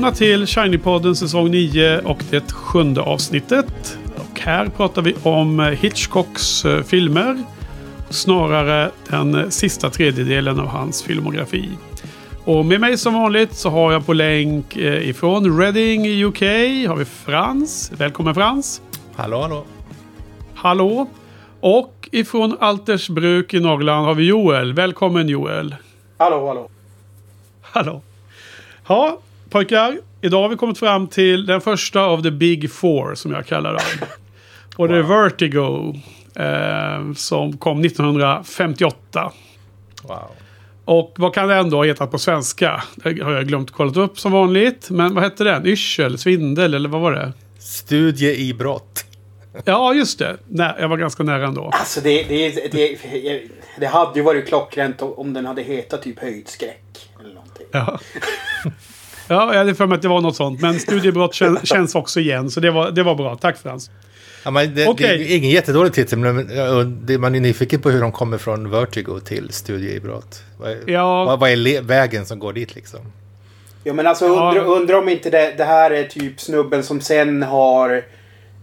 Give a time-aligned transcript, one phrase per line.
[0.00, 3.98] Välkomna till Shiny-podden säsong 9 och det sjunde avsnittet.
[4.16, 7.42] Och här pratar vi om Hitchcocks eh, filmer.
[8.10, 11.68] Snarare den sista tredjedelen av hans filmografi.
[12.44, 16.40] Och med mig som vanligt så har jag på länk eh, ifrån Reading i UK
[16.88, 17.92] har vi Frans.
[17.96, 18.82] Välkommen Frans.
[19.14, 19.64] Hallå, hallå.
[20.54, 21.06] Hallå.
[21.60, 24.72] Och ifrån Altersbruk i Norrland har vi Joel.
[24.72, 25.76] Välkommen Joel.
[26.18, 26.68] Hallå, hallå.
[27.62, 28.02] Hallå.
[28.88, 29.18] Ja,
[29.50, 29.98] pojkar.
[30.20, 33.72] Idag har vi kommit fram till den första av the big four som jag kallar
[33.72, 34.08] dem.
[34.76, 35.94] Och det är Vertigo.
[36.34, 39.32] Eh, som kom 1958.
[40.02, 40.18] Wow.
[40.84, 42.82] Och vad kan det ändå ha hetat på svenska?
[42.94, 44.90] Det har jag glömt kollat upp som vanligt.
[44.90, 45.66] Men vad hette den?
[45.66, 46.18] Yrsel?
[46.18, 46.74] Svindel?
[46.74, 47.32] Eller vad var det?
[47.58, 49.04] Studie i brott.
[49.64, 50.36] Ja, just det.
[50.48, 51.70] Nej, jag var ganska nära ändå.
[51.72, 52.98] Alltså det, det, det,
[53.78, 57.10] det hade ju varit klockrent om den hade hetat typ höjdskräck.
[57.20, 57.66] Eller någonting.
[57.70, 57.98] Ja.
[59.30, 60.60] Ja, jag hade för mig att det var något sånt.
[60.60, 62.50] Men studiebrott kän, känns också igen.
[62.50, 63.36] Så det var, det var bra.
[63.36, 63.90] Tack Frans.
[64.44, 65.18] Ja, men det, Okej.
[65.18, 66.36] det är ingen jättedålig titel, men
[67.20, 70.42] man är nyfiken på hur de kommer från Vertigo till Studie i brott.
[70.58, 71.24] Vad är, Ja.
[71.24, 73.00] vad, vad är vägen som går dit liksom?
[73.84, 74.48] Ja men alltså Ja.
[74.48, 78.02] undrar undra om inte det, det här är typ snubben som sen har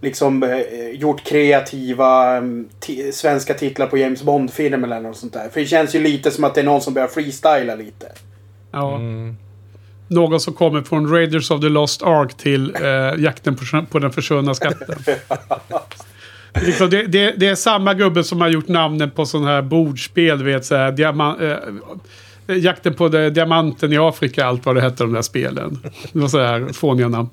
[0.01, 2.69] liksom eh, gjort kreativa mm,
[3.13, 5.49] svenska titlar på James Bond-filmer eller något sånt där.
[5.53, 8.11] För det känns ju lite som att det är någon som börjar freestyla lite.
[8.71, 8.99] Ja.
[10.07, 14.11] Någon som kommer från Raiders of the Lost Ark till eh, jakten på, på den
[14.11, 14.95] försvunna skatten.
[16.65, 20.43] liksom, det, det, det är samma gubbe som har gjort namnen på sådana här bordspel.
[20.43, 25.03] Vet, så här, diama, eh, jakten på det, diamanten i Afrika, allt vad det hette
[25.03, 25.79] de där spelen.
[26.13, 27.29] Det var så här fåniga namn.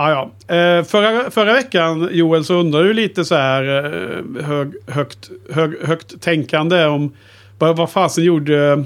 [0.00, 0.54] Ah, ja.
[0.54, 5.74] eh, förra, förra veckan Joel så undrade du lite så här eh, hög, högt, hög,
[5.86, 7.12] högt tänkande om
[7.58, 8.84] vad, vad fasen gjorde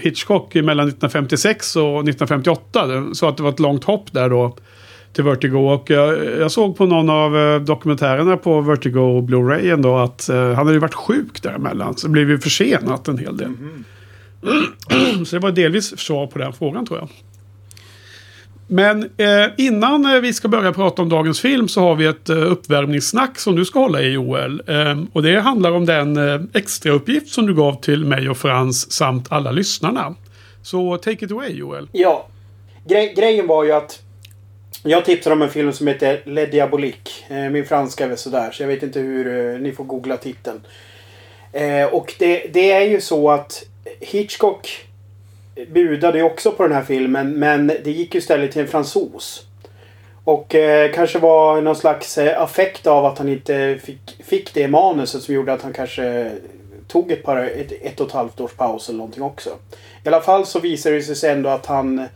[0.00, 2.86] Hitchcock mellan 1956 och 1958.
[2.86, 4.56] Det- Så att det var ett långt hopp där då
[5.12, 5.56] till Vertigo.
[5.58, 10.36] Och jag, jag såg på någon av eh, dokumentärerna på Vertigo Blu-ray ändå att eh,
[10.36, 11.96] han hade ju varit sjuk däremellan.
[11.96, 13.50] Så blev ju försenat en hel del.
[15.26, 17.08] så det var delvis svar på den frågan tror jag.
[18.66, 22.28] Men eh, innan eh, vi ska börja prata om dagens film så har vi ett
[22.28, 24.62] eh, uppvärmningssnack som du ska hålla i Joel.
[24.66, 28.36] Eh, och det handlar om den eh, extra uppgift som du gav till mig och
[28.36, 30.14] Frans samt alla lyssnarna.
[30.62, 31.88] Så take it away Joel.
[31.92, 32.26] Ja.
[32.88, 34.02] Gre grejen var ju att
[34.82, 37.10] jag tipsade om en film som heter Le Diabolique.
[37.28, 40.16] Eh, min franska är väl sådär så jag vet inte hur eh, ni får googla
[40.16, 40.60] titeln.
[41.52, 43.64] Eh, och det, det är ju så att
[44.00, 44.86] Hitchcock
[45.68, 49.46] budade ju också på den här filmen men det gick ju istället till en fransos.
[50.24, 54.68] Och eh, kanske var någon slags eh, affekt av att han inte fick, fick det
[54.68, 56.30] manuset som gjorde att han kanske
[56.88, 59.50] tog ett, par, ett, ett och ett halvt års paus eller någonting också.
[60.04, 62.08] I alla fall så visade det sig sen då att han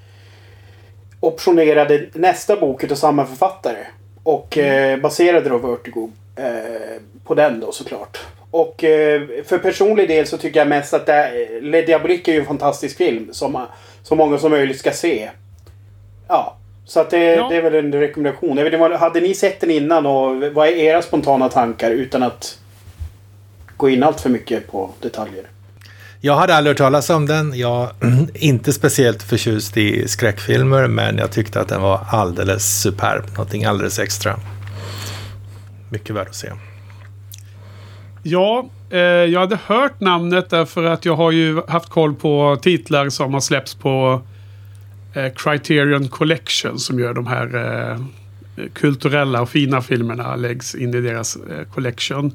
[1.20, 3.86] optionerade nästa bok utav samma författare.
[4.22, 8.18] Och eh, baserade då Vertigo eh, på den då såklart.
[8.50, 12.40] Och eh, för personlig del så tycker jag mest att det, Le Diabolique är ju
[12.40, 13.66] en fantastisk film som
[14.02, 15.30] så många som möjligt ska se.
[16.28, 17.48] Ja, så att det, Ja.
[17.48, 18.56] det är väl en rekommendation.
[18.56, 22.22] Jag vet inte, hade ni sett den innan och vad är era spontana tankar utan
[22.22, 22.58] att
[23.76, 25.44] gå in allt för mycket på detaljer?
[26.20, 27.52] Jag hade aldrig hört talas om den.
[27.58, 33.24] Jag är inte speciellt förtjust i skräckfilmer, men jag tyckte att den var alldeles superb.
[33.30, 34.36] Någonting alldeles extra.
[35.90, 36.48] Mycket värd att se.
[38.22, 43.08] Ja, eh, jag hade hört namnet därför att jag har ju haft koll på titlar
[43.08, 44.22] som har släppts på
[45.14, 48.00] eh, Criterion Collection som gör de här eh,
[48.72, 52.32] kulturella och fina filmerna läggs in i deras eh, collection.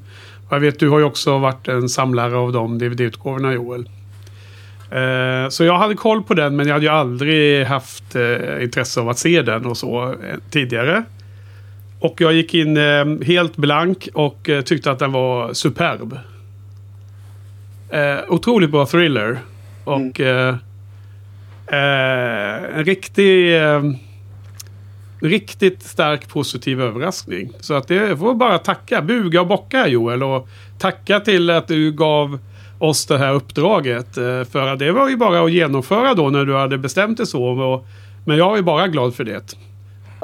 [0.48, 3.90] Och jag vet, du har ju också varit en samlare av de DVD-utgåvorna Joel.
[4.92, 9.02] Eh, så jag hade koll på den men jag hade ju aldrig haft eh, intresse
[9.02, 11.04] av att se den och så eh, tidigare.
[12.00, 16.19] Och jag gick in eh, helt blank och eh, tyckte att den var superb.
[17.89, 19.39] Eh, otroligt bra thriller.
[19.83, 20.56] Och eh,
[21.68, 23.62] en riktig...
[25.21, 27.51] Riktigt stark positiv överraskning.
[27.59, 30.50] Så att det får bara tacka, buga och bocka Joel och
[30.80, 32.39] tacka till att du gav
[32.80, 34.15] oss det här uppdraget.
[34.15, 37.86] För det var ju bara att genomföra då när du hade bestämt det så.
[38.25, 39.56] Men jag är bara glad för det.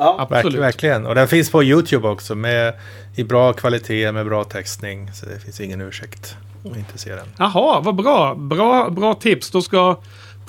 [0.02, 0.28] Ja.
[0.30, 0.62] Verk, Absolut.
[0.62, 1.06] verkligen.
[1.06, 2.74] Och den finns på YouTube också med,
[3.16, 5.12] i bra kvalitet med bra textning.
[5.14, 6.36] Så det finns ingen ursäkt
[6.72, 7.26] att inte se den.
[7.38, 8.36] Jaha, vad bra.
[8.36, 8.90] bra.
[8.90, 9.52] Bra tips.
[9.52, 10.00] Då ska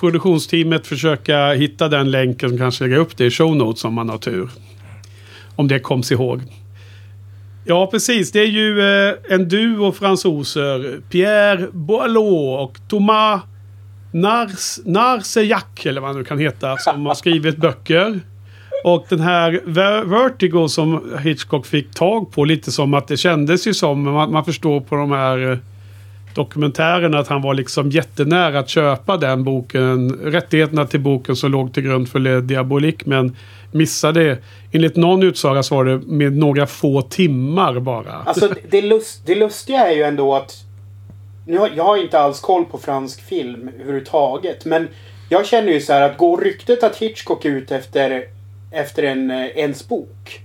[0.01, 4.09] produktionsteamet försöka hitta den länken och kanske lägga upp det i show notes om man
[4.09, 4.51] har tur.
[5.57, 6.41] Om det koms ihåg.
[7.65, 8.33] Ja, precis.
[8.33, 11.01] Det är ju eh, en duo fransoser.
[11.11, 13.43] Pierre Boileau och Thomas
[14.13, 18.21] Nars, Narsejac, eller vad han nu kan heta, som har skrivit böcker.
[18.85, 19.61] Och den här
[20.05, 24.45] Vertigo som Hitchcock fick tag på, lite som att det kändes ju som, man, man
[24.45, 25.59] förstår på de här eh,
[26.35, 31.51] dokumentären dokumentärerna att han var liksom jättenära att köpa den boken, rättigheterna till boken som
[31.51, 33.37] låg till grund för Le Diabolique, men
[33.73, 34.39] missade,
[34.73, 38.13] enligt någon utsaga så var det med några få timmar bara.
[38.13, 40.55] Alltså det, det, lust, det lustiga är ju ändå att...
[41.47, 44.65] Nu har, jag har inte alls koll på fransk film överhuvudtaget.
[44.65, 44.89] Men
[45.29, 48.25] jag känner ju så här att går ryktet att Hitchcock är ute efter,
[48.73, 50.41] efter en, eh, ens bok.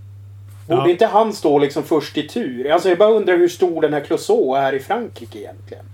[0.67, 0.89] Borde Ja.
[0.89, 2.71] inte han stå liksom först i tur?
[2.71, 5.85] Alltså jag bara undrar hur stor den här Clouseau är i Frankrike egentligen.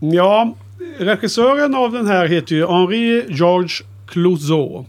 [0.00, 0.54] Ja,
[0.98, 4.84] regissören av den här heter ju Henri Georges Clouseau.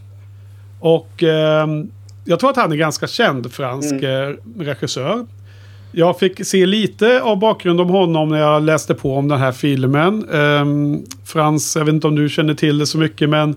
[0.80, 1.92] Och ehm,
[2.25, 5.25] jag tror att han är ganska känd fransk eh, regissör.
[5.92, 9.51] Jag fick se lite av bakgrund om honom när jag läste på om den här
[9.51, 10.30] filmen.
[10.33, 13.56] Ehm, Frans, jag vet inte om du känner till det så mycket men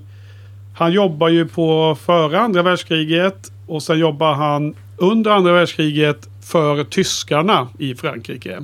[0.74, 6.84] han jobbar ju på före andra världskriget och sen jobbar han under andra världskriget för
[6.84, 8.60] tyskarna i Frankrike.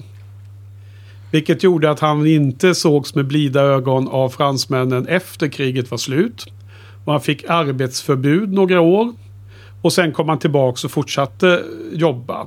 [1.31, 6.47] Vilket gjorde att han inte sågs med blida ögon av fransmännen efter kriget var slut.
[7.05, 9.13] Och han fick arbetsförbud några år.
[9.83, 11.63] Och sen kom han tillbaka och fortsatte
[11.93, 12.47] jobba.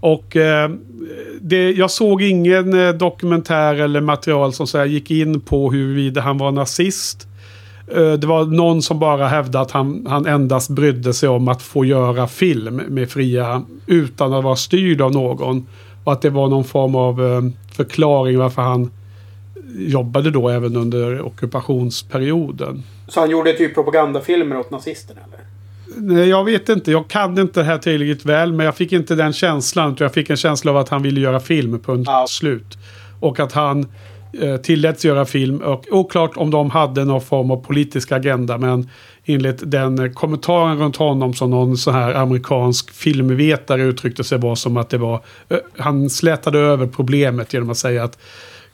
[0.00, 0.70] Och eh,
[1.40, 6.20] det, jag såg ingen eh, dokumentär eller material som så här, gick in på huruvida
[6.20, 7.28] han var nazist.
[7.94, 11.62] Eh, det var någon som bara hävdade att han, han endast brydde sig om att
[11.62, 15.66] få göra film med fria utan att vara styrd av någon.
[16.04, 17.42] Och att det var någon form av eh,
[17.76, 18.90] förklaring varför han
[19.78, 22.82] jobbade då även under ockupationsperioden.
[23.08, 25.46] Så han gjorde typ propagandafilmer åt nazisterna eller?
[25.98, 26.90] Nej, jag vet inte.
[26.92, 28.52] Jag kan inte det här tillräckligt väl.
[28.52, 29.92] Men jag fick inte den känslan.
[29.92, 31.78] utan Jag fick en känsla av att han ville göra film.
[31.80, 32.26] Punkt Ja.
[32.28, 32.78] slut.
[33.20, 33.86] Och att han
[34.40, 35.58] Eh, tilläts göra film.
[35.58, 38.58] Och oklart om de hade någon form av politisk agenda.
[38.58, 38.90] Men
[39.24, 44.76] enligt den kommentaren runt honom som någon så här amerikansk filmvetare uttryckte sig var som
[44.76, 45.20] att det var...
[45.48, 48.18] Eh, han slätade över problemet genom att säga att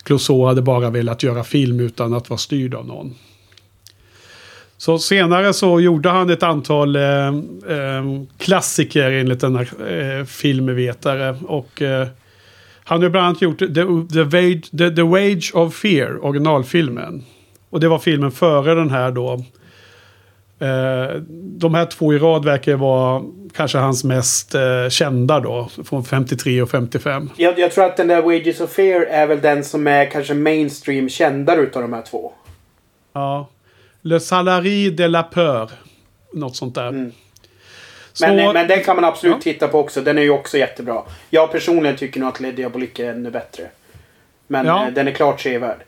[0.02, 3.14] Clouseau hade bara velat göra film utan att vara styrd av någon.
[4.76, 7.26] Så senare så gjorde han ett antal eh,
[7.68, 8.04] eh,
[8.38, 11.36] klassiker enligt denna eh, filmvetare.
[11.46, 12.08] Och eh,
[12.92, 13.66] han har bland annat gjort The,
[14.12, 17.24] The, Wage, The, The Wage of Fear, originalfilmen.
[17.70, 19.32] Och det var filmen före den här då.
[20.58, 23.22] Eh, de här två i rad verkar vara
[23.56, 25.68] kanske hans mest eh, kända då.
[25.84, 27.30] Från 53 och 55.
[27.36, 30.34] Jag, jag tror att den där Wages of Fear är väl den som är kanske
[30.34, 32.32] mainstream kändare utav de här två.
[33.12, 33.48] Ja.
[34.02, 35.70] Le Salari de la Peur.
[36.32, 36.88] Något sånt där.
[36.88, 37.12] Mm.
[38.12, 39.40] Så- Men, men den kan man absolut Ja.
[39.42, 40.00] titta på också.
[40.00, 41.02] Den är ju också jättebra.
[41.30, 43.64] Jag personligen tycker nog att Le Diabolique är ännu bättre.
[44.46, 44.86] Men Ja.
[44.86, 45.78] eh, den är klart sevärd.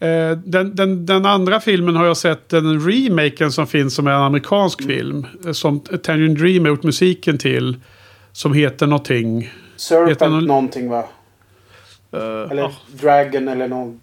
[0.00, 4.10] Eh, den, den, den andra filmen har jag sett, den remaken som finns som är
[4.12, 5.26] en amerikansk film.
[5.46, 7.76] eh, Som Tangerine Dream har gjort musiken till.
[8.32, 9.40] Som heter någonting.
[9.40, 11.04] Heter Serpent någon- någonting va?
[12.12, 14.00] eh, Eller ah, Dragon eller någon.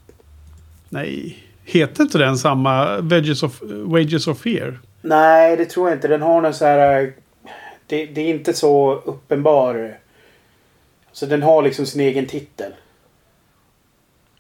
[0.90, 4.80] nej, heter inte den samma Wages of, Wages of Fear?
[5.02, 6.08] Nej, det tror jag inte.
[6.08, 7.02] Den har någon så här...
[7.04, 7.10] eh,
[7.88, 9.98] Det, det är inte så uppenbar...
[11.12, 12.72] Så den har liksom sin egen titel.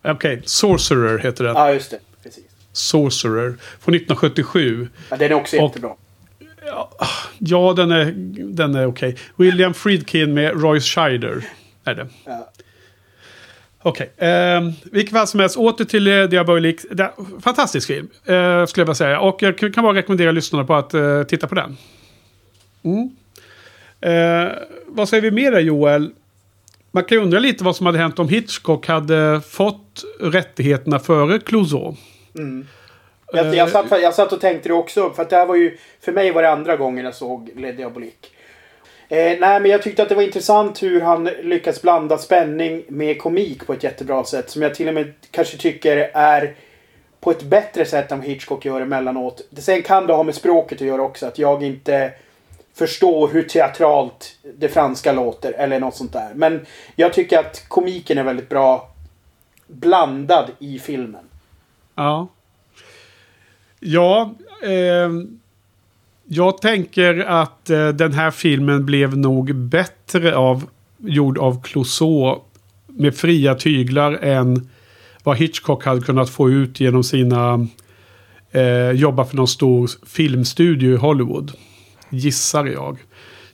[0.03, 1.53] Okej, Sorcerer heter den.
[1.55, 1.99] Ja, just det.
[2.23, 2.43] Precis.
[2.71, 3.49] Sorcerer.
[3.79, 4.87] Från 1977.
[5.09, 5.95] Ja, den är också Och- jättebra.
[7.39, 8.11] Ja, den är,
[8.55, 9.15] den är okej.
[9.35, 11.45] William Friedkin med Royce Scheider.
[11.83, 12.07] Är det.
[12.25, 12.49] Ja.
[13.81, 16.87] Okej, eh, vilket fall som helst, åter till eh, Diabolique.
[16.91, 19.19] Det, fantastisk film, eh, skulle jag vilja säga.
[19.19, 21.77] Och jag kan bara rekommendera lyssnarna på att eh, titta på den.
[22.83, 23.09] Mm.
[24.01, 24.51] Eh,
[24.87, 26.11] vad säger vi mer där Joel?
[26.91, 31.39] Man kan ju undra lite vad som hade hänt om Hitchcock hade fått rättigheterna före
[31.39, 31.95] Clouseau.
[33.33, 35.09] Jag, jag, satt, jag satt och tänkte det också.
[35.09, 35.77] För att det här var ju...
[36.01, 38.27] För mig var det andra gången jag såg Le Diabolique.
[39.09, 43.21] Eh, nej, men jag tyckte att det var intressant hur han lyckas blanda spänning med
[43.21, 44.49] komik på ett jättebra sätt.
[44.49, 46.55] Som jag till och med kanske tycker är
[47.19, 49.41] på ett bättre sätt än vad Hitchcock gör emellanåt.
[49.57, 51.25] Sen kan det ha med språket att göra också.
[51.25, 52.11] Att jag inte
[52.73, 55.51] förstår hur teatralt det franska låter.
[55.51, 56.31] Eller något sånt där.
[56.35, 58.89] Men jag tycker att komiken är väldigt bra
[59.67, 61.25] blandad i filmen.
[61.95, 62.27] Ja.
[63.79, 64.33] Ja,
[64.63, 65.09] eh,
[66.27, 72.41] jag tänker att eh, den här filmen blev nog bättre av gjord av Clouseau
[72.87, 74.69] med fria tyglar än
[75.23, 77.67] vad Hitchcock hade kunnat få ut genom sina
[78.51, 81.51] eh, jobba för någon stor filmstudio i Hollywood.
[82.09, 82.97] Gissar jag.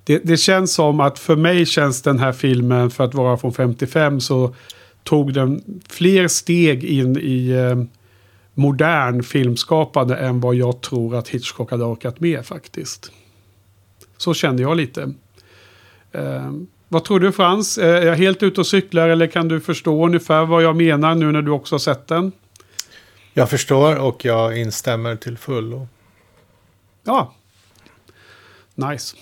[0.03, 3.53] Det, det, känns som att för mig känns den här filmen, för att vara från
[3.53, 4.55] 55, så
[5.03, 8.02] tog den fler steg in i eh,
[8.53, 13.11] modern filmskapande än vad jag tror att Hitchcock hade orkat med faktiskt.
[14.17, 15.13] Så kände jag lite.
[16.11, 16.51] Eh,
[16.87, 17.77] vad tror du Frans?
[17.77, 21.31] Är jag helt ute och cyklar eller kan du förstå ungefär vad jag menar nu
[21.31, 22.31] när du också har sett den?
[23.33, 25.87] Jag förstår och jag instämmer till fullo.
[27.03, 27.33] Ja.
[28.75, 29.15] Nice.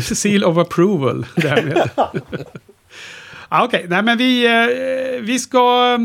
[0.14, 1.90] Seal of approval därmed.
[3.58, 3.88] Ah, Okej, okay.
[3.90, 5.96] nej men vi, eh, vi, ska,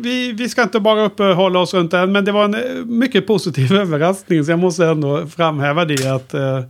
[0.00, 2.12] vi, vi ska inte bara uppehålla eh, oss runt den.
[2.12, 4.44] Men det var en eh, mycket positiv överraskning.
[4.44, 6.60] Så jag måste ändå framhäva det att eh,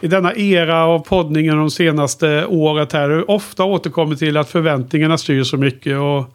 [0.00, 3.30] i denna era av poddningen de senaste året här.
[3.30, 5.98] Ofta återkommer till att förväntningarna styr så mycket.
[5.98, 6.34] Och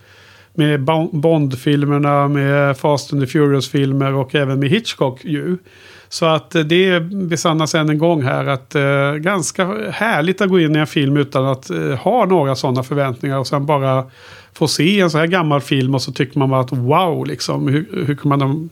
[0.53, 0.81] med
[1.11, 5.57] Bond-filmerna, med Fast and the Furious-filmer och även med Hitchcock ju.
[6.13, 10.59] Så att eh, det besannas än en gång här att eh, ganska härligt att gå
[10.59, 14.05] in i en film utan att eh, ha några sådana förväntningar och sen bara
[14.53, 17.67] få se en så här gammal film och så tycker man bara att wow liksom.
[17.67, 18.69] Hur, hur kan man,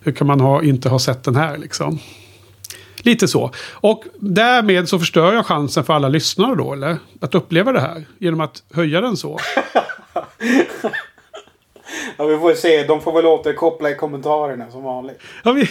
[0.00, 1.98] hur kan man ha, inte ha sett den här liksom?
[2.96, 3.50] Lite så.
[3.72, 6.98] Och därmed så förstör jag chansen för alla lyssnare då, eller?
[7.20, 9.38] Att uppleva det här genom att höja den så.
[12.16, 12.84] Ja, vi får se.
[12.86, 15.22] De får väl återkoppla i kommentarerna som vanligt.
[15.44, 15.68] Har vi,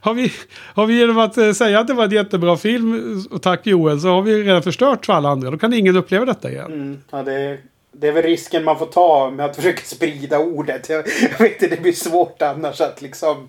[0.00, 0.32] har vi,
[0.74, 4.00] har vi genom att eh, säga att det var en jättebra film, och tack Joel,
[4.00, 5.50] så har vi redan förstört för alla andra.
[5.50, 6.66] Då kan ingen uppleva detta igen.
[6.66, 7.58] Mm, ja, det,
[7.92, 10.88] det är väl risken man får ta med att försöka sprida ordet.
[10.88, 13.48] Jag, jag vet inte, det blir svårt annars att liksom...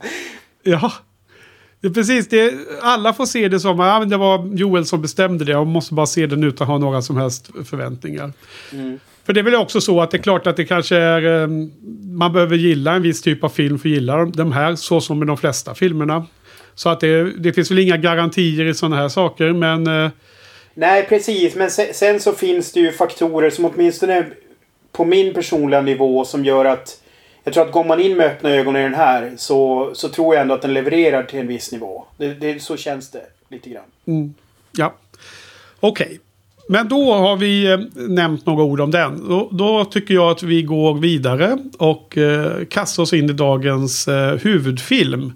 [0.64, 0.92] Ja.
[1.82, 5.46] Det precis, det, alla får se det som att ah, det var Joel som bestämde
[5.46, 5.58] det.
[5.58, 8.34] Och måste bara se den utan att ha några som helst förväntningar.
[8.74, 9.00] Mm.
[9.28, 11.44] För det är väl också så att det är klart att det kanske är...
[11.44, 11.72] Ehm,
[12.12, 14.76] man behöver gilla en viss typ av film för att gilla de här.
[14.76, 16.26] Så som med de flesta filmerna.
[16.76, 19.88] Så att det, det finns väl inga garantier i sådana här saker men...
[19.88, 20.10] Eh,
[20.74, 24.26] Nej precis men sen, sen så finns det ju faktorer som åtminstone
[24.92, 27.02] på min personliga nivå som gör att...
[27.44, 30.36] Jag tror att går man in med öppna ögon i den här så, så tror
[30.36, 32.06] jag ändå att den levererar till en viss nivå.
[32.18, 33.84] Det, det, så känns det lite grann.
[34.06, 34.34] Mm.
[34.72, 34.96] Ja.
[35.80, 36.06] Okej.
[36.06, 36.18] Okay.
[36.70, 39.30] Men då har vi eh, nämnt några ord om den.
[39.30, 44.08] Då, då tycker jag att vi går vidare och eh, kastar oss in i dagens
[44.08, 45.34] eh, huvudfilm.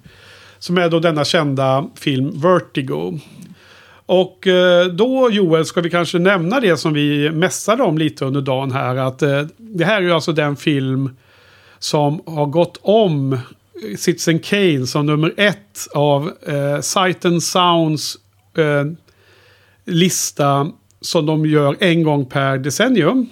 [0.60, 3.20] Som är då denna kända film Vertigo.
[4.06, 8.42] Och eh, då Joel ska vi kanske nämna det som vi mässade om lite under
[8.42, 8.96] dagen här.
[8.96, 11.16] Att eh, det här är ju alltså den film
[11.80, 13.40] som har gått om
[13.98, 18.18] Citizen Kane som nummer ett av eh, Sight and Sounds
[18.58, 18.86] eh,
[19.86, 20.72] lista
[21.02, 23.30] som de gör en gång per decennium.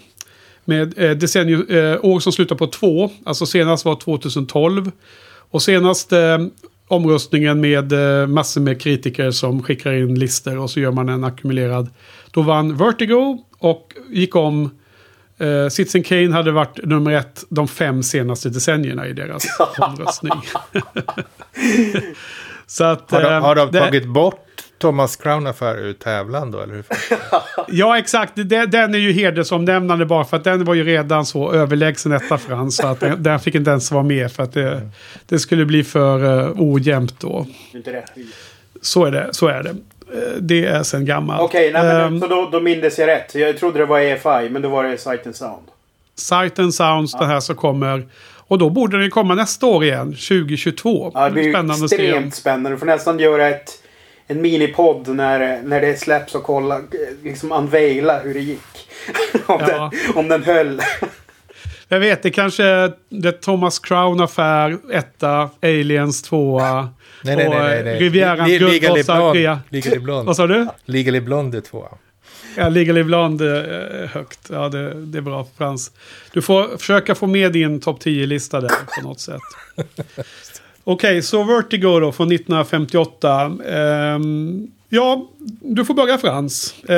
[0.66, 3.10] Med eh, decennium, eh, år som slutar på två.
[3.24, 4.92] Alltså senast var 2012.
[5.52, 6.38] Och senast eh,
[6.88, 11.24] omröstningen med eh, massor med kritiker som skickar in listor och så gör man en
[11.24, 11.90] ackumulerad.
[12.32, 14.70] Då vann Vertigo och gick om
[15.42, 19.46] Uh, Citizen Kane hade varit nummer ett de fem senaste decennierna i deras
[19.80, 20.32] omröstning.
[22.68, 24.49] Så att, har de, har de det, tagit bort
[24.80, 26.60] Thomas Crown Affair ur tävlan då?
[26.60, 26.86] Eller hur?
[27.68, 28.34] ja, exakt.
[28.36, 32.54] Den är ju hedersomnämnande bara för att den var ju redan så överlägsen etta för
[32.54, 32.72] han.
[32.72, 34.90] Så att den, den fick inte ens vara med för att det,
[35.26, 37.48] det skulle bli för uh, ojämnt då.
[37.74, 38.06] Inte det.
[38.82, 39.30] Så är det.
[39.32, 39.76] Så är det.
[40.14, 41.42] Eh, det är sen gammalt.
[41.42, 43.36] Okej, okay, um, så då, då mindes jag rätt.
[43.36, 45.64] Jag trodde det var EFI, men då var det Sight and Sound.
[46.16, 47.20] Sight and Sounds, ja.
[47.20, 48.08] det här som kommer.
[48.50, 51.12] Och då borde den komma nästa år igen, 2022.
[51.14, 52.70] Ja, det blir spännande extremt spännande.
[52.70, 53.84] Du får nästan göra ett
[54.32, 56.82] en minipodd när, när det släpps och kolla,
[57.24, 58.90] liksom unveila hur det gick.
[59.46, 59.92] om, ja.
[59.92, 60.82] den, om den höll.
[61.92, 66.90] Jag vet, det kanske är The Thomas Crown Affär, etta, Aliens tvåa.
[67.24, 67.84] Nej, nej, nej.
[67.84, 70.26] nej, Rivierans guldgossar, Legally Blonde.
[70.26, 70.68] Vad sa du?
[70.86, 71.90] Legally Blonde är tvåa.
[72.58, 74.40] Ja, Legally Blonde är högt.
[74.50, 75.92] Ja, det, det är bra Frans.
[76.34, 79.42] Du får försöka få med din topp 10-lista där på något sätt.
[80.90, 83.46] Okej, okay, så Vertigo då från 1958.
[83.46, 85.30] Um, ehm, ja,
[85.62, 86.76] du får börja Frans.
[86.90, 86.96] Uh,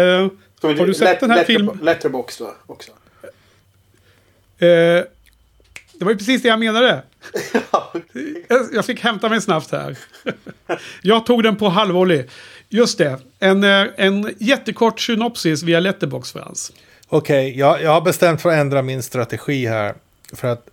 [0.62, 1.80] har du sett let, den här filmen?
[1.82, 2.92] Letterbox då också.
[2.92, 2.98] Uh,
[4.58, 5.06] det
[6.00, 7.04] var ju precis det jag menade.
[8.74, 9.98] jag, fick hämta mig snabbt här.
[11.02, 12.26] jag tog den på halvvolley.
[12.70, 13.20] Just det.
[13.40, 16.72] En, eh, en jättekort synopsis via Letterbox Frans.
[17.08, 19.96] Okej, okay, jag, jag har bestämt för att ändra min strategi här.
[20.34, 20.68] För att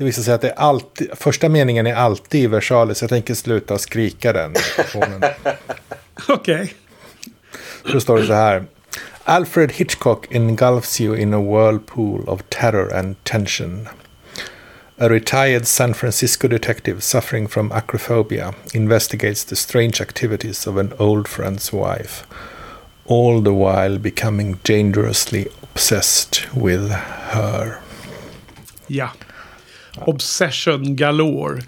[0.00, 3.00] det visar sig att det är alltid, första meningen är alltid i versalis.
[3.00, 4.54] Jag tänker sluta skrika den.
[6.28, 6.34] Okej.
[6.34, 6.68] Okay.
[7.92, 8.64] Då står det så här.
[9.24, 13.88] Alfred Hitchcock engulfs you in a whirlpool of terror and tension.
[14.98, 21.28] A retired San Francisco detective suffering from acrophobia investigates the strange activities of an old
[21.28, 22.26] friend's wife,
[23.06, 26.90] all the while becoming dangerously obsessed with
[27.32, 27.78] her.
[28.86, 29.10] Ja.
[29.96, 31.62] Obsession galore.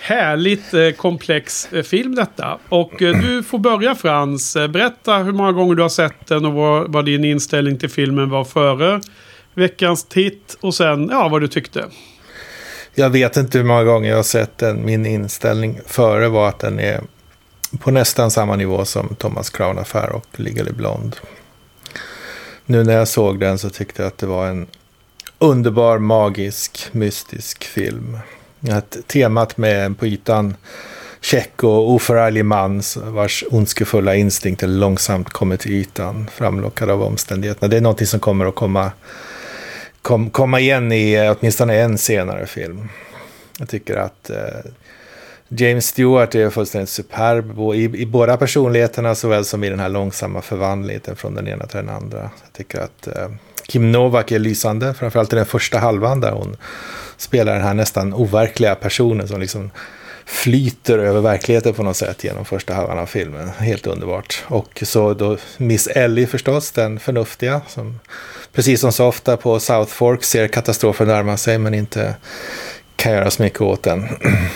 [0.00, 2.58] Härligt eh, komplex eh, film detta.
[2.68, 4.56] Och eh, du får börja Frans.
[4.56, 7.90] Eh, berätta hur många gånger du har sett den och vad, vad din inställning till
[7.90, 9.00] filmen var före
[9.54, 10.56] veckans titt.
[10.60, 11.84] Och sen ja, vad du tyckte.
[12.94, 14.84] Jag vet inte hur många gånger jag har sett den.
[14.84, 17.00] Min inställning före var att den är
[17.78, 21.16] på nästan samma nivå som Thomas Crown Affär och Legally Blonde.
[22.66, 24.66] Nu när jag såg den så tyckte jag att det var en
[25.40, 28.18] underbar, magisk, mystisk film.
[28.70, 30.56] Att temat med en på ytan
[31.20, 37.68] käck och oförarglig man vars ondskefulla instinkter långsamt kommer till ytan, framlockad av omständigheterna.
[37.68, 38.92] Det är någonting som kommer att komma,
[40.02, 42.88] kom, komma igen i åtminstone en senare film.
[43.58, 44.70] Jag tycker att eh,
[45.48, 50.42] James Stewart är fullständigt superb i, i båda personligheterna såväl som i den här långsamma
[50.42, 52.18] förvandlingen från den ena till den andra.
[52.18, 53.28] Jag tycker att eh,
[53.70, 56.56] Kim Novak är lysande, framförallt i den första halvan där hon
[57.16, 59.70] spelar den här nästan overkliga personen som liksom
[60.24, 63.48] flyter över verkligheten på något sätt genom första halvan av filmen.
[63.48, 64.44] Helt underbart.
[64.46, 68.00] Och så då Miss Ellie förstås, den förnuftiga, som
[68.52, 72.14] precis som så ofta på South Fork ser katastrofen närma sig men inte
[72.96, 74.08] kan göra så mycket åt den.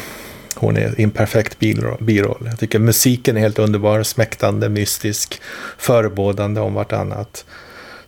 [0.55, 2.47] Hon är i en perfekt biroll.
[2.51, 5.41] Jag tycker musiken är helt underbar, smäktande, mystisk,
[5.79, 7.45] förebådande om vartannat.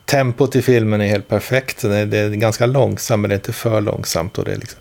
[0.07, 1.83] Tempot i filmen är helt perfekt.
[1.83, 4.39] Det är ganska långsamt men det är inte för långsamt.
[4.39, 4.79] Och det är liksom,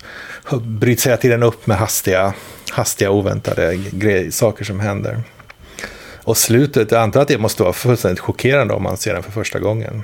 [0.78, 2.34] bryts hela tiden upp med hastiga,
[2.72, 5.22] hastiga oväntade grejer, saker som händer.
[6.22, 9.30] Och slutet, jag antar att det måste vara fullständigt chockerande om man ser den för
[9.30, 10.02] första gången.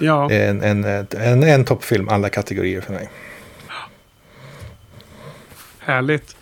[0.00, 0.26] Ja.
[0.28, 3.08] Det är en, en, en, en toppfilm, alla kategorier för mig.
[5.78, 6.36] Härligt.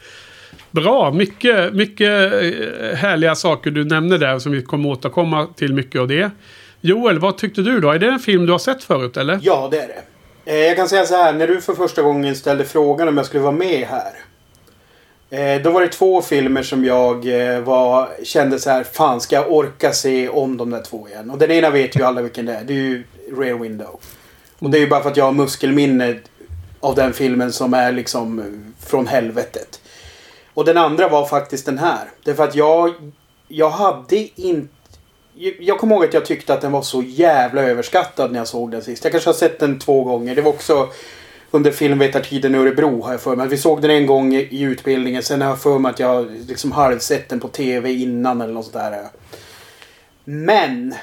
[0.71, 6.01] Bra, mycket, mycket eh, härliga saker du nämner där som vi kommer återkomma till mycket
[6.01, 6.31] av det.
[6.81, 7.91] Joel, vad tyckte du då?
[7.91, 9.39] Är det en film du har sett förut eller?
[9.43, 10.03] Ja, det är det.
[10.53, 13.27] Eh, jag kan säga så här, när du för första gången ställde frågan om jag
[13.27, 14.13] skulle vara med här.
[15.31, 19.37] Eh, då var det två filmer som jag eh, var, kände så här, fan ska
[19.37, 21.31] jag orka se om de där två igen?
[21.31, 22.65] Och den ena vet ju alla vilken det är.
[22.65, 23.05] Det är ju
[23.37, 24.01] Rear Window.
[24.59, 26.19] Och det är ju bara för att jag har muskelminne
[26.81, 28.45] av den filmen som är liksom eh,
[28.87, 29.81] från helvetet.
[30.55, 32.11] Och den andra var faktiskt den här.
[32.25, 32.95] Därför att jag,
[33.49, 34.80] jag hade inte
[35.59, 38.71] jag kommer ihåg att jag tyckte att den var så jävla överskattad när jag såg
[38.71, 39.05] den sist.
[39.05, 40.35] Jag kanske har sett den två gånger.
[40.35, 40.89] Det var också
[41.51, 43.49] under filmvetartiden i Örebro har jag för mig.
[43.49, 45.23] Vi såg den en gång i utbildningen.
[45.23, 48.65] Sen har jag för mig att jag liksom halvsett den på tv innan eller något
[48.65, 49.05] sånt där.
[50.25, 50.95] Men!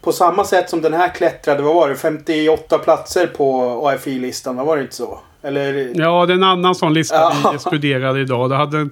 [0.00, 1.96] På samma sätt som den här klättrade, vad var det?
[1.96, 5.18] 58 platser på AFI-listan, var det inte så?
[5.42, 5.92] Eller...
[5.94, 8.50] Ja, det är en annan sån lista vi studerade idag.
[8.50, 8.88] Det hade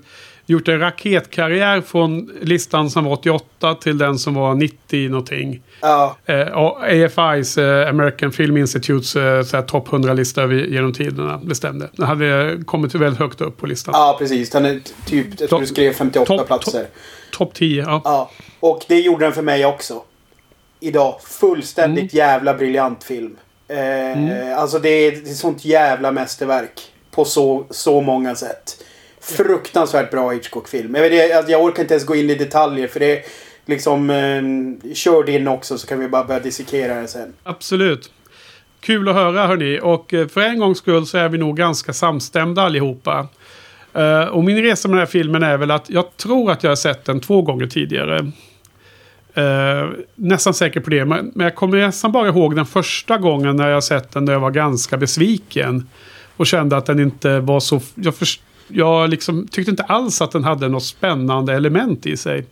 [0.47, 5.63] gjort en raketkarriär från listan som var 88 till den som var 90 någonting.
[5.81, 6.17] Ja.
[6.27, 11.91] Eh, AFIs, eh, American Film Institutes, eh, topp 100-lista genom tiderna bestämde.
[11.93, 13.95] Den hade kommit väldigt högt upp på listan.
[13.97, 14.51] Ja, precis.
[14.51, 16.81] Den är typ, jag tror du skrev 58 top, platser.
[16.81, 16.91] Topp
[17.31, 18.01] top 10, ja.
[18.05, 18.31] ja.
[18.61, 20.03] Och det gjorde den för mig också.
[20.81, 21.21] Idag.
[21.21, 22.27] Fullständigt mm.
[22.29, 23.37] jävla briljant film.
[23.69, 24.59] Eh, mm.
[24.59, 26.93] Alltså det är, det är sånt jävla mästerverk.
[27.11, 28.85] På så, så många sätt.
[29.27, 30.95] Fruktansvärt bra Hitchcock-film.
[30.95, 33.23] Jag, vet, jag orkar inte ens gå in i detaljer för det är
[33.67, 34.11] liksom...
[34.11, 37.33] Eh, kör din också så kan vi bara börja dissekera den sen.
[37.43, 38.11] Absolut.
[38.81, 39.81] Kul att höra hörni.
[39.83, 43.29] Och eh, för en gångs skull så är vi nog ganska samstämda allihopa.
[43.97, 46.71] Uh, och min resa med den här filmen är väl att jag tror att jag
[46.71, 48.33] har sett den två gånger tidigare.
[49.39, 51.05] Uh, nästan säker på det.
[51.05, 54.25] Men, men jag kommer nästan bara ihåg den första gången när jag sett den.
[54.25, 55.89] När jag var ganska besviken.
[56.37, 57.81] Och kände att den inte var så...
[57.95, 62.47] Jag, först, jag liksom tyckte inte alls att den hade något spännande element i sig.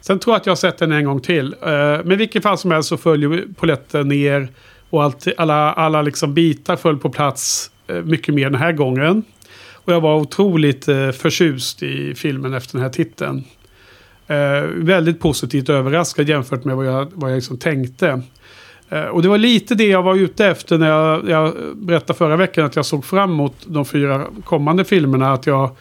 [0.00, 1.54] Sen tror jag att jag har sett den en gång till.
[1.62, 1.68] Eh,
[2.04, 4.48] men i vilket fall som helst så följer poletten ner.
[4.90, 9.24] Och allt, alla, alla liksom bitar föll på plats eh, mycket mer den här gången.
[9.72, 13.44] Och jag var otroligt eh, förtjust i filmen efter den här titeln.
[14.74, 18.22] Väldigt positivt överraskad jämfört med vad jag, vad jag liksom tänkte.
[18.88, 22.36] Eh, och det var lite det jag var ute efter när jag, jag berättade förra
[22.36, 25.32] veckan att jag såg fram emot de fyra kommande filmerna.
[25.32, 25.76] Att jag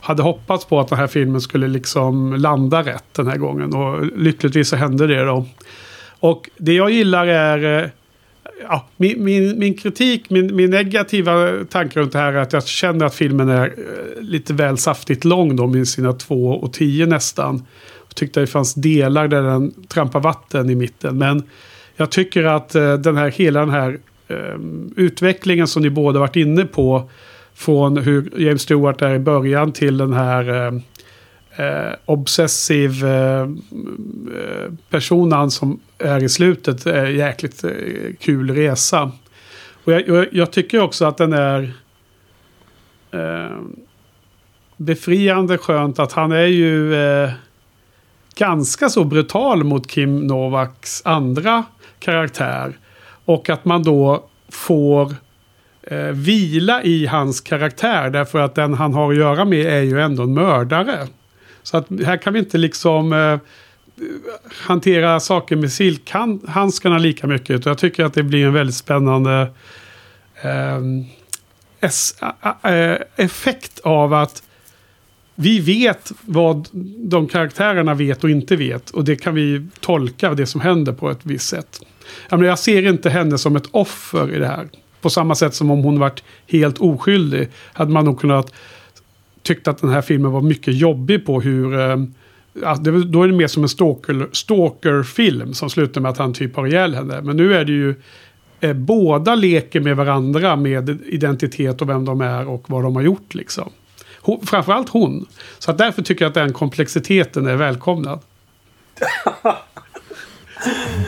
[0.00, 3.74] hade hoppats på att den här filmen skulle liksom landa rätt den här gången.
[3.74, 5.46] Och lyckligtvis så hände det då.
[6.20, 7.82] Och det jag gillar är...
[7.82, 7.88] Eh,
[8.68, 12.66] ja, min, min, min kritik, min, min negativa tanke runt det här är att jag
[12.66, 17.06] känner att filmen är eh, lite väl saftigt lång då med sina två och tio
[17.06, 17.66] nästan.
[18.08, 21.18] Jag tyckte det fanns delar där den trampar vatten i mitten.
[21.18, 21.42] Men
[21.96, 24.60] jag tycker att eh, den här, hela den här eh,
[24.96, 27.10] utvecklingen som ni båda varit inne på.
[27.54, 30.74] Från hur James Stewart är i början till den här eh,
[31.66, 33.46] eh, obsessiv eh, eh,
[34.90, 37.70] personan som är i slutet är jäkligt eh,
[38.20, 39.12] kul resa.
[39.84, 41.72] Och jag, jag, jag tycker också att den är
[43.10, 43.58] eh,
[44.76, 47.30] befriande skönt att han är ju eh,
[48.36, 51.64] ganska så brutal mot Kim Novaks andra
[51.98, 52.78] karaktär.
[53.24, 55.14] Och att man då får
[55.82, 60.00] eh, vila i hans karaktär därför att den han har att göra med är ju
[60.00, 61.06] ändå en mördare.
[61.62, 63.38] Så att här kan vi inte liksom eh,
[64.66, 67.66] hantera saker med silkhandskarna lika mycket.
[67.66, 69.48] Och jag tycker att det blir en väldigt spännande
[70.42, 71.04] ehm,
[72.62, 74.42] eh, effekt av att
[75.36, 76.68] vi vet vad
[76.98, 78.90] de karaktärerna vet och inte vet.
[78.90, 81.80] Och det kan vi tolka det som händer på ett visst sätt.
[82.28, 84.68] Jag, menar, jag ser inte henne som ett offer i det här.
[85.00, 87.48] På samma sätt som om hon varit helt oskyldig.
[87.72, 88.52] Hade man nog kunnat
[89.42, 91.78] tyckt att den här filmen var mycket jobbig på hur...
[91.78, 91.96] Eh,
[93.06, 96.66] då är det mer som en stalker, stalkerfilm som slutar med att han typ har
[96.66, 97.20] ihjäl henne.
[97.22, 97.94] Men nu är det ju...
[98.60, 103.02] Eh, båda leker med varandra med identitet och vem de är och vad de har
[103.02, 103.70] gjort liksom.
[104.26, 105.26] Hon, framförallt hon.
[105.58, 108.20] Så att därför tycker jag att den komplexiteten är välkomnad.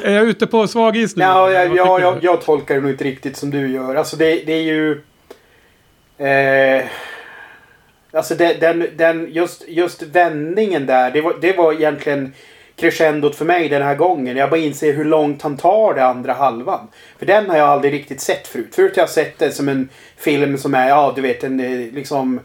[0.05, 1.25] är jag ute på svag is nu?
[1.25, 3.95] Ja, jag, jag, jag, jag tolkar det nog inte riktigt som du gör.
[3.95, 5.03] Alltså det, det är ju...
[6.19, 6.85] Eh,
[8.13, 11.11] alltså det, den, den, just, just vändningen där.
[11.11, 12.35] Det var, det var egentligen
[12.77, 14.37] crescendot för mig den här gången.
[14.37, 16.89] Jag bara inser hur långt han tar det andra halvan.
[17.19, 18.75] För den har jag aldrig riktigt sett förut.
[18.75, 21.93] Förut har jag sett det som en film som är, ja du vet, en eh,
[21.93, 22.41] liksom...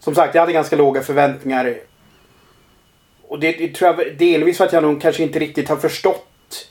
[0.00, 1.76] Som sagt, jag hade ganska låga förväntningar.
[3.28, 6.68] Och det, det tror jag delvis för att jag nog kanske inte riktigt har förstått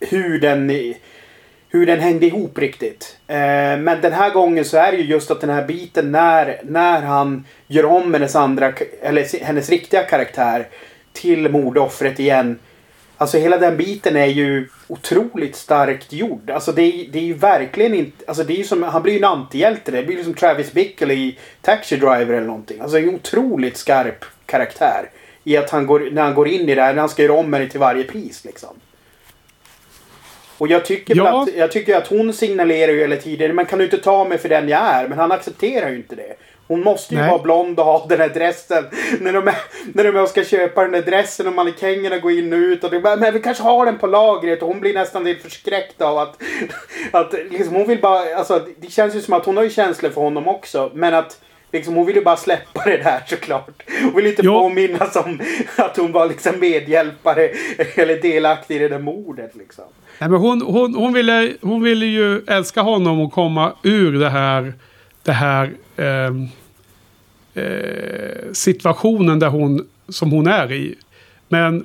[0.00, 0.94] hur den,
[1.68, 3.16] hur den hängde ihop riktigt.
[3.26, 3.36] Eh,
[3.78, 7.02] men den här gången så är det ju just att den här biten när, när
[7.02, 8.72] han gör om hennes andra,
[9.02, 10.68] eller hennes riktiga karaktär
[11.12, 12.58] till mordoffret igen.
[13.20, 16.50] Alltså hela den biten är ju otroligt starkt gjord.
[16.50, 18.24] Alltså det är, det är ju verkligen inte...
[18.26, 18.82] Alltså det är ju som...
[18.82, 19.90] Han blir ju en antihjälte.
[19.90, 22.80] Det blir ju som Travis Bickle i Taxi Driver eller någonting.
[22.80, 25.10] Alltså en otroligt skarp karaktär.
[25.44, 27.32] I att han går, när han går in i det här, när han ska göra
[27.32, 28.76] om henne till varje pris liksom.
[30.58, 31.42] Och jag tycker, Ja.
[31.42, 34.38] att, jag tycker att hon signalerar ju hela tiden, man kan ju inte ta mig
[34.38, 35.08] för den jag är.
[35.08, 36.34] Men han accepterar ju inte det.
[36.70, 37.30] Hon måste ju Nej.
[37.30, 38.84] vara blond och ha den här dressen.
[39.20, 39.54] När de, är,
[39.94, 42.84] när de är och ska köpa den där dressen och mannekängerna går in och ut.
[42.84, 44.62] Och det bara, men vi kanske har den på lagret.
[44.62, 46.42] Och hon blir nästan lite förskräckt av att...
[47.10, 48.34] att liksom, hon vill bara...
[48.36, 50.90] Alltså, det känns ju som att hon har ju känslor för honom också.
[50.94, 51.40] Men att...
[51.72, 53.82] Liksom, hon vill ju bara släppa det där såklart.
[54.02, 54.60] Hon vill inte Jo.
[54.60, 55.40] påminnas om
[55.76, 57.50] att hon var liksom medhjälpare
[57.94, 59.56] eller delaktig i det där mordet.
[59.56, 59.84] Liksom.
[60.18, 64.30] Nej, men hon, hon, hon, ville, hon ville ju älska honom och komma ur det
[64.30, 64.72] här,
[65.22, 66.48] det här ehm,
[67.54, 70.94] eh, situationen där hon, som hon är i.
[71.48, 71.84] Men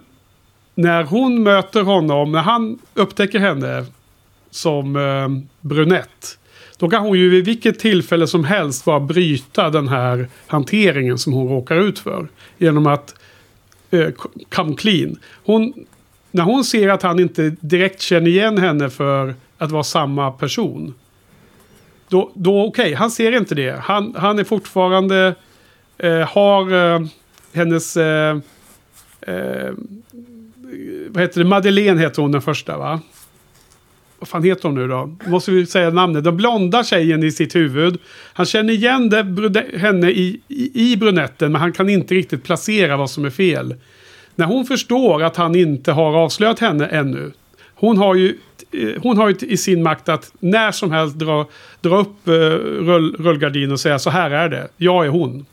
[0.75, 3.85] när hon möter honom, när han upptäcker henne
[4.49, 5.29] som eh,
[5.61, 6.37] brunett.
[6.77, 11.33] Då kan hon ju vid vilket tillfälle som helst bara bryta den här hanteringen som
[11.33, 12.27] hon råkar ut för.
[12.57, 13.15] Genom att
[13.91, 14.09] eh,
[14.49, 15.19] come clean.
[15.45, 15.73] Hon,
[16.31, 20.93] när hon ser att han inte direkt känner igen henne för att vara samma person.
[22.09, 23.79] Då, då okej, han ser inte det.
[23.83, 25.35] Han, han är fortfarande...
[25.97, 27.01] Eh, har eh,
[27.53, 27.97] hennes...
[27.97, 28.37] Eh,
[29.21, 29.71] eh,
[31.07, 31.49] vad heter det?
[31.49, 32.99] Madeleine heter hon den första va?
[34.19, 35.15] Vad fan heter hon nu då?
[35.25, 36.23] Måste vi säga namnet.
[36.23, 37.97] Den blonda tjejen i sitt huvud.
[38.33, 42.97] Han känner igen det, henne i, i, i brunetten men han kan inte riktigt placera
[42.97, 43.75] vad som är fel.
[44.35, 47.31] När hon förstår att han inte har avslöjat henne ännu.
[47.75, 48.37] Hon har ju,
[48.71, 51.47] eh, hon har ju i sin makt att när som helst dra,
[51.81, 54.67] dra upp eh, rull, rullgardinen och säga så här är det.
[54.77, 55.45] Jag är hon.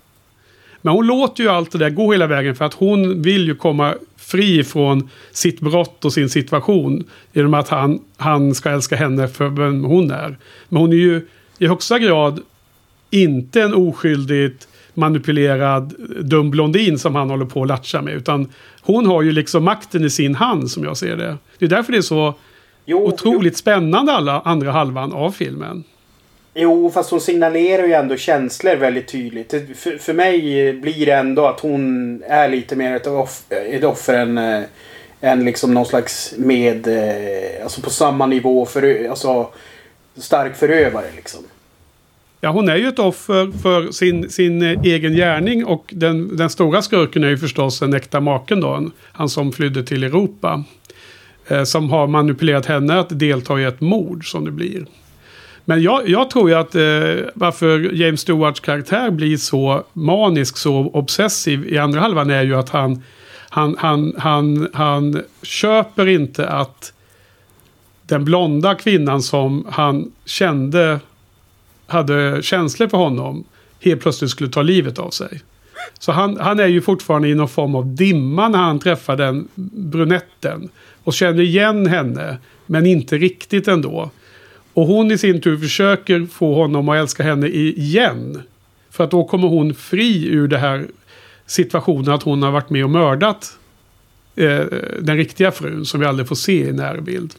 [0.83, 3.55] Men hon låter ju allt det där gå hela vägen för att hon vill ju
[3.55, 7.05] komma fri från sitt brott och sin situation.
[7.33, 10.39] Genom att han, han ska älska henne för vem hon är.
[10.69, 11.27] Men hon är ju
[11.59, 12.41] i högsta grad
[13.11, 18.15] inte en oskyldigt manipulerad dum blondin som han håller på att latcha med.
[18.15, 18.49] Utan
[18.81, 21.37] hon har ju liksom makten i sin hand som jag ser det.
[21.59, 22.35] Det är därför det är så
[22.85, 25.85] Jo, otroligt spännande alla andra halvan av filmen.
[26.55, 29.51] Jo, fast hon signalerar ju ändå känslor väldigt tydligt.
[29.75, 34.15] För, för mig blir det ändå att hon är lite mer ett, off, ett offer
[34.15, 34.63] än, eh,
[35.21, 36.87] än liksom någon slags med...
[36.87, 39.49] Eh, alltså på samma nivå för alltså
[40.17, 41.41] stark förövare liksom.
[42.41, 46.83] Ja, hon är ju ett offer för sin, sin egen gärning och den, den stora
[46.83, 48.91] skurken är ju förstås den äkta maken då.
[49.13, 50.65] Han som flydde till Europa.
[51.49, 54.87] Eh, som har manipulerat henne att delta i ett mord som det blir.
[55.65, 60.75] Men jag, jag tror ju att eh, varför James Stewarts karaktär blir så manisk, så
[60.75, 63.03] obsessiv i andra halvan är ju att han,
[63.49, 66.93] han, han, han, han köper inte att
[68.07, 71.01] den blonda kvinnan som han kände
[71.87, 73.45] hade känslor för honom
[73.81, 75.43] helt plötsligt skulle ta livet av sig.
[75.99, 79.49] Så han, han är ju fortfarande i någon form av dimma när han träffar den
[79.55, 80.69] brunetten.
[81.05, 84.11] Och känner igen henne, men inte riktigt ändå.
[84.75, 88.43] Och hon i sin tur försöker få honom att älska henne igen.
[88.91, 90.87] För att då kommer hon fri ur det här
[91.47, 93.59] situationen att hon har varit med och mördat
[94.37, 94.65] eh,
[95.01, 97.35] den riktiga frun som vi aldrig får se i närbild.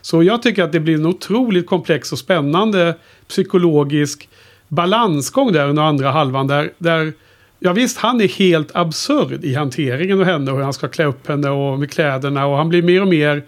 [0.00, 2.94] Så jag tycker att det blir en otroligt komplex och spännande
[3.28, 4.28] psykologisk
[4.68, 6.46] balansgång där under andra halvan.
[6.46, 7.12] Där, där
[7.58, 11.04] ja visst, han är helt absurd i hanteringen av henne och hur han ska klä
[11.04, 12.46] upp henne och med kläderna.
[12.46, 13.42] Och han blir mer och mer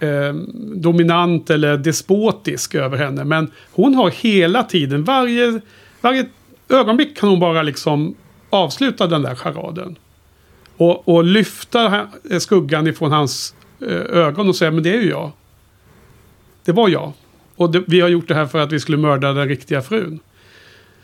[0.00, 0.34] eh,
[0.74, 3.24] dominant eller despotisk över henne.
[3.24, 5.60] Men hon har hela tiden, varje,
[6.00, 6.26] varje
[6.68, 8.14] ögonblick kan hon bara liksom
[8.50, 9.98] avsluta den där charaden.
[10.76, 15.10] Och, och lyfta eh, skuggan ifrån hans eh, ögon och säga men det är ju
[15.10, 15.32] jag.
[16.64, 17.12] Det var jag.
[17.56, 20.20] Och det, vi har gjort det här för att vi skulle mörda den riktiga frun.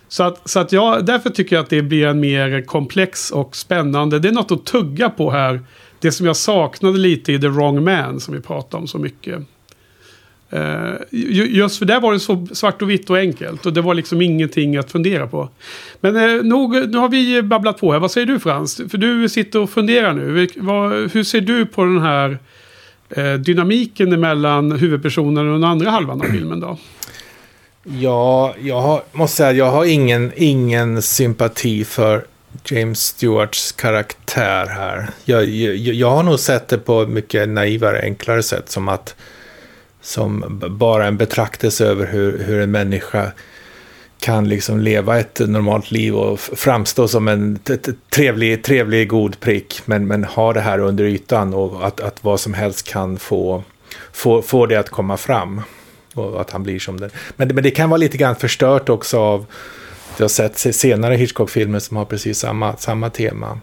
[0.09, 3.57] Så att, så att jag, därför tycker jag att det blir en mer komplex och
[3.57, 4.18] spännande.
[4.18, 5.61] Det är något att tugga på här.
[6.05, 9.38] Det som jag saknade lite i The Wrong Man som vi pratade om så mycket.
[10.53, 13.67] Uh, just för där var det så svart och vitt och enkelt.
[13.67, 15.49] Och det var liksom ingenting att fundera på.
[16.01, 17.99] Men uh, nog, nu har vi babblat på här.
[17.99, 18.81] Vad säger du Frans?
[18.90, 20.33] För du sitter och funderar nu.
[20.33, 22.38] Vil- Vad, hur ser du på den här
[23.11, 26.79] eh, dynamiken mellan huvudpersonen och den andra halvan av filmen då?
[27.85, 32.25] Ja, jag har, måste säga att jag har ingen, ingen sympati för
[32.70, 35.09] James Stewarts karaktär här.
[35.24, 38.68] Jag, jag, jag har nog sett det på ett mycket naivare, enklare sätt.
[38.70, 39.14] Som att
[40.00, 43.33] som bara en betraktelse över hur, hur en människa
[44.20, 47.59] kan liksom leva ett normalt liv och framstå som en
[48.11, 49.81] trevlig, trevlig, god prick.
[49.85, 53.62] Men, men ha det här under ytan och att, att vad som helst kan få,
[54.12, 55.62] få, få det att komma fram.
[56.14, 57.11] Och att han blir som det.
[57.37, 59.46] Men, det- men det kan vara lite grann förstört också av...
[60.16, 63.61] Jag har sett senare Hitchcock-filmer som har precis samma, samma tema.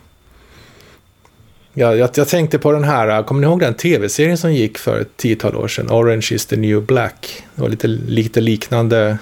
[1.73, 4.99] Jag, jag, jag tänkte på den här, kommer ni ihåg den tv-serien som gick för
[4.99, 5.91] ett tiotal år sedan?
[5.91, 7.43] Orange is the new black.
[7.55, 9.17] Det var lite, lite liknande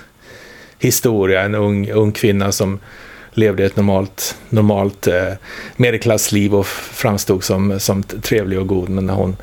[0.79, 1.41] historia.
[1.41, 2.79] En ung, ung kvinna som
[3.31, 5.33] levde ett normalt, normalt eh,
[5.75, 8.89] medelklassliv och framstod som, som trevlig och god.
[8.89, 9.37] Men när hon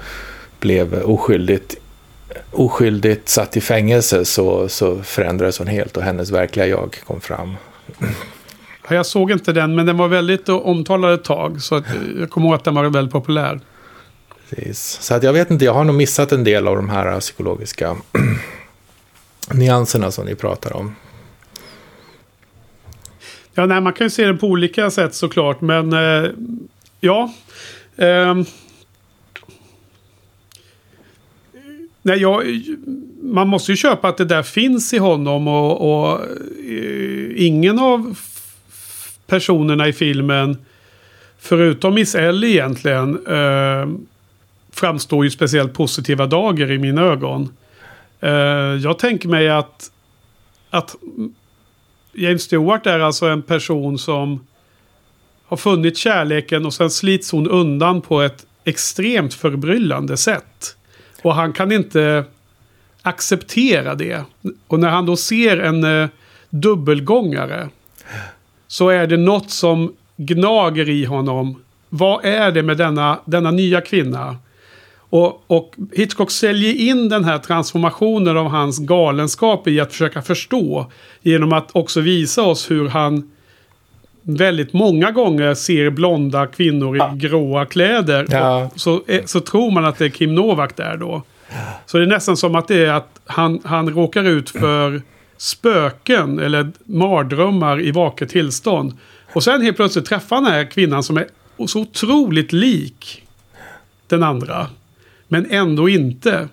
[0.61, 1.77] blev oskyldigt
[2.51, 7.57] oskyldigt satt i fängelse så, så förändrades hon helt och hennes verkliga jag kom fram.
[8.89, 11.63] Ja, Jag såg inte den, men den var väldigt eh, omtalad ett tag.
[11.63, 13.61] Så att, eh, jag kommer ihåg att den var väldigt populär.
[14.49, 14.99] Precis.
[15.01, 17.97] Så att jag vet inte, jag har nog missat en del av de här psykologiska
[19.55, 20.95] nyanserna som ni pratar om.
[23.55, 26.31] Ja, nej, man kan ju se det på olika sätt såklart, men eh,
[27.01, 27.33] ja.
[27.97, 28.45] ehm.
[32.07, 32.63] Nej, jag,
[33.23, 36.21] man måste ju köpa att det där finns i honom och, och
[36.71, 38.19] eh, ingen av
[39.27, 40.57] personerna i filmen,
[41.39, 43.89] förutom Miss Ellie egentligen, eh,
[44.73, 47.49] framstår ju speciellt positiva dagar i mina ögon.
[48.21, 48.31] Eh,
[48.83, 49.91] jag tänker mig att,
[50.71, 50.97] att
[52.13, 54.47] James Stewart är alltså en person som
[55.47, 60.76] har funnit kärleken och sen slits hon undan på ett extremt förbryllande sätt.
[61.27, 62.25] Och han kan inte
[63.03, 64.25] acceptera det.
[64.67, 66.09] Och när han då ser en eh,
[66.51, 67.69] dubbelgångare
[68.67, 71.63] så är det något som gnager i honom.
[71.89, 74.37] Vad är det med denna, denna nya kvinna?
[74.99, 80.91] Och, och Hitchcock säljer in den här transformationen av hans galenskap i att försöka förstå.
[81.23, 83.31] Genom att också visa oss hur han
[84.27, 88.27] väldigt många gånger ser blonda kvinnor i gråa kläder.
[88.31, 88.71] Ja.
[88.75, 91.23] Och så, eh, så tror man att det är Kim Novak där då.
[91.87, 95.03] Så det är nästan som att det är att han, han råkar ut för
[95.37, 98.93] spöken eller mardrömmar i vaket tillstånd.
[99.33, 101.27] Och sen helt plötsligt träffar han den här kvinnan som är
[101.67, 103.23] så otroligt lik
[104.07, 104.67] den andra.
[105.29, 106.49] Men ändå inte.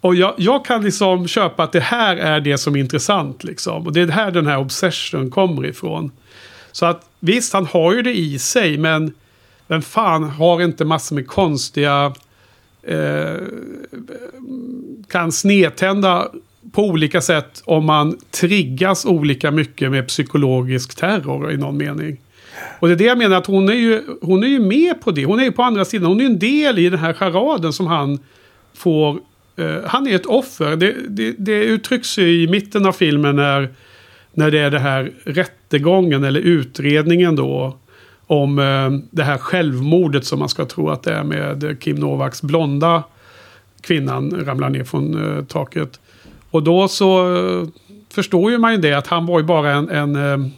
[0.00, 3.44] Och jag, jag kan liksom köpa att det här är det som är intressant.
[3.44, 3.86] Liksom.
[3.86, 6.10] Och det är här den här obsession kommer ifrån.
[6.78, 9.12] Så att visst, han har ju det i sig, men
[9.66, 12.12] vem fan har inte massor med konstiga...
[12.82, 13.36] Eh,
[15.08, 16.28] kan snedtända
[16.72, 22.20] på olika sätt om man triggas olika mycket med psykologisk terror i någon mening.
[22.78, 25.10] Och det är det jag menar att hon är ju, hon är ju med på
[25.10, 25.24] det.
[25.24, 26.08] Hon är ju på andra sidan.
[26.08, 28.18] Hon är en del i den här charaden som han
[28.74, 29.20] får.
[29.56, 30.76] Eh, han är ett offer.
[30.76, 33.68] Det, det, det uttrycks ju i mitten av filmen när,
[34.38, 37.76] när det är det här rättegången eller utredningen då.
[38.26, 42.42] Om eh, det här självmordet som man ska tro att det är med Kim Novaks
[42.42, 43.02] blonda
[43.80, 46.00] kvinnan ramlar ner från eh, taket.
[46.50, 47.68] Och då så eh,
[48.10, 50.50] förstår ju man ju det att han var ju bara en, en eh,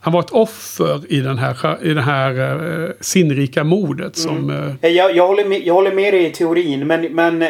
[0.00, 4.16] han var ett offer i den här, i det här uh, sinnrika mordet.
[4.16, 4.90] Som, uh...
[4.90, 6.86] jag, jag, håller med, jag håller med dig i teorin.
[6.86, 7.44] Men, men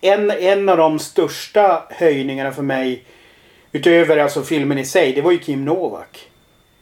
[0.00, 3.04] en, en av de största höjningarna för mig.
[3.72, 5.12] Utöver alltså filmen i sig.
[5.12, 6.28] Det var ju Kim Novak.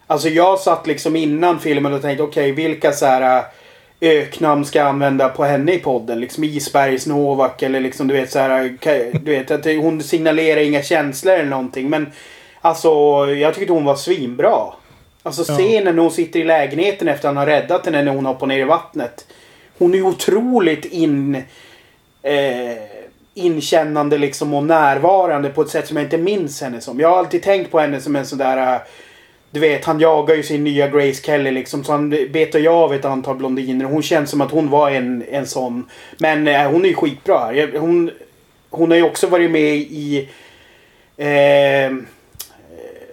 [0.06, 3.44] Alltså jag satt liksom innan filmen och tänkte okej okay, vilka så här
[4.00, 6.20] öknamn ska jag använda på henne i podden.
[6.20, 8.76] Liksom Isbergs Novak eller liksom du vet så här.
[9.12, 11.90] Du vet att hon signalerar inga känslor eller någonting.
[11.90, 12.12] Men
[12.60, 12.90] alltså
[13.26, 14.72] jag tyckte hon var svinbra.
[15.22, 18.26] Alltså scenen när hon sitter i lägenheten efter att han har räddat henne när hon
[18.26, 19.26] hoppar ner i vattnet.
[19.78, 21.34] Hon är otroligt in...
[22.22, 22.89] Eh,
[23.40, 27.00] inkännande liksom och närvarande på ett sätt som jag inte minns henne som.
[27.00, 28.74] Jag har alltid tänkt på henne som en sån där...
[28.74, 28.80] Eh,
[29.52, 31.84] du vet, han jagar ju sin nya Grace Kelly liksom.
[31.84, 33.84] Så han betar ju av ett antal blondiner.
[33.84, 35.88] Hon känns som att hon var en, en sån.
[36.18, 37.52] Men eh, hon är ju skitbra.
[37.78, 38.10] Hon,
[38.70, 40.28] hon har ju också varit med i...
[41.16, 41.92] Eh,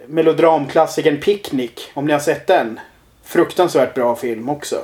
[0.08, 1.70] melodramklassikern Picnic.
[1.94, 2.80] Om ni har sett den.
[3.24, 4.76] Fruktansvärt bra film också.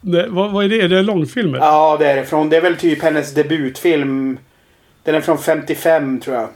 [0.00, 0.80] Det, vad, vad, är det?
[0.80, 1.58] Är det långfilmer?
[1.58, 2.24] Ja, det är det.
[2.24, 4.38] Från, det är väl typ hennes debutfilm.
[5.06, 6.48] Den är från 55 tror jag.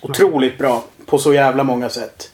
[0.00, 0.84] Otroligt bra.
[1.06, 2.30] På så jävla många sätt.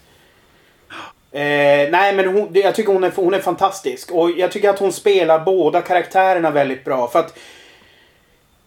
[1.33, 4.11] Eh, nej men hon, jag tycker hon är, hon är fantastisk.
[4.13, 7.09] Och jag tycker att hon spelar båda karaktärerna väldigt bra.
[7.09, 7.39] För att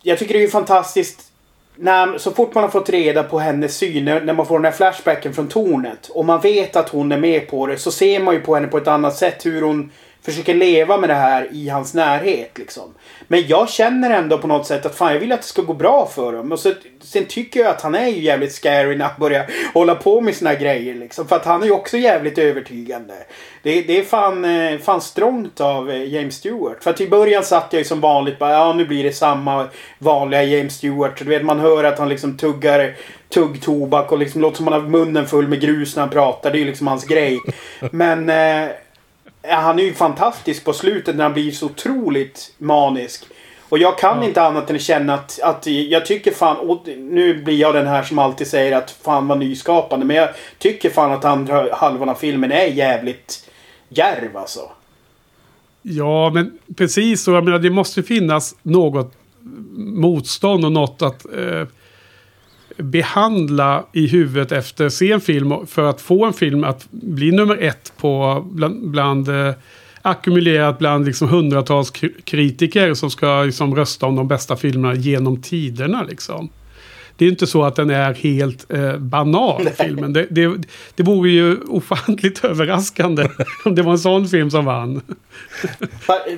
[0.02, 1.32] Jag tycker det är ju fantastiskt
[1.76, 4.72] när, så fort man har fått reda på hennes syn, när man får den här
[4.72, 8.34] flashbacken från tornet och man vet att hon är med på det så ser man
[8.34, 9.92] ju på henne på ett annat sätt hur hon
[10.26, 12.58] försöker leva med det här i hans närhet.
[12.58, 12.94] Liksom.
[13.28, 15.74] Men jag känner ändå på något sätt att fan jag vill att det ska gå
[15.74, 16.52] bra för dem.
[16.52, 19.96] Och så, sen tycker jag att han är ju jävligt scary när han börjar hålla
[19.96, 20.96] på med sina grejer.
[20.96, 21.28] Liksom.
[21.28, 23.14] För att han är ju också jävligt övertygande.
[23.64, 26.84] Det, det är fan, eh, fan strångt av eh, James Stewart.
[26.84, 29.68] För att i början satt jag ju som vanligt bara ja nu blir det samma
[30.00, 31.20] vanliga James Stewart.
[31.20, 32.96] Du vet man hör att han liksom tuggar
[33.30, 36.52] tuggtobak och liksom låter som han har munnen full med grus när han pratar.
[36.52, 37.40] Det är ju liksom hans grej.
[37.92, 38.72] Men eh,
[39.42, 43.26] han är ju fantastisk på slutet när han blir så otroligt manisk.
[43.60, 44.28] Och jag kan ja.
[44.28, 48.04] inte annat än känna att, att jag tycker fan, och nu blir jag den här
[48.04, 50.06] som alltid säger att fan var nyskapande.
[50.06, 53.50] Men jag tycker fan att andra halvan av filmen är jävligt
[53.90, 54.72] djärv alltså.
[55.82, 57.32] Ja, men precis så.
[57.32, 59.14] Jag menar, det måste finnas något
[59.76, 61.68] motstånd och något att eh,
[62.78, 67.32] behandla i huvudet efter att se en film för att få en film att bli
[67.32, 69.54] nummer ett på bland, bland eh,
[70.02, 71.92] ackumulerat bland liksom hundratals
[72.24, 76.04] kritiker som ska liksom rösta om de bästa filmerna genom tiderna.
[76.04, 76.50] Liksom.
[77.16, 80.14] Det är inte så att den är helt eh, banal, filmen.
[80.14, 80.62] Det, det,
[80.96, 83.28] det vore ju ofantligt överraskande
[83.66, 85.02] om det var en sån film som vann.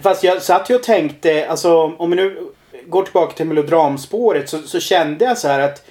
[0.03, 2.37] Fast jag satt ju och tänkte, alltså om vi nu
[2.87, 5.85] går tillbaka till melodramspåret så, så kände jag så här att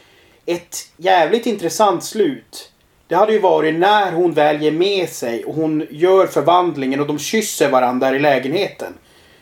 [0.47, 2.73] ett jävligt intressant slut.
[3.07, 7.07] Det hade ju varit när hon väl ger med sig och hon gör förvandlingen och
[7.07, 8.93] de kysser varandra där i lägenheten.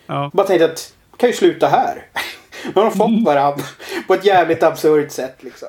[0.06, 0.30] Ja.
[0.34, 2.06] Bara tänkte att det kan ju sluta här.
[2.64, 3.24] Nu har de fått mm.
[3.24, 3.64] varandra
[4.06, 5.68] på ett jävligt absurt sätt liksom.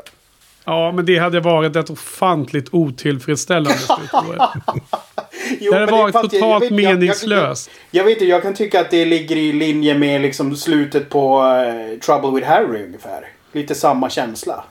[0.66, 4.12] Ja, men det hade varit ett ofantligt otillfredsställande slut.
[5.60, 7.70] det hade varit totalt jag, jag meningslöst.
[7.92, 11.10] Jag, jag, vet inte, jag kan tycka att det ligger i linje med liksom slutet
[11.10, 13.28] på uh, Trouble with Harry ungefär.
[13.52, 14.64] Lite samma känsla.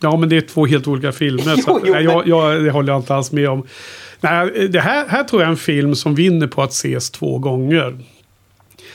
[0.00, 1.54] Ja, men det är två helt olika filmer.
[1.56, 3.66] jo, så, jo, nej, jag, jag, det håller jag inte alls med om.
[4.20, 7.38] Nej, det här, här tror jag är en film som vinner på att ses två
[7.38, 7.98] gånger.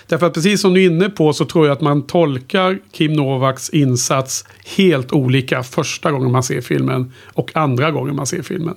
[0.07, 3.13] Därför att precis som du är inne på så tror jag att man tolkar Kim
[3.13, 4.45] Novaks insats
[4.77, 8.75] helt olika första gången man ser filmen och andra gången man ser filmen.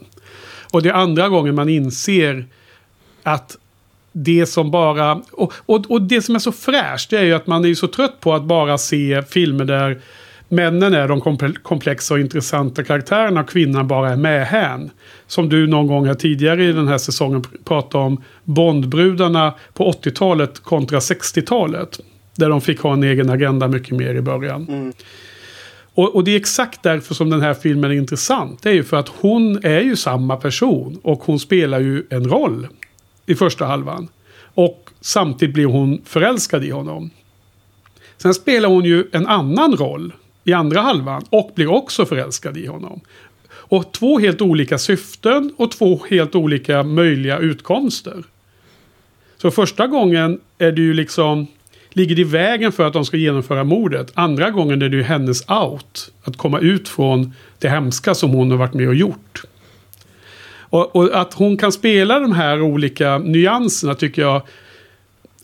[0.72, 2.46] Och det är andra gången man inser
[3.22, 3.56] att
[4.12, 5.22] det som bara...
[5.32, 7.86] Och, och, och det som är så fräscht det är ju att man är så
[7.86, 10.00] trött på att bara se filmer där
[10.48, 11.20] männen är de
[11.62, 14.90] komplexa och intressanta karaktärerna och kvinnan bara är med hän.
[15.26, 20.60] Som du någon gång här tidigare i den här säsongen pratade om Bondbrudarna på 80-talet
[20.60, 22.00] kontra 60-talet.
[22.36, 24.66] Där de fick ha en egen agenda mycket mer i början.
[24.68, 24.92] Mm.
[25.94, 28.62] Och, och det är exakt därför som den här filmen är intressant.
[28.62, 31.00] Det är ju för att hon är ju samma person.
[31.02, 32.68] Och hon spelar ju en roll
[33.26, 34.08] i första halvan.
[34.54, 37.10] Och samtidigt blir hon förälskad i honom.
[38.16, 40.12] Sen spelar hon ju en annan roll
[40.44, 43.00] i andra halvan och blir också förälskad i honom.
[43.48, 48.22] Och två helt olika syften och två helt olika möjliga utkomster.
[49.36, 51.46] Så första gången är det ju liksom
[51.90, 54.12] ligger det i vägen för att de ska genomföra mordet.
[54.14, 56.12] Andra gången är det ju hennes out.
[56.24, 59.42] Att komma ut från det hemska som hon har varit med och gjort.
[60.56, 64.42] Och, och att hon kan spela de här olika nyanserna tycker jag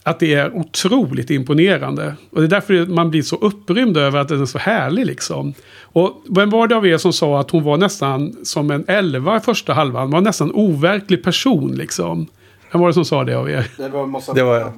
[0.02, 2.14] att det är otroligt imponerande.
[2.30, 5.54] Och det är därför man blir så upprymd över att den är så härlig liksom.
[5.82, 9.36] Och vem var det av er som sa att hon var nästan som en elva
[9.36, 10.02] i första halvan?
[10.02, 12.26] Hon var nästan overklig person liksom.
[12.72, 13.66] Vem var det som sa det av er?
[13.76, 14.72] Det var, Det var jag.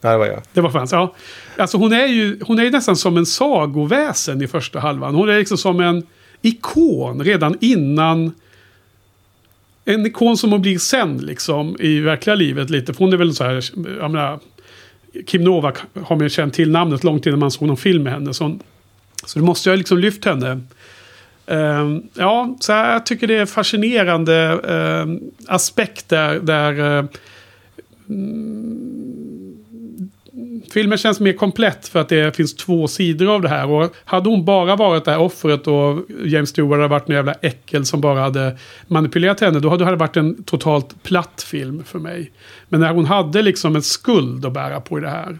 [0.00, 0.42] Ja, det var jag.
[0.52, 1.14] Det var fans, ja.
[1.56, 5.14] Alltså hon är ju hon är ju nästan som en sagoväsen i första halvan.
[5.14, 6.06] Hon är liksom som en
[6.42, 8.32] ikon redan innan.
[9.84, 12.92] En ikon som hon blir sen liksom i verkliga livet lite.
[12.92, 13.64] För hon är väl så här,
[14.00, 14.40] jag menar.
[15.26, 18.12] Kim Novak har man ju känt till namnet långt innan man såg någon film med
[18.12, 18.34] henne.
[18.34, 18.58] Så,
[19.24, 20.60] så då måste jag liksom lyft henne.
[21.50, 26.40] Uh, ja, så jag tycker det är fascinerande uh, aspekt där.
[26.40, 27.04] där uh,
[30.72, 33.70] filmen känns mer komplett för att det finns två sidor av det här.
[33.70, 37.34] Och hade hon bara varit det här offret och James Stewart hade varit en jävla
[37.42, 38.56] äckel som bara hade
[38.86, 39.60] manipulerat henne.
[39.60, 42.30] Då hade det varit en totalt platt film för mig.
[42.68, 45.38] Men när hon hade liksom en skuld att bära på i det här.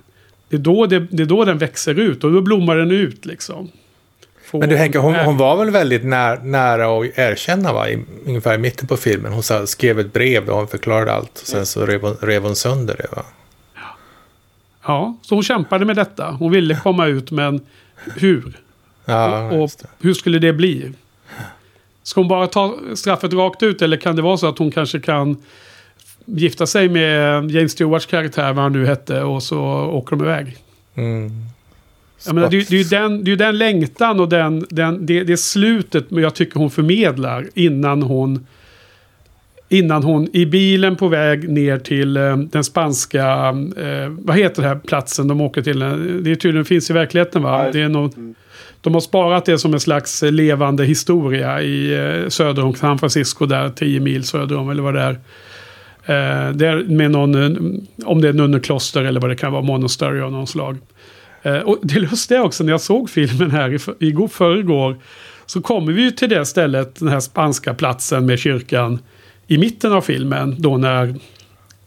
[0.49, 3.27] Det är då, det, det är då den växer ut och då blommar den ut
[3.27, 3.71] liksom.
[4.53, 7.89] Men du Henke, hon, hon var väl väldigt när, nära att erkänna va?
[7.89, 9.33] I, ungefär i mitten på filmen.
[9.33, 11.41] Hon skrev ett brev där hon förklarade allt.
[11.41, 13.25] Och sen så rev hon, rev hon sönder det va?
[14.87, 16.31] Ja, så hon kämpade med detta.
[16.31, 17.61] Hon ville komma ut men
[18.17, 18.57] hur?
[19.05, 19.89] Ja, och det.
[20.01, 20.93] hur skulle det bli?
[22.03, 25.01] Ska hon bara ta straffet rakt ut eller kan det vara så att hon kanske
[25.01, 25.37] kan
[26.27, 29.61] gifta sig med James Stewarts karaktär, vad han nu hette, och så
[29.93, 30.57] åker de iväg?
[30.95, 31.31] Mm.
[32.27, 35.37] Jag menar, det, är- ju den, det är den längtan och den, den, det, det
[35.37, 38.47] slutet jag tycker hon förmedlar innan hon
[39.73, 43.25] Innan hon i bilen på väg ner till eh, den spanska,
[43.77, 45.79] eh, vad heter det här platsen de åker till?
[45.79, 47.71] Det är tydligen finns i verkligheten va?
[47.73, 48.15] Det är något,
[48.81, 53.47] de har sparat det som en slags levande historia i eh, söder om San Francisco
[53.47, 55.13] där, 10 mil söder om eller vad det är.
[56.05, 59.63] Eh, det är med någon, eh, om det är nunnekloster eller vad det kan vara,
[59.63, 60.79] monastery av någon slag.
[61.43, 64.97] Eh, och det lustiga också när jag såg filmen här i, igår förrgår.
[65.47, 68.99] Så kommer vi ju till det stället, den här spanska platsen med kyrkan.
[69.55, 71.09] I mitten av filmen då när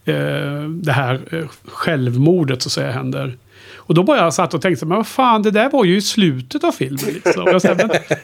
[0.05, 3.38] eh, det här eh, självmordet så att säga händer.
[3.76, 6.01] Och då bara jag satt och tänkte, men vad fan det där var ju i
[6.01, 7.05] slutet av filmen.
[7.13, 7.43] Liksom.
[7.45, 7.76] Jag, sa,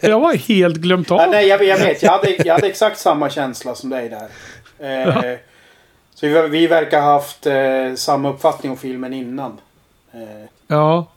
[0.01, 1.17] jag var helt glömt av.
[1.19, 2.03] Ja, nej, jag, jag vet.
[2.03, 4.27] Jag hade, jag hade exakt samma känsla som dig där.
[5.07, 5.37] Eh,
[6.15, 7.53] så vi, vi verkar ha haft eh,
[7.95, 9.51] samma uppfattning om filmen innan.
[10.13, 10.19] Eh,
[10.67, 11.11] Ja.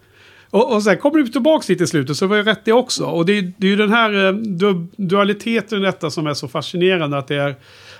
[0.50, 3.04] Och, och sen kommer du tillbaka lite i slutet så var jag rätt det också.
[3.04, 6.34] Och det, är- det är ju den här eh, du, dualiteten i detta som är
[6.34, 7.18] så fascinerande.
[7.18, 7.54] Att det är,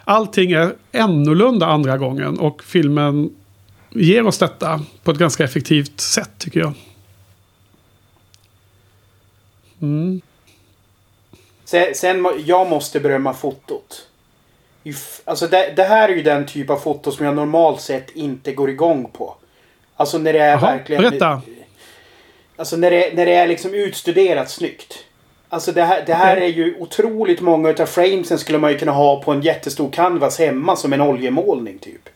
[0.05, 2.39] allting är annorlunda andra gången.
[2.39, 3.37] Och filmen
[3.91, 6.73] ger oss detta på ett ganska effektivt sätt tycker jag.
[9.83, 10.21] Mm.
[11.65, 14.09] Sen, sen jag måste berömma fotot.
[15.25, 18.53] Alltså det, det här är ju den typ av foto som jag normalt sett inte
[18.53, 19.37] går igång på.
[19.97, 21.03] Alltså när det är Jaha, verkligen...
[21.03, 21.43] berätta.
[22.57, 25.05] Alltså när det, när det är liksom utstuderat snyggt.
[25.49, 28.93] Alltså det här, det här är ju otroligt många utav framesen skulle man ju kunna
[28.93, 32.09] ha på en jättestor canvas hemma som en oljemålning typ.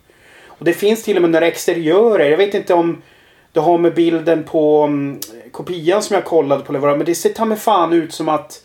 [0.47, 2.31] Och det finns till och med några exteriörer.
[2.31, 3.03] Jag vet inte om
[3.53, 5.21] det har med bilden på um,
[5.53, 8.63] kopian som jag kollade på eller men det ser ta mig fan ut som att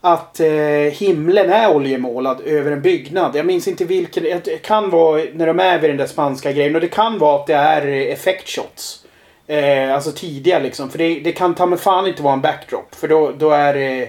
[0.00, 0.48] att eh,
[0.92, 3.36] himlen är oljemålad över en byggnad.
[3.36, 4.22] Jag minns inte vilken.
[4.22, 6.74] Det kan vara när de är vid den där spanska grejen.
[6.74, 9.03] Och det kan vara att det är eh, effektshots.
[9.46, 10.90] Eh, alltså tidiga liksom.
[10.90, 12.94] För det, det kan ta mig fan inte vara en backdrop.
[12.94, 14.02] För då, då är det...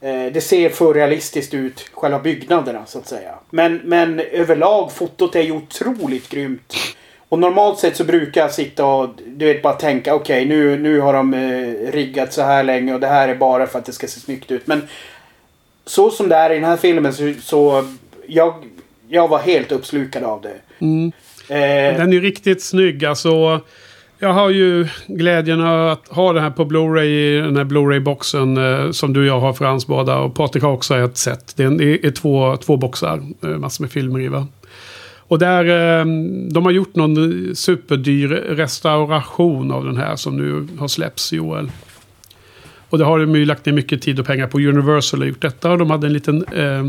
[0.00, 3.34] Eh, det ser för realistiskt ut, själva byggnaderna så att säga.
[3.50, 6.74] Men, men överlag, fotot är ju otroligt grymt.
[7.28, 11.00] Och normalt sett så brukar jag sitta och du vet bara tänka okej nu, nu
[11.00, 13.92] har de eh, riggat så här länge och det här är bara för att det
[13.92, 14.66] ska se snyggt ut.
[14.66, 14.88] Men
[15.86, 17.84] så som det är i den här filmen så, så
[18.26, 18.54] jag,
[19.08, 20.56] jag var helt uppslukad av det.
[20.78, 21.12] Mm.
[21.48, 23.04] Eh, Den är riktigt snygg.
[23.04, 23.60] Alltså,
[24.18, 28.90] jag har ju glädjen att ha den här på Blu-ray i den här Blu-ray-boxen eh,
[28.90, 30.18] som du och jag har för hans båda.
[30.18, 31.56] Och Patrik har också ett set.
[31.56, 34.46] Det är, en, är två, två boxar, eh, massor med filmer i va.
[35.16, 36.04] Och där, eh,
[36.50, 37.16] de har gjort någon
[37.56, 41.70] superdyr restauration av den här som nu har släppts Joel.
[42.88, 44.58] Och det har de ju lagt ner mycket tid och pengar på.
[44.58, 46.84] Universal har gjort detta och de hade en liten eh,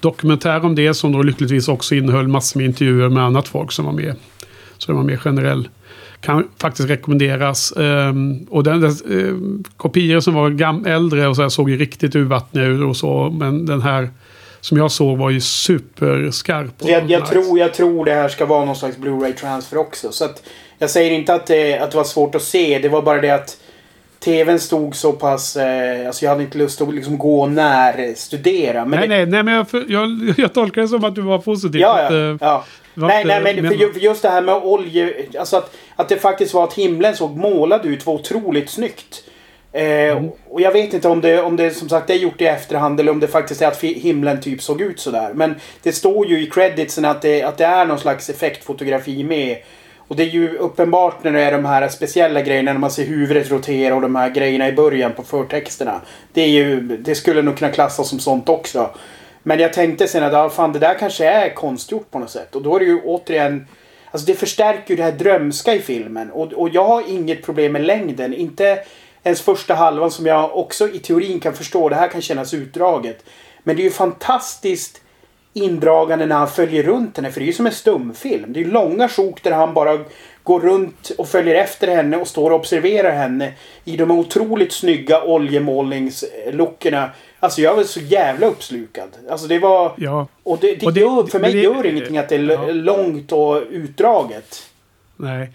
[0.00, 3.84] dokumentär om det som då lyckligtvis också innehöll massor med intervjuer med annat folk som
[3.84, 4.14] var med.
[4.78, 5.68] Så det var mer generell.
[6.20, 7.72] Kan faktiskt rekommenderas.
[7.76, 11.76] Um, och den, den uh, kopior som var gam, äldre och så här såg ju
[11.76, 13.30] riktigt urvattniga ut och så.
[13.30, 14.10] Men den här
[14.60, 16.74] som jag såg var ju superskarp.
[16.78, 20.12] Jag, jag, tror, jag tror det här ska vara någon slags Blu-ray transfer också.
[20.12, 20.42] Så att,
[20.78, 22.78] jag säger inte att det, att det var svårt att se.
[22.78, 23.56] Det var bara det att
[24.20, 25.56] TVn stod så pass...
[25.56, 28.84] Eh, alltså jag hade inte lust att liksom gå och närstudera.
[28.84, 29.16] Men nej, det...
[29.16, 31.80] nej, nej, men jag, jag, jag tolkar det som att du var positiv.
[31.80, 32.30] Ja, att, ja.
[32.30, 32.64] Eh, ja.
[32.94, 35.14] Nej, nej, men för just det här med olje...
[35.38, 39.24] Alltså att, att det faktiskt var att himlen såg målad ut var otroligt snyggt.
[39.72, 40.30] Eh, mm.
[40.48, 43.12] Och jag vet inte om det, om det som sagt är gjort i efterhand eller
[43.12, 45.30] om det faktiskt är att himlen typ såg ut sådär.
[45.34, 49.56] Men det står ju i creditsen att det, att det är någon slags effektfotografi med.
[50.08, 53.04] Och det är ju uppenbart när det är de här speciella grejerna när man ser
[53.04, 56.00] huvudet rotera och de här grejerna i början på förtexterna.
[56.32, 58.90] Det, är ju, det skulle nog kunna klassas som sånt också.
[59.42, 62.54] Men jag tänkte sen att ah, fan, det där kanske är konstgjort på något sätt.
[62.54, 63.66] Och då är det ju återigen...
[64.10, 66.30] Alltså det förstärker ju det här drömska i filmen.
[66.30, 68.34] Och, och jag har inget problem med längden.
[68.34, 68.78] Inte
[69.22, 71.88] ens första halvan som jag också i teorin kan förstå.
[71.88, 73.24] Det här kan kännas utdraget.
[73.62, 75.00] Men det är ju fantastiskt
[75.52, 77.30] indragande när han följer runt henne.
[77.30, 78.52] För det är ju som en stumfilm.
[78.52, 79.98] Det är långa sjok där han bara
[80.42, 83.52] går runt och följer efter henne och står och observerar henne
[83.84, 87.10] i de otroligt snygga oljemålningslookerna.
[87.40, 89.08] Alltså jag var så jävla uppslukad.
[89.30, 89.92] Alltså det var...
[89.96, 90.26] Ja.
[90.42, 92.50] Och det, det, och det gör, för mig det, gör det ingenting att det är
[92.50, 92.66] ja.
[92.72, 94.70] långt och utdraget.
[95.16, 95.50] Nej.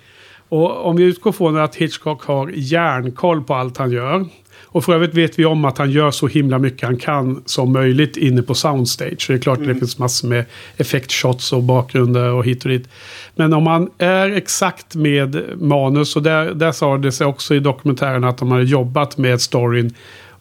[0.50, 4.26] Och om vi utgår från att Hitchcock har järnkoll på allt han gör.
[4.74, 7.74] Och för övrigt vet vi om att han gör så himla mycket han kan som
[7.74, 9.22] möjligt inne på soundstage.
[9.22, 9.74] Så det är klart mm.
[9.74, 10.46] det finns massor med
[10.78, 12.90] effektshots och bakgrunder och hit och dit.
[13.36, 17.60] Men om man är exakt med manus, och där, där sa det sig också i
[17.60, 19.94] dokumentären att de hade jobbat med storyn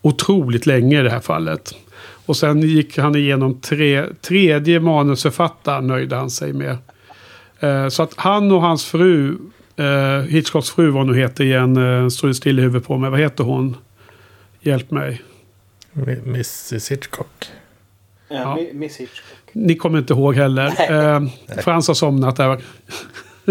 [0.03, 1.75] otroligt länge i det här fallet.
[2.27, 6.77] Och sen gick han igenom tre, tredje manusförfattaren nöjde han sig med.
[7.61, 9.37] Eh, så att han och hans fru,
[9.77, 13.11] eh, Hitchcocks fru vad hon heter igen, eh, står still i huvudet på mig.
[13.11, 13.77] Vad heter hon?
[14.63, 15.23] Hjälp mig.
[15.93, 17.51] Mrs Hitchcock.
[18.29, 18.59] Ja, ja.
[18.73, 19.51] Miss Hitchcock.
[19.53, 20.67] Ni kommer inte ihåg heller.
[20.91, 21.23] Eh,
[21.63, 22.63] Frans har somnat där.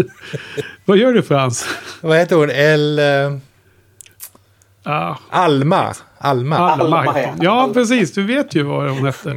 [0.84, 1.66] Vad gör du Frans?
[2.00, 2.50] Vad heter hon?
[2.50, 2.98] El...
[2.98, 3.38] Uh...
[4.82, 5.16] Ah.
[5.30, 5.94] Alma.
[6.18, 6.56] Alma.
[6.56, 7.34] Alma, Alma ja.
[7.40, 8.12] ja, precis.
[8.12, 9.34] Du vet ju vad hon hette.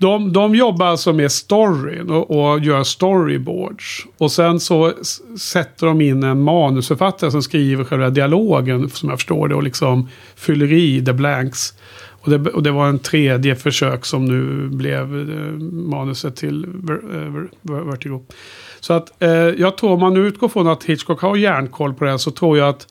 [0.00, 4.06] De, de jobbar alltså med storyn och, och, gör storyboards.
[4.18, 4.92] Och sen så
[5.38, 10.08] sätter de in en manusförfattare som skriver själva dialogen som jag förstår det och liksom
[10.36, 11.74] fyller i the blanks.
[12.20, 17.82] Och det, och det var en tredje försök som nu blev eh, manuset till eh,
[17.84, 18.20] Vertigo.
[18.80, 22.04] Så att eh, jag tror om man nu utgår från att Hitchcock har järnkoll på
[22.04, 22.86] det här så tror jag att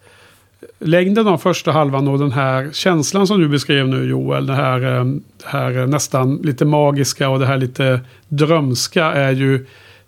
[0.80, 4.46] längden av första halvan och den här känslan som du beskrev nu Joel.
[4.46, 5.06] Det här, eh,
[5.38, 9.66] det här eh, nästan lite magiska och det här lite drömska är ju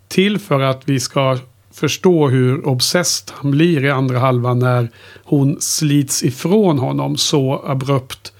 [0.08, 1.38] till för att vi ska
[1.72, 4.88] förstå hur obsessed han blir i andra halvan när
[5.24, 8.32] hon slits ifrån honom så abrupt.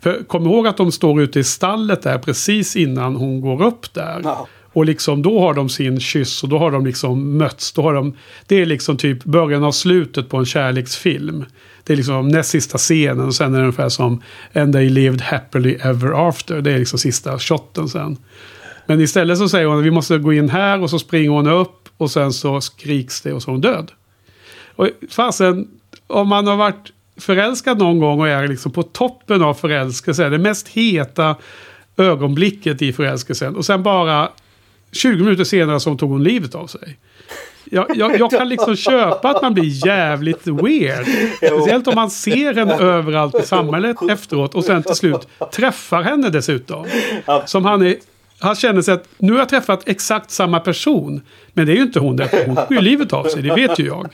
[0.00, 3.94] För kom ihåg att de står ute i stallet där precis innan hon går upp
[3.94, 4.20] där.
[4.24, 4.46] Ja.
[4.76, 7.72] Och liksom då har de sin kyss och då har de liksom mötts.
[7.72, 8.16] Då har de,
[8.46, 11.44] det är liksom typ början av slutet på en kärleksfilm.
[11.84, 14.22] Det är liksom näst sista scenen och sen är det ungefär som
[14.54, 16.60] And they lived happily ever after.
[16.60, 18.16] Det är liksom sista shotten sen.
[18.86, 21.46] Men istället så säger hon att vi måste gå in här och så springer hon
[21.46, 23.92] upp och sen så skriks det och så är hon död.
[24.76, 25.68] Och fasen,
[26.06, 30.38] om man har varit förälskad någon gång och är liksom på toppen av förälskelse, det
[30.38, 31.36] mest heta
[31.96, 34.28] ögonblicket i förälskelsen och sen bara
[34.96, 36.98] 20 minuter senare så tog hon livet av sig.
[37.70, 41.06] Jag, jag, jag, kan liksom köpa att man blir jävligt weird.
[41.36, 46.30] Speciellt om man ser henne överallt i samhället efteråt och sen till slut träffar henne
[46.30, 46.86] dessutom.
[47.46, 47.96] Som han är...
[48.38, 51.20] Han känner sig att nu har jag träffat exakt samma person.
[51.52, 53.78] Men det är ju inte hon, därför hon tog ju livet av sig, det vet
[53.78, 54.08] ju jag.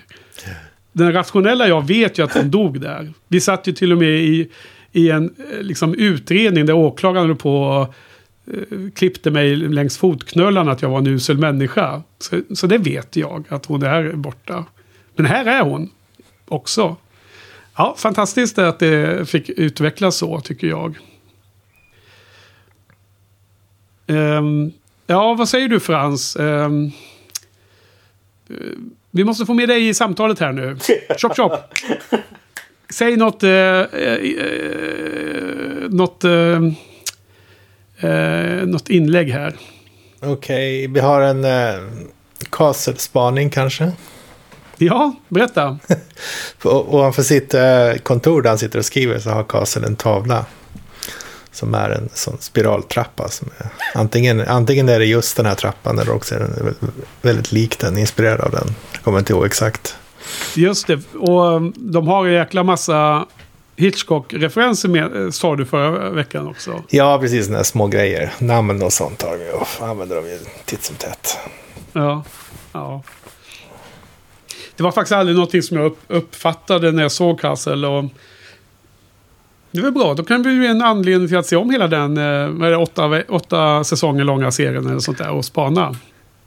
[0.92, 3.12] Den rationella jag vet ju att hon dog där.
[3.28, 4.50] Vi satt ju till och med i,
[4.92, 7.86] i en eh, liksom, utredning där åklagaren på
[8.94, 12.02] klippte mig längs fotknölarna att jag var en usel människa.
[12.18, 14.64] Så, så det vet jag att hon är borta.
[15.14, 15.90] Men här är hon
[16.48, 16.96] också.
[17.76, 20.98] Ja, fantastiskt att det fick utvecklas så tycker jag.
[24.06, 24.72] Um,
[25.06, 26.36] ja, vad säger du Frans?
[26.36, 26.92] Um,
[29.10, 30.76] vi måste få med dig i samtalet här nu.
[31.18, 31.52] Chop chop.
[32.90, 33.44] Säg något...
[33.44, 33.86] Uh, uh,
[34.24, 36.72] uh, något uh,
[38.02, 39.56] eh, något inlägg här.
[40.20, 41.74] Okej, vi har en eh,
[42.50, 43.92] Castle-spaning kanske.
[44.76, 45.78] Ja, berätta.
[46.62, 50.44] Och ovanför sitt eh, kontor där han sitter och skriver så har Castle en tavla.
[51.52, 53.28] Som är en sån spiraltrappa.
[53.28, 56.90] Som är, antingen, antingen är det just den här trappan eller också är den vä-
[57.22, 58.74] väldigt lik den, inspirerad av den.
[58.92, 59.96] Jag kommer inte ihåg exakt.
[60.56, 61.00] Just det.
[61.18, 63.26] Och de har en jäkla massa
[63.76, 66.82] Hitchcock-referenser med, eh, sa du förra veckan också.
[66.88, 67.50] Ja, precis.
[67.50, 68.32] Här små grejer.
[68.38, 71.38] Namn och sånt har de ju och använder de ju titt som tätt.
[71.92, 72.24] Ja.
[72.72, 73.02] ja.
[74.76, 77.86] Det var faktiskt aldrig någonting som jag upp, uppfattade när jag såg Castle.
[77.86, 78.04] Och
[79.70, 82.16] det var bra, då kan vi ju en anledning till att se om hela den
[82.62, 85.96] eh, åtta, åtta säsonger långa serien eller sånt där och spana.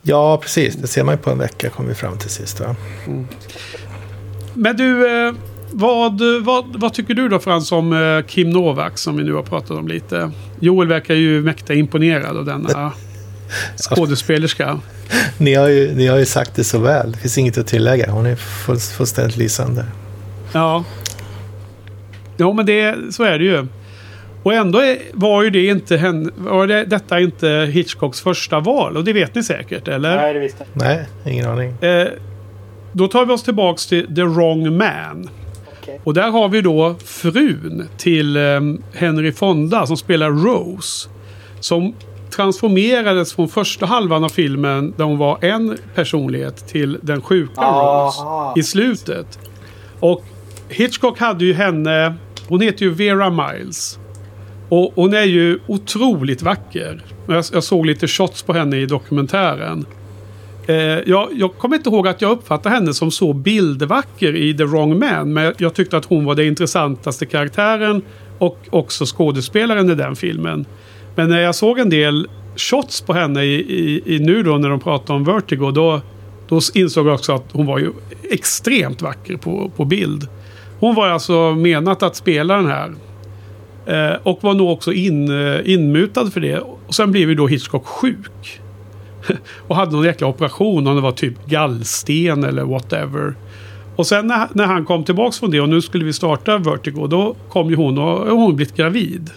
[0.01, 0.75] Ja, precis.
[0.75, 2.59] Det ser man ju på en vecka kommer vi fram till sist.
[2.59, 2.75] Va?
[4.53, 5.33] Men du, eh,
[5.71, 9.43] vad, vad, vad tycker du då Frans om eh, Kim Novak som vi nu har
[9.43, 10.31] pratat om lite?
[10.59, 12.91] Joel verkar ju mäkta imponerad av denna
[13.75, 14.79] skådespelerska.
[15.37, 17.11] Ni, har ju, ni har ju sagt det så väl.
[17.11, 18.11] Det finns inget att tillägga.
[18.11, 19.85] Hon är full, fullständigt lysande.
[20.53, 20.83] Ja.
[22.37, 23.67] Ja, men det, så är det ju.
[24.43, 28.97] Och ändå är, var ju det inte hen, var det, detta inte Hitchcocks första val.
[28.97, 30.15] Och det vet ni säkert, eller?
[30.15, 31.73] Nej, det visste jag Nej, ingen aning.
[31.81, 32.07] Eh,
[32.91, 35.29] då tar vi oss tillbaks till The Wrong Man.
[35.85, 36.01] Okej.
[36.03, 38.61] Och där har vi då frun till eh,
[38.93, 41.09] Henry Fonda som spelar Rose.
[41.59, 41.93] Som
[42.35, 48.53] transformerades från första halvan av filmen där hon var en personlighet till den sjuka Aha.
[48.55, 49.39] Rose i slutet.
[49.99, 50.23] Och
[50.69, 52.15] Hitchcock hade ju henne,
[52.47, 53.99] hon heter ju Vera Miles.
[54.69, 57.03] Och hon är ju otroligt vacker.
[57.27, 59.85] Jag, jag såg lite shots på henne i dokumentären.
[60.67, 64.63] Eh, jag, jag kommer inte ihåg att jag uppfattade henne som så bildvacker i The
[64.63, 65.33] Wrong Man.
[65.33, 68.01] Men jag tyckte att hon var den intressantaste karaktären.
[68.37, 70.65] Och också skådespelaren i den filmen.
[71.15, 74.69] Men när jag såg en del shots på henne i, i, i nu då när
[74.69, 75.71] de pratar om Vertigo.
[75.71, 76.01] Då,
[76.47, 77.91] då insåg jag också att hon var ju
[78.31, 80.27] extremt vacker på, på bild.
[80.79, 82.93] Hon var alltså menat att spela den här.
[83.85, 86.59] Eh, och var nog också in, eh, inmutad för det.
[86.59, 88.61] Och sen blev ju då Hitchcock sjuk.
[89.67, 93.35] och hade någon jäkla operation om det var typ gallsten eller whatever.
[93.95, 97.07] Och sen när, när han kom tillbaks från det och nu skulle vi starta Vertigo.
[97.07, 99.29] Då kom ju hon och, och hon blivit gravid.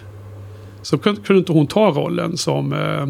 [0.81, 3.01] Så kunde, kunde inte hon ta rollen som eh,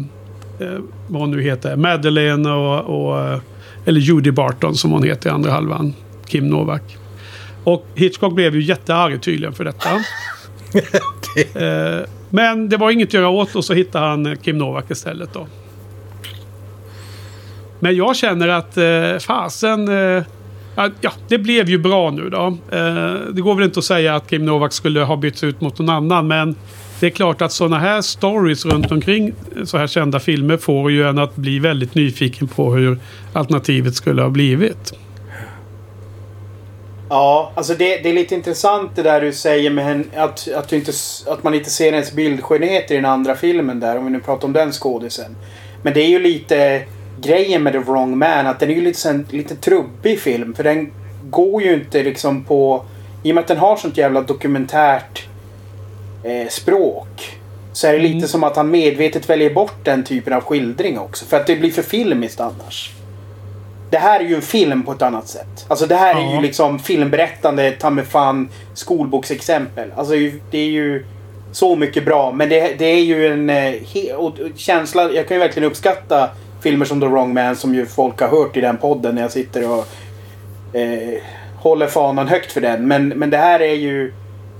[0.68, 0.78] eh,
[1.08, 1.76] vad hon nu heter.
[1.76, 3.40] Madeleine och, och eh,
[3.84, 5.94] eller Judy Barton som hon heter i andra halvan.
[6.26, 6.96] Kim Novak.
[7.64, 9.88] Och Hitchcock blev ju jättearg tydligen för detta.
[11.54, 12.00] Eh,
[12.30, 15.46] men det var inget att göra åt och så hittade han Kim Novak istället då.
[17.80, 19.88] Men jag känner att eh, fasen...
[19.88, 20.22] Eh,
[21.00, 22.58] ja, det blev ju bra nu då.
[22.72, 25.78] Eh, det går väl inte att säga att Kim Novak skulle ha bytts ut mot
[25.78, 26.28] någon annan.
[26.28, 26.56] Men
[27.00, 30.90] det är klart att sådana här stories runt omkring eh, så här kända filmer får
[30.90, 32.98] ju en att bli väldigt nyfiken på hur
[33.32, 34.92] alternativet skulle ha blivit.
[37.08, 40.68] Ja, alltså det, det är lite intressant det där du säger med henne, att, att,
[40.68, 40.92] du inte,
[41.26, 43.98] att man inte ser ens bildskönhet i den andra filmen där.
[43.98, 45.36] Om vi nu pratar om den skådisen.
[45.82, 46.82] Men det är ju lite
[47.22, 48.46] grejen med The Wrong Man.
[48.46, 50.54] Att den är ju lite, sen, lite trubbig film.
[50.54, 50.92] För den
[51.30, 52.84] går ju inte liksom på...
[53.22, 55.26] I och med att den har sånt jävla dokumentärt
[56.24, 57.38] eh, språk.
[57.72, 61.24] Så är det lite som att han medvetet väljer bort den typen av skildring också.
[61.24, 62.92] För att det blir för filmiskt annars.
[63.90, 65.66] Det här är ju en film på ett annat sätt.
[65.68, 69.92] Alltså det här är ju liksom filmberättande, ta mig fan, skolboksexempel.
[69.96, 70.14] Alltså
[70.50, 71.04] det är ju
[71.52, 72.32] så mycket bra.
[72.32, 75.10] Men det, det är ju en eh, och känsla.
[75.12, 76.30] Jag kan ju verkligen uppskatta
[76.62, 79.32] filmer som The Wrong Man som ju folk har hört i den podden när jag
[79.32, 79.86] sitter och
[80.76, 81.22] eh,
[81.56, 82.88] håller fanan högt för den.
[82.88, 84.12] Men, men det här är ju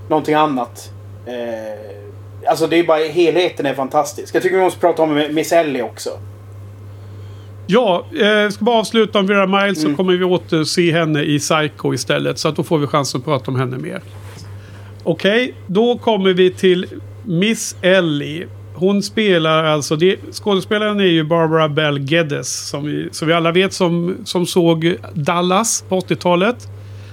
[0.08, 0.92] någonting annat.
[1.26, 4.34] Eh, alltså det är bara helheten är fantastisk.
[4.34, 6.10] Jag tycker vi måste prata om Miss Ellie också.
[7.66, 11.22] Ja, eh, jag ska bara avsluta om Vera Miles så kommer vi åter se henne
[11.22, 12.38] i Psycho istället.
[12.38, 14.02] Så att då får vi chans att prata om henne mer.
[15.02, 16.86] Okej, då kommer vi till
[17.24, 18.46] Miss Ellie.
[18.80, 22.68] Hon spelar alltså, det, skådespelaren är ju Barbara Bell Geddes.
[22.68, 26.68] Som vi, som vi alla vet som, som såg Dallas på 80-talet.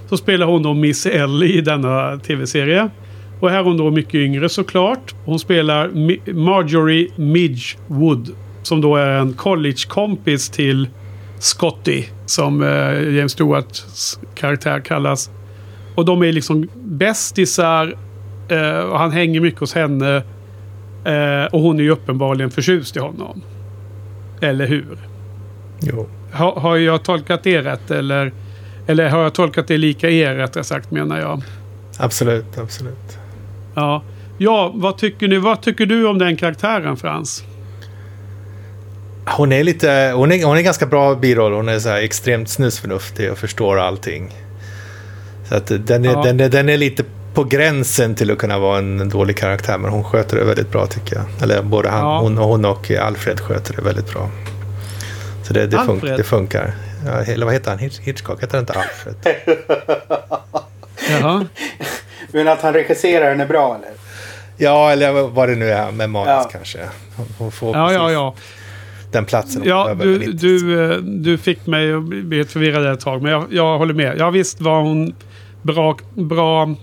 [0.10, 2.90] Så spelar hon då Miss Ellie i denna tv-serie.
[3.40, 5.16] Och här är hon då mycket yngre såklart.
[5.26, 8.30] Hon spelar Mi- Marjorie Midgewood.
[8.64, 10.88] Som då är en collegekompis till
[11.40, 12.04] Scotty.
[12.26, 15.30] Som eh, James Stewarts karaktär kallas.
[15.96, 17.96] Och de är liksom bästisar.
[18.50, 20.22] Eh, och han hänger mycket hos henne.
[21.08, 23.42] Eh, och hon är ju uppenbarligen förtjust i honom.
[24.42, 24.98] Eller hur?
[25.80, 26.08] Jo.
[26.32, 27.92] Har, har jag tolkat det rätt?
[27.92, 28.34] Eller,
[28.88, 31.42] eller har jag tolkat det lika er rättare sagt menar jag.
[32.00, 33.18] Absolut, absolut.
[33.76, 34.04] Ja,
[34.38, 37.44] ja vad, tycker ni, vad tycker du om den karaktären Frans?
[39.30, 41.54] hon är lite, hon är, hon är ganska bra biroll.
[41.54, 44.32] Hon är så här extremt snusförnuftig och förstår allting.
[45.50, 46.24] Så att den är, Ja.
[46.24, 47.04] den, är, den är lite
[47.38, 49.78] på gränsen till att kunna vara en dålig karaktär.
[49.78, 51.26] Men hon sköter det väldigt bra tycker jag.
[51.42, 52.20] Eller både han, Ja.
[52.20, 54.30] hon, hon och Alfred sköter det väldigt bra.
[55.44, 56.72] Så det, det, fun, det funkar.
[57.06, 57.80] Ja, eller vad heter han?
[57.80, 58.44] Hitch- Hitchcock?
[58.44, 59.16] Heter han inte Alfred?
[61.10, 61.46] Jaha.
[62.32, 63.90] Men att han regisserar den är bra eller?
[64.58, 66.50] Ja, eller vad det nu är med manus Ja.
[66.52, 66.80] kanske.
[67.38, 68.36] Hon- får Ja, ja, ja.
[69.12, 73.22] den platsen Ja, du, du, eh, du fick mig att bli förvirrad ett tag.
[73.22, 74.16] Men jag, jag håller med.
[74.18, 75.16] Ja, visst var hon
[75.62, 76.76] bra, bra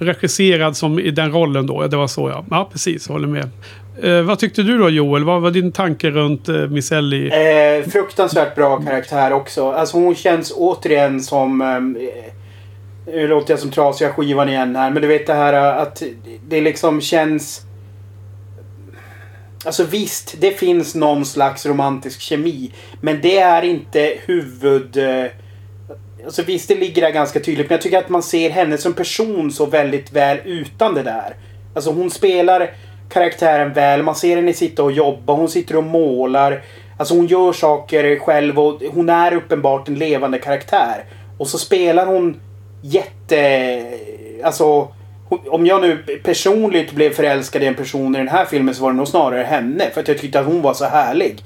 [0.00, 1.86] regisserad som i den rollen då.
[1.86, 2.44] Det var så ja.
[2.50, 3.08] Ja, precis.
[3.08, 3.50] Håller med.
[4.02, 5.24] Eh, vad tyckte du då Joel?
[5.24, 7.78] Vad var din tanke runt eh, Miss Ellie?
[7.78, 9.72] Eh, fruktansvärt bra karaktär också.
[9.72, 11.60] Alltså hon känns återigen som...
[11.60, 12.32] Ehm, eh,
[13.06, 14.90] nu låter jag som trasiga skivan igen här.
[14.90, 16.02] Men du vet det här eh, att
[16.48, 17.62] det liksom känns...
[19.64, 22.72] Alltså visst, det finns någon slags romantisk kemi.
[23.00, 24.96] Men det är inte huvud...
[24.96, 25.24] eh,
[26.24, 27.68] Alltså visst, det ligger där ganska tydligt.
[27.68, 31.34] Men jag tycker att man ser henne som person så väldigt väl utan det där.
[31.74, 32.70] Alltså hon spelar
[33.10, 34.02] karaktären väl.
[34.02, 35.32] Man ser henne sitta och jobba.
[35.32, 36.62] Hon sitter och målar.
[36.98, 41.04] Alltså hon gör saker själv och hon är uppenbart en levande karaktär.
[41.38, 42.40] Och så spelar hon
[42.82, 43.82] jätte...
[44.44, 44.88] Alltså...
[45.46, 48.90] Om jag nu personligt blev förälskad i en person i den här filmen så var
[48.90, 49.90] det nog snarare henne.
[49.94, 51.42] För att jag tyckte att hon var så härlig.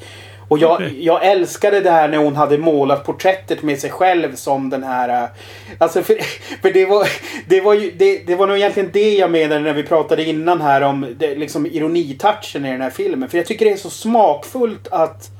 [0.48, 1.04] Och jag, Okej.
[1.06, 5.22] jag älskade det här när hon hade målat porträttet med sig själv som den här...
[5.22, 5.28] äh,
[5.78, 6.14] Alltså för,
[6.62, 7.08] för det var...
[7.48, 10.60] Det var, ju, det, det var nog egentligen det jag menade när vi pratade innan
[10.60, 13.28] här om det, liksom ironitouchen i den här filmen.
[13.28, 15.30] För jag tycker det är så smakfullt att...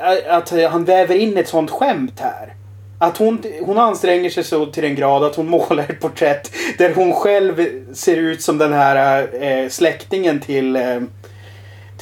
[0.00, 2.54] äh, Att han väver in ett sånt skämt här.
[2.98, 6.94] Att hon, hon anstränger sig så till den grad att hon målar ett porträtt där
[6.94, 10.76] hon själv ser ut som den här äh, släktingen till...
[10.76, 11.00] Äh,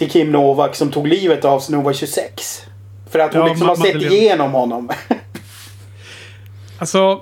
[0.00, 2.62] till Kim Novak som tog livet av sig när hon var 26.
[3.10, 4.14] För att hon Ja, liksom har sett Madeleine.
[4.16, 4.90] igenom honom.
[6.78, 7.20] Alltså,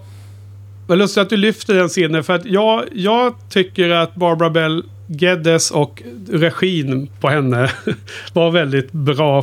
[0.86, 2.24] vad lustigt att du lyfter den scenen.
[2.24, 7.70] För att jag, jag tycker att Barbara Bell Geddes och regin på henne
[8.32, 9.42] var väldigt bra,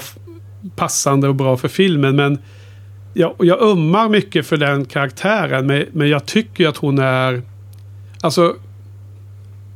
[0.76, 2.16] passande och bra för filmen.
[2.16, 2.38] Men
[3.14, 5.68] jag, jag ömmar mycket för den karaktären.
[5.68, 7.42] Men, men jag tycker att hon är...
[8.22, 8.56] Alltså...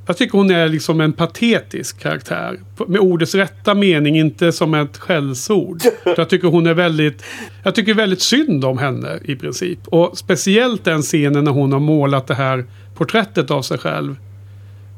[0.10, 2.60] Jag tycker hon är liksom en patetisk karaktär.
[2.88, 5.82] Med ordets rätta mening, inte som ett skällsord.
[6.18, 7.24] Jag tycker hon är väldigt...
[7.64, 9.80] Jag tycker väldigt synd om henne i princip.
[9.88, 14.16] Och speciellt den scenen när hon har målat det här porträttet av sig själv.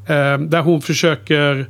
[0.08, 1.70] Eh, där hon försöker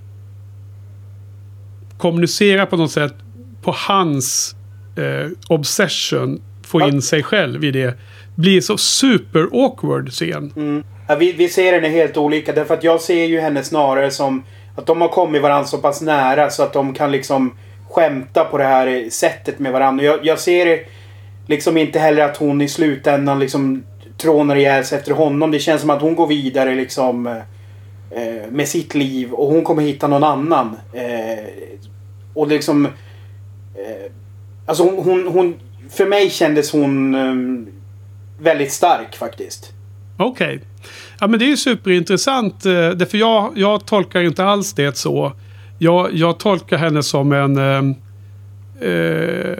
[1.97, 3.15] kommunicera på något sätt
[3.61, 4.55] på hans
[4.95, 6.41] eh, obsession.
[6.63, 7.97] Få in sig själv i det.
[8.35, 10.53] Blir så super awkward scen.
[10.55, 10.83] Mm.
[11.11, 14.43] Ja, vi, vi ser henne helt olika därför att jag ser ju henne snarare som
[14.75, 17.53] att de har kommit varandra så pass nära så att de kan liksom
[17.89, 20.05] skämta på det här sättet med varandra.
[20.05, 20.79] Jag, jag ser
[21.47, 23.83] liksom inte heller att hon i slutändan liksom
[24.17, 25.51] trånar ihjäl sig efter honom.
[25.51, 27.37] Det känns som att hon går vidare liksom eh,
[28.11, 30.77] eh med sitt liv och hon kommer hitta någon annan.
[30.93, 31.45] Eh,
[32.33, 32.85] och liksom...
[33.75, 34.11] Eh,
[34.65, 35.59] alltså hon, hon, hon...
[35.89, 37.73] För mig kändes hon eh,
[38.43, 39.73] väldigt stark faktiskt.
[40.25, 40.59] Okej.
[41.19, 42.65] Ja men det är ju superintressant.
[42.65, 45.33] eh, Därför jag, jag tolkar inte alls det så.
[45.79, 47.57] Jag, jag tolkar henne som en...
[47.57, 47.95] ehm,
[48.83, 49.57] Eh,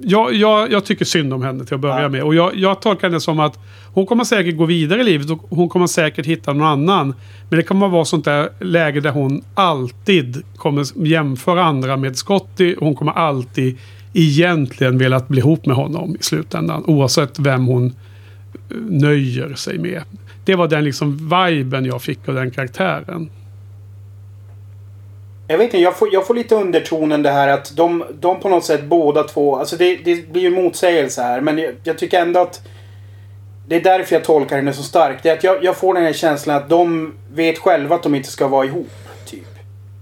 [0.00, 2.08] jag, jag, jag tycker synd om henne till att börja Ja.
[2.08, 2.22] med.
[2.22, 3.58] Och jag, jag tolkar henne som att
[3.94, 7.14] hon kommer säkert gå vidare i livet och hon kommer säkert hitta någon annan.
[7.48, 12.76] Men det kommer vara sånt där läge där hon alltid kommer jämföra andra med Scotty.
[12.78, 13.78] Hon kommer alltid
[14.16, 16.84] egentligen velat bli ihop med honom i slutändan.
[16.86, 17.92] Oavsett vem hon eh,
[18.76, 20.02] nöjer sig med.
[20.44, 23.30] Det var den liksom viben jag fick av den karaktären.
[25.48, 28.48] Jag vet inte, jag får, jag får lite undertonen det här att de, de på
[28.48, 32.20] något sätt båda två, alltså det, det blir ju motsägelse här men jag, jag tycker
[32.20, 32.62] ändå att
[33.68, 35.22] det är därför jag tolkar henne så starkt.
[35.22, 38.14] Det är att jag, jag får den här känslan att de vet själva att de
[38.14, 39.05] inte ska vara ihop.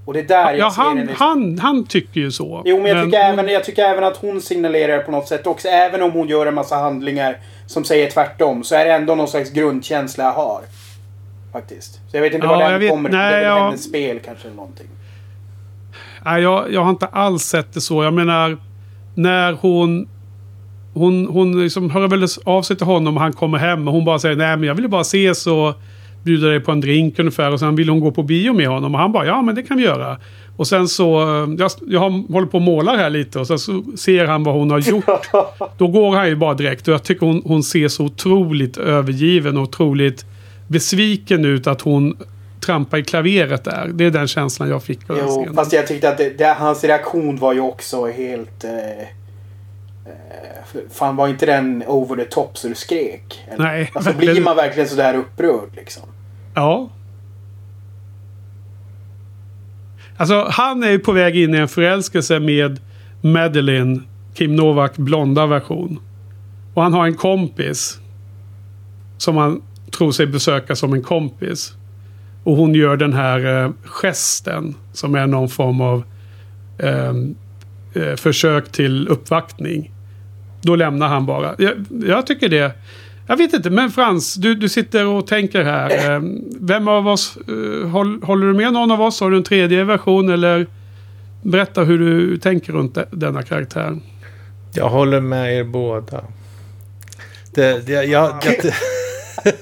[0.04, 1.12] Och det är där jag Ja, ser han, henne.
[1.18, 2.62] han, han tycker ju så.
[2.64, 5.68] Jo, men jag tycker, även, jag tycker även att hon signalerar på något sätt också.
[5.68, 7.36] Även om hon gör en massa handlingar
[7.66, 8.64] som säger tvärtom.
[8.64, 10.60] Så är det ändå någon slags grundkänsla jag har.
[11.52, 11.94] Faktiskt.
[12.10, 13.10] Så jag vet inte Ja, var den vet- kommer.
[13.10, 14.86] nej, det är väl jag- hennes spel kanske eller någonting.
[16.24, 18.04] Nej, jag, jag har inte alls sett det så.
[18.04, 18.58] Jag menar,
[19.14, 20.08] när hon...
[20.96, 24.04] Hon, hon liksom hör väl av sig till honom och han kommer hem och hon
[24.04, 25.74] bara säger nej men jag vill bara ses och
[26.24, 27.52] bjuda dig på en drink ungefär.
[27.52, 29.62] Och sen vill hon gå på bio med honom och han bara ja men det
[29.62, 30.18] kan vi göra.
[30.56, 33.58] Och sen så, eh, jag, jag har- håller på och målar här lite och sen
[33.58, 35.04] så ser han vad hon har gjort.
[35.78, 39.56] Då går han ju bara direkt och jag tycker hon, hon ser så otroligt övergiven
[39.56, 40.24] och otroligt
[40.68, 42.16] besviken ut att hon
[42.66, 43.90] trampa i klaveret där.
[43.94, 46.84] Det är den känslan jag fick av Jo, fast jag tyckte att det, det, hans
[46.84, 48.64] reaktion var ju också helt...
[48.64, 48.70] Eh,
[50.06, 53.40] eh, fan var inte den over the top så du skrek?
[53.48, 53.64] Eller?
[53.64, 54.34] Nej, Alltså verkligen.
[54.34, 56.02] blir man verkligen sådär upprörd liksom?
[56.54, 56.90] Ja.
[60.16, 62.80] Alltså han är ju på väg in i en förälskelse med
[63.20, 64.02] Madeline,
[64.34, 65.98] Kim Novak blonda version.
[66.74, 68.00] Och han har en kompis.
[69.18, 71.74] Som han tror sig besöka som en kompis.
[72.44, 76.04] Och hon gör den här eh, gesten som är någon form av
[76.78, 77.34] ehm,
[77.94, 79.90] eh, försök till uppvaktning.
[80.62, 81.54] Då lämnar han bara.
[81.58, 81.72] Jag,
[82.06, 82.72] jag tycker det.
[83.26, 86.14] Jag vet inte, men Frans, du, du sitter och tänker här.
[86.14, 86.22] Eh,
[86.60, 89.20] Vem av oss, eh, håll, håller du med någon av oss?
[89.20, 90.66] Har du en tredje version eller
[91.44, 93.98] berätta hur du tänker runt de, denna karaktär.
[94.74, 96.24] Jag håller med er båda.
[97.54, 98.72] Det, det, jag, jag, jag,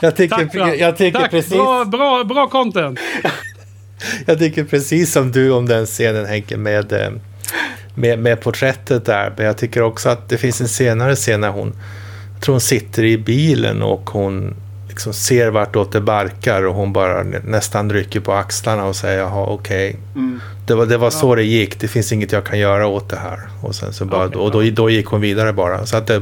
[0.00, 1.52] jag tycker, Tack, jag, jag tycker Tack, precis...
[1.52, 2.98] bra, bra, bra content.
[4.26, 7.10] Jag tycker precis som du om den scenen Henke med, eh,
[7.94, 9.34] med, med porträttet där.
[9.36, 11.72] Men jag tycker också att det finns en senare scen när hon,
[12.44, 14.54] tror hon sitter i bilen och hon
[14.88, 19.18] liksom ser vartåt det barkar och hon bara nä- nästan rycker på axlarna och säger
[19.18, 19.96] jaha okej.
[20.14, 20.40] Mm.
[20.66, 23.16] Det var, det var så det gick, det finns inget jag kan göra åt det
[23.16, 23.38] här.
[23.62, 25.86] Och, sen så bara, Okej, och då, då gick hon vidare bara.
[25.86, 26.18] Så att det,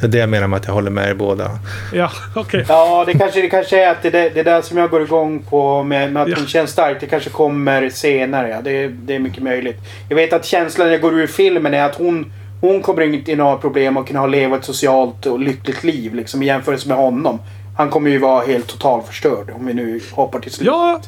[0.00, 1.58] det är det jag menar med att jag håller med er båda.
[1.94, 2.64] Ja, okej.
[2.68, 5.42] Ja, det kanske, det kanske är att det, det, det där som jag går igång
[5.50, 6.34] på med, med att Ja.
[6.38, 6.96] hon känns stark.
[7.00, 8.48] Det kanske kommer senare.
[8.48, 8.60] Ja.
[8.64, 9.76] Det, det är mycket möjligt.
[10.08, 13.32] Jag vet att känslan när jag går ur filmen är att hon, hon kommer inte
[13.32, 16.96] in ha problem och kunna leva ett socialt och lyckligt liv liksom, i jämförelse med
[16.96, 17.38] honom.
[17.76, 20.74] Han kommer ju vara helt totalförstörd om vi nu hoppar till slutet.
[20.74, 21.00] Ja,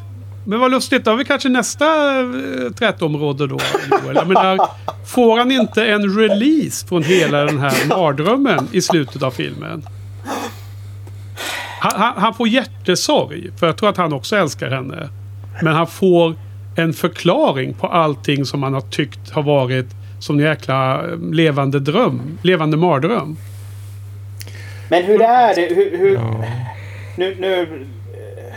[0.46, 1.05] men vad lustigt.
[1.05, 3.59] Då har vi kanske nästa eh, trätområde då,
[3.90, 4.16] Joel.
[4.16, 4.59] Jag menar,
[5.07, 9.86] får han inte en release från hela den här mardrömmen i slutet av filmen?
[11.80, 15.09] Han, han, han får hjärtesorg, för jag tror att han också älskar henne.
[15.62, 16.34] Men han får
[16.76, 19.86] en förklaring på allting som han har tyckt har varit
[20.23, 22.20] som en jäkla eh, levande dröm.
[22.43, 23.37] Levande mardröm.
[24.89, 25.75] Men hur är det?
[25.75, 26.45] Hur, hur, Ja.
[27.16, 28.55] nu, nu, eh,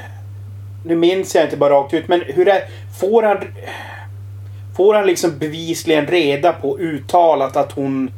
[0.85, 2.61] nu minns jag inte bara rakt ut, men hur är
[2.99, 3.37] Får han...
[4.77, 8.11] Får han liksom bevisligen reda på uttalat att hon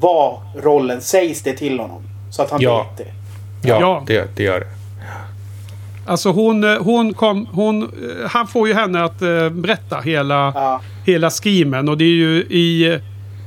[0.00, 1.00] var rollen?
[1.00, 2.02] Sägs det till honom?
[2.30, 2.86] Så att han Ja.
[2.96, 3.68] vet det?
[3.68, 4.02] Ja, Ja.
[4.06, 4.66] Det, det gör det.
[6.06, 7.92] Alltså hon, eh, hon kom, hon,
[8.30, 11.88] han får ju henne att eh, berätta hela, Ja hela skimen.
[11.88, 12.98] Och det är ju i,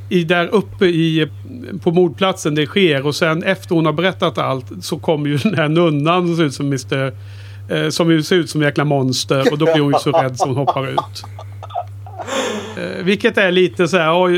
[0.10, 1.28] i där uppe i,
[1.84, 3.06] på mordplatsen det sker.
[3.06, 6.44] Och sen efter hon har berättat allt så kommer ju den här nunnan som ser
[6.44, 7.14] ut som Mr.
[7.70, 9.52] Eh, som ju ser ut som en jäkla monster.
[9.52, 11.26] Och då blir hon ju så rädd så hon hoppar ut.
[12.78, 14.30] Eh, vilket är lite så här, och,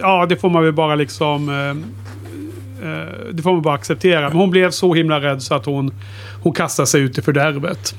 [0.00, 1.48] ja det får man väl bara liksom...
[1.48, 1.70] Eh,
[2.88, 4.28] eh, det får man bara acceptera.
[4.28, 5.94] Men hon blev så himla rädd så att hon,
[6.42, 7.94] hon kastar sig ut i fördärvet.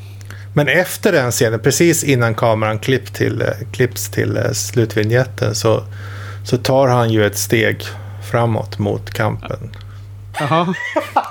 [0.54, 5.84] Men efter den scenen, precis innan kameran klipp till, eh, klipps till eh, slutvinjetten så,
[6.45, 7.84] så tar han ju ett steg
[8.32, 9.76] framåt mot kampen.
[10.39, 10.74] Jaha.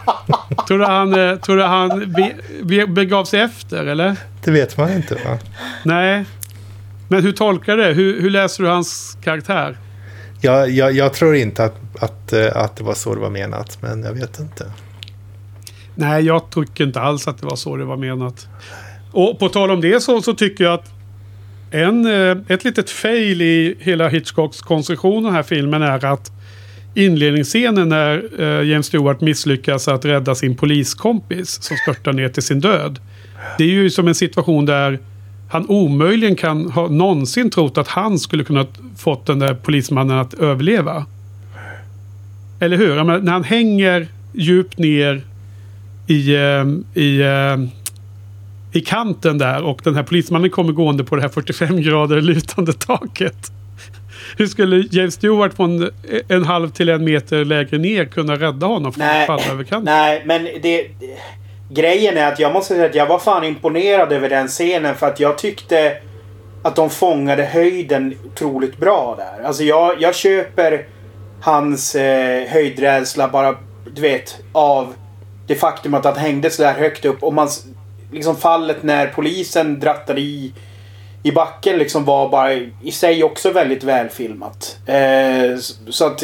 [0.68, 4.16] tror du han, eh, tror du han be, be, begav sig efter eller?
[4.44, 5.38] Det vet man inte va?
[5.84, 6.24] Nej.
[7.08, 7.92] Men hur tolkar du det?
[7.92, 9.78] Hur, hur läser du hans karaktär?
[10.40, 14.02] Jag, jag, jag tror inte att, att, att det var så det var menat, men
[14.02, 14.72] jag vet inte.
[15.94, 18.48] Nej, jag tycker inte alls att det var så det var menat.
[19.12, 20.90] Och på tal om det så, så tycker jag att
[21.70, 26.32] en, eh, ett litet fail i hela Hitchcocks konstruktion av den här filmen är att
[26.94, 32.60] inledningsscenen när eh, James Stewart misslyckas att rädda sin poliskompis som störtar ner till sin
[32.60, 32.98] död.
[33.58, 34.98] Det är ju som en situation där
[35.50, 40.34] han omöjligen kan ha någonsin trott att han skulle kunna fått den där polismannen att
[40.34, 41.06] överleva.
[42.60, 42.94] Eller hur?
[42.94, 45.22] Menar, när han hänger djupt ner
[46.06, 47.81] i, eh, i, eh,
[48.72, 52.72] i kanten där och den här polismannen kommer gående på det här 45 grader lutande
[52.72, 53.52] taket.
[54.38, 55.90] Hur skulle James Stewart från
[56.28, 59.94] en halv till en meter lägre ner kunna rädda honom från att falla över kanten?
[59.94, 60.86] Nej, men det.
[61.70, 65.06] Grejen är att jag måste säga att jag var fan imponerad över den scenen för
[65.06, 65.96] att jag tyckte
[66.62, 69.46] att de fångade höjden otroligt bra där.
[69.46, 70.86] Alltså jag, jag köper
[71.40, 73.54] hans eh, höjdrädsla bara,
[73.94, 74.94] du vet, av
[75.46, 77.48] det faktum att han hängde så där högt upp och man
[78.12, 80.52] liksom fallet när polisen drattade i
[81.22, 82.52] i backen liksom var bara
[82.82, 84.78] i sig också väldigt välfilmat.
[84.86, 85.58] Eh,
[85.90, 86.22] så att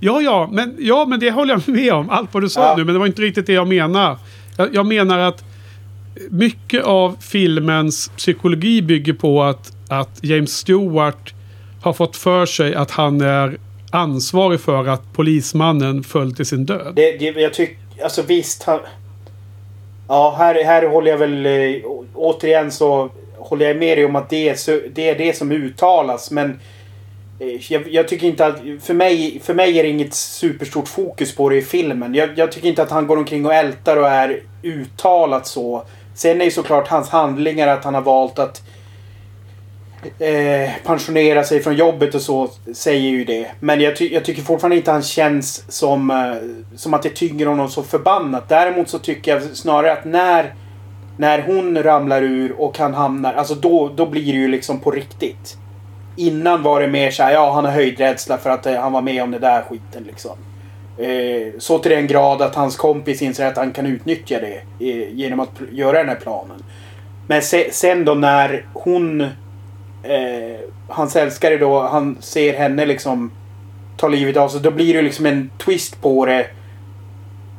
[0.00, 2.10] Ja, ja men, ja, men det håller jag med om.
[2.10, 2.74] Allt vad du sa Ja.
[2.76, 2.84] nu.
[2.84, 4.18] Men det var inte riktigt det jag menar.
[4.56, 5.44] Jag, jag menar att
[6.30, 11.34] mycket av filmens psykologi bygger på att, att James Stewart
[11.82, 13.58] har fått för sig att han är
[13.90, 16.92] ansvarig för att polismannen föll till sin död.
[16.96, 18.62] Det, det, jag tycker, alltså visst.
[18.62, 18.80] Han,
[20.12, 21.46] Ja, här, här håller jag väl...
[21.46, 21.82] Eh,
[22.14, 26.30] återigen så håller jag med dig om att det är, det är det som uttalas.
[26.30, 26.60] Men
[27.38, 28.56] eh, jag, jag tycker inte att...
[28.82, 32.14] För mig, för mig är det inget superstort fokus på det i filmen.
[32.14, 35.82] Jag, jag tycker inte att han går omkring och ältar och är uttalat så.
[36.14, 38.62] Sen är ju såklart hans handlingar att han har valt att
[40.18, 43.50] eh, pensionera sig från jobbet och så säger ju det.
[43.60, 47.46] Men jag, ty jag tycker fortfarande inte han känns som, eh, som att det tynger
[47.46, 48.48] honom så förbannat.
[48.48, 50.54] Däremot så tycker jag snarare att när,
[51.16, 54.90] när hon ramlar ur och han hamnar, alltså då, då blir det ju liksom på
[54.90, 55.56] riktigt.
[56.16, 59.22] Innan var det mer såhär, ja han har höjdrädsla för att eh, han var med
[59.22, 60.36] om det där skiten liksom.
[60.98, 65.14] Eh, så till den grad att hans kompis inser att han kan utnyttja det eh,
[65.14, 66.64] genom att göra den här planen.
[67.26, 69.26] Men se, sen då när hon,
[70.02, 73.30] eh, hans älskare då, han ser henne liksom
[73.96, 74.60] ta livet av sig.
[74.60, 76.46] Då blir det liksom en twist på det.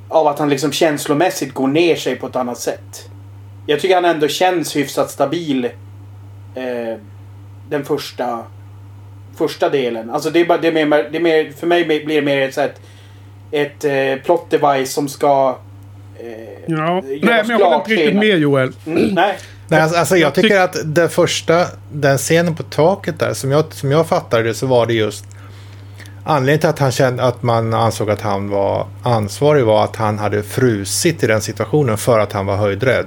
[0.10, 3.10] Av att han liksom känslomässigt går ner sig på ett annat sätt.
[3.66, 5.66] Jag tycker han ändå känns hyfsat stabil.
[6.56, 6.98] Eh,
[7.70, 8.44] den första
[9.36, 10.10] första delen.
[10.10, 12.42] Alltså det är bara, det är mer, det är mer, för mig blir det mer
[12.42, 12.82] ett, ett,
[13.52, 15.58] ett eh, plot device som ska...
[16.20, 17.02] Eh, Ja.
[17.06, 18.72] Nej, men jag håller inte riktigt med Joel.
[18.86, 19.38] Mm, nej.
[19.68, 23.34] Nej, alltså, alltså jag jag tyck- tycker att den första, den scenen på taket där,
[23.34, 25.26] som jag, som jag fattade det så var det just
[26.26, 30.20] Anledningen till att, han kände, att man ansåg att han var ansvarig var att han
[30.20, 33.06] hade frusit i den situationen för att han var höjdrädd.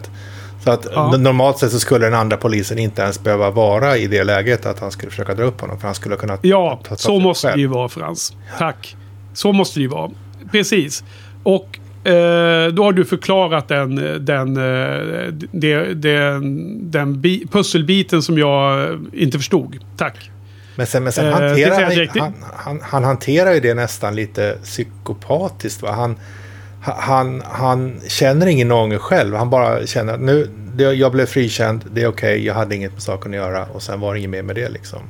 [0.64, 1.16] Så att Ja.
[1.16, 4.78] normalt sett så skulle den andra polisen inte ens behöva vara i det läget att
[4.80, 5.78] han skulle försöka dra upp honom.
[5.80, 7.61] För han skulle kunna Ja, ta- ta så måste det själv.
[7.61, 8.32] ju vara Frans.
[8.59, 8.96] Tack.
[9.34, 10.11] Så måste det ju vara.
[10.52, 11.04] Precis.
[11.42, 11.78] Och
[12.74, 13.94] då har du förklarat den,
[14.24, 19.78] den, eh, det, den, den bi- pusselbiten som jag eh, inte förstod.
[19.96, 20.30] Tack.
[20.76, 24.59] Men sen, men sen Eh, hanterar han, han, han, han hanterar ju det nästan lite
[24.62, 25.82] psykopatiskt.
[25.82, 25.92] Va?
[25.92, 26.16] Han,
[26.80, 29.34] han, han känner ingen ånger själv.
[29.34, 32.92] Han bara känner att nu, det, jag blev frikänd, det är okej, jag hade inget
[32.92, 35.00] med saken att göra och sen var det inget mer med det liksom.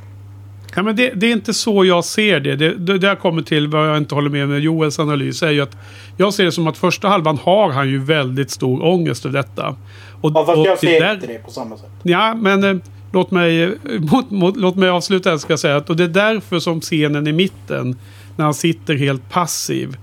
[0.77, 2.57] Ja, men det, det är inte så jag ser det.
[2.57, 5.43] Det, det där kommer till vad jag inte håller med med Joels analys.
[5.43, 5.77] Är ju att
[6.17, 9.77] jag ser det som att första halvan har han ju väldigt stor ångest över detta.
[10.21, 11.91] Och, Ja, fast och jag det ser där- inte det på samma sätt.
[12.03, 12.77] Ja, men eh,
[13.13, 13.71] låt, mig, eh,
[14.13, 15.77] mot, mot, låt mig avsluta här ska jag säga.
[15.77, 17.97] Att, och det är därför som scenen i mitten,
[18.37, 19.97] när han sitter helt passiv.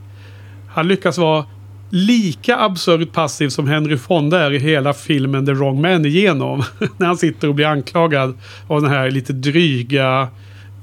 [0.69, 1.45] Han lyckas vara
[1.89, 6.63] lika absurt passiv som Henry Fonda är i hela filmen The Wrong Man igenom.
[6.97, 10.27] när han sitter och blir anklagad av den här lite dryga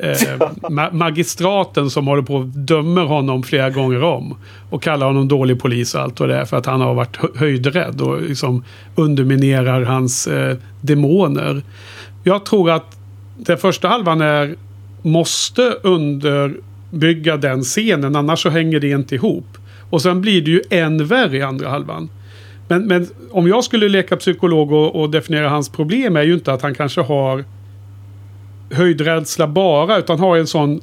[0.03, 4.37] eh, ma- magistraten som håller på och dömer honom flera gånger om.
[4.71, 7.17] Och kallar honom dålig polis och allt vad det är för att han har varit
[7.17, 11.63] hö- höjdrädd och liksom underminerar hans eh, demoner.
[12.25, 12.97] Jag tror att
[13.37, 14.55] den första halvan är
[15.03, 19.47] måste underbygga den scenen annars så hänger det inte ihop.
[19.91, 22.09] Och sen blir det ju än värre i andra halvan.
[22.69, 26.53] Men, men om jag skulle leka psykolog och, och definiera hans problem är ju inte
[26.53, 27.45] att han kanske har
[28.71, 30.81] höjdrädsla bara utan har en sån,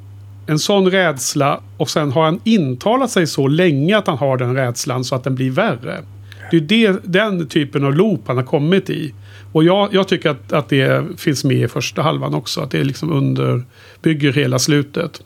[0.47, 4.55] en sån rädsla och sen har han intalat sig så länge att han har den
[4.55, 6.03] rädslan så att den blir värre.
[6.51, 9.13] Det är det, den typen av loop han har kommit i.
[9.51, 12.61] Och jag, jag tycker att, att det finns med i första halvan också.
[12.61, 15.21] Att det liksom underbygger hela slutet.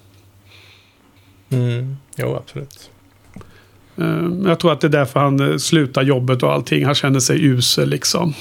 [1.50, 1.96] Mm.
[2.16, 2.90] Jo, absolut.
[3.98, 6.86] Eh, Jag tror att det är därför han eh, slutar jobbet och allting.
[6.86, 8.34] Han känner sig usel liksom.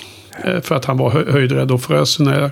[0.45, 2.51] Eh, För att han var hö- höjdrädd och frös här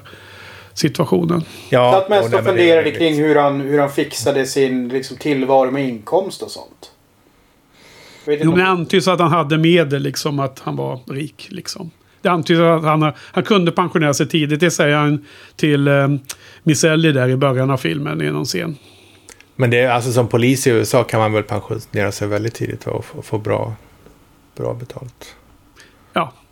[0.79, 1.45] situationen.
[1.71, 5.89] Ja, Satt mest och funderade kring hur han, hur han fixade sin liksom, tillvaro med
[5.89, 6.93] inkomst och sånt.
[8.27, 11.49] Jo, men det antyds att han hade medel, liksom att han var rik.
[11.51, 11.91] Liksom.
[12.23, 14.61] Det antyds att han, han kunde pensionera sig tidigt.
[14.61, 15.25] Det säger han
[15.57, 16.09] till eh,
[16.63, 18.77] Miss Ellie där i början av filmen i någon scen.
[19.57, 22.87] Men det är alltså som polis i USA kan man väl pensionera sig väldigt tidigt
[22.87, 23.75] va, och få, och få bra,
[24.57, 25.35] bra betalt.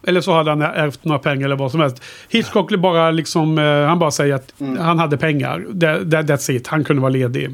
[0.06, 2.02] Eller så hade han ärvt några pengar eller vad som helst.
[2.28, 5.58] Hitchcock bara liksom, eh, han bara säger att han hade pengar.
[5.80, 6.66] That, that, that's it.
[6.66, 7.50] Han kunde vara ledig.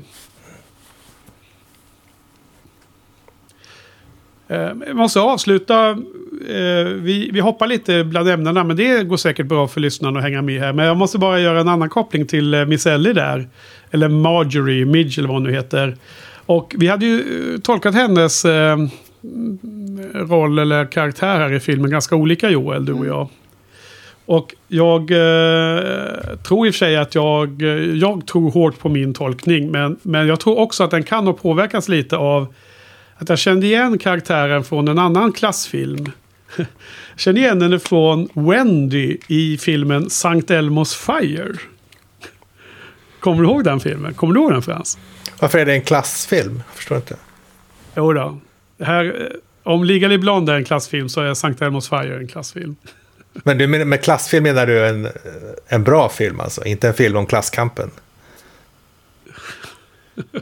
[4.49, 5.91] Eh, Jag måste avsluta.
[6.49, 10.25] eh, Vi, vi hoppar lite bland ämnena, men det går säkert bra för lyssnarna att
[10.25, 10.73] hänga med här.
[10.73, 13.49] Men jag måste bara göra en annan koppling till eh, Miss Ellie där.
[13.91, 15.97] Eller Marjorie, Midge eller vad hon nu heter.
[16.47, 17.21] Och vi hade ju
[17.55, 18.77] eh, tolkat hennes eh,
[20.15, 23.29] roll eller karaktär här i filmen ganska olika Joel, du och jag.
[24.27, 28.89] Och jag eh, tror i och för sig att jag, eh, jag tror hårt på
[28.89, 29.71] min tolkning.
[29.71, 32.55] Men, men jag tror också att den kan ha påverkats lite av
[33.17, 36.07] att jag kände igen karaktären från en annan klassfilm.
[36.57, 36.67] Jag
[37.17, 41.53] kände igen henne från Wendy i filmen Sankt Elmos Fire.
[43.21, 44.15] Kommer du ihåg den filmen?
[44.15, 44.99] Kommer du ihåg den Frans?
[45.41, 46.63] Varför är det en klassfilm?
[46.69, 47.17] Jag förstår inte.
[47.97, 48.39] Jo då.
[48.85, 51.49] Här, om Legally Blonde är en klassfilm så är St.
[51.49, 52.77] Elmo's Fire en klassfilm.
[53.45, 55.09] Men du, med, med klassfilm menar du en,
[55.69, 56.65] en bra film alltså?
[56.65, 57.91] Inte en film om klasskampen?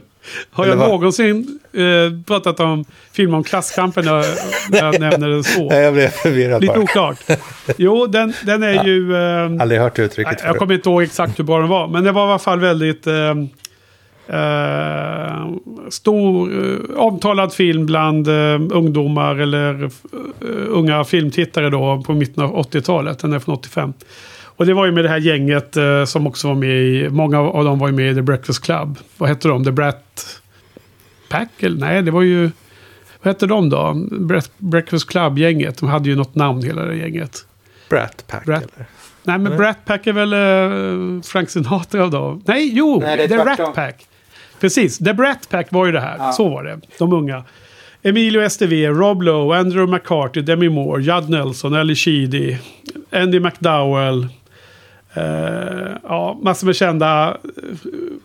[0.51, 1.81] Har jag någonsin eh,
[2.27, 4.25] pratat om film om klasskampen när,
[4.71, 5.69] jag nämner det så?
[5.69, 6.83] Nej, jag blev förvirrad Lite bara.
[6.83, 7.19] oklart.
[7.77, 9.15] Jo, den, den är ju...
[9.15, 10.59] Eh, Aldrig hört uttrycket jag förut.
[10.59, 11.87] kommer inte ihåg exakt hur bra den var.
[11.87, 13.33] Men det var i alla fall väldigt eh,
[14.33, 15.47] eh,
[15.89, 19.89] stor, eh, omtalad film bland eh, ungdomar eller eh,
[20.67, 23.19] unga filmtittare då på mitten av 80-talet.
[23.19, 23.93] Den är från 85.
[24.43, 27.39] Och det var ju med det här gänget eh, som också var med i, många
[27.39, 28.97] av dem var ju med i The Breakfast Club.
[29.17, 29.63] Vad hette de?
[29.63, 30.41] The Brat
[31.29, 31.49] Pack?
[31.59, 32.41] Eller, nej, det var ju,
[33.21, 33.77] vad hette de då?
[34.11, 35.77] Bre- Breakfast Club-gänget.
[35.77, 37.45] De hade ju något namn hela det gänget.
[37.89, 38.85] Brat Pack Brat- eller?
[39.23, 39.57] Nej, men.
[39.57, 42.41] Brat Pack är väl uh, Frank Sinatra då?
[42.45, 42.99] Nej, jo!
[43.03, 43.37] Nej, det är The.
[43.37, 44.07] Rat Pack.
[44.61, 46.15] Precis, The Brat Pack var ju det här.
[46.17, 46.31] Ja.
[46.31, 46.79] Så var det.
[46.97, 47.43] De unga.
[48.03, 52.57] Emilio Estevez, Rob Lowe, Andrew McCarthy, Demi Moore, Judd Nelson, Ali Sheedy,
[53.11, 54.27] Andy McDowell.
[55.13, 57.77] eh, ja, massor med kända eh,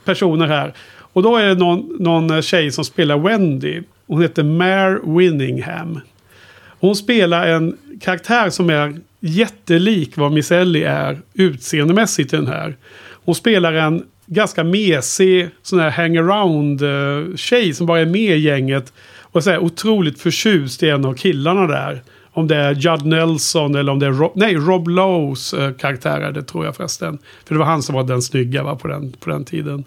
[0.04, 0.72] personer här.
[1.12, 3.82] Och då är det någon, någon tjej som spelar Wendy.
[4.06, 6.00] Hon heter Mare Winningham.
[6.80, 12.76] Hon spelar en karaktär som är jättelik vad Miss Ellie är utseendemässigt i den här.
[13.24, 18.40] Hon spelar en ganska mesig sån här hangaround eh, tjej som bara är med i
[18.40, 18.92] gänget.
[19.20, 22.02] Och så här otroligt förtjust i en av killarna där.
[22.32, 26.32] Om det är Judd Nelson eller om det är Rob, nej, Rob Lowes eh, karaktär
[26.32, 27.18] det tror jag förresten.
[27.44, 29.84] För det var han som var den snygga va, på, den, på den tiden.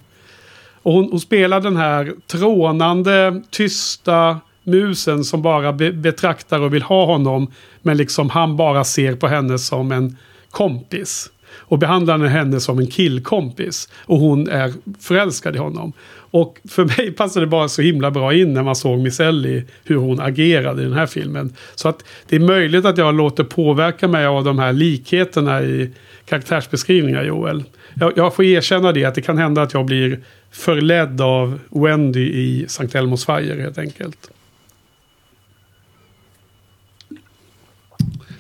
[0.82, 6.84] Och hon, hon spelar den här trånande, tysta musen som bara be, betraktar och vill
[6.84, 7.52] ha honom.
[7.82, 10.18] Men liksom han bara ser på henne som en
[10.52, 11.30] kompis.
[11.52, 13.90] Och behandlar henne som en killkompis.
[14.06, 15.94] Och hon är förälskad i honom.
[16.32, 19.64] Och för mig passade det bara så himla bra in när man såg Miss Ellie.
[19.84, 21.54] Hur hon agerade i den här filmen.
[21.76, 25.92] Så att det är möjligt att jag låter påverka mig av de här likheterna i
[26.26, 27.64] karaktärsbeskrivningar Joel.
[27.94, 30.20] Jag, jag får erkänna det att det kan hända att jag blir
[30.52, 34.32] förledd av Wendy i Sankt Elmo's Fire helt enkelt.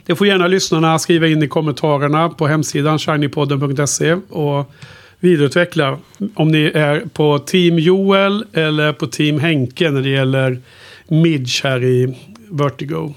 [0.09, 4.71] Det får gärna lyssnarna skriva in i kommentarerna på hemsidan shinypodden.se och
[5.19, 5.99] vidareutveckla
[6.35, 10.61] om ni är på Team Joel eller på Team Henke när det gäller
[11.07, 12.17] Midge här i
[12.49, 13.13] Vertigo.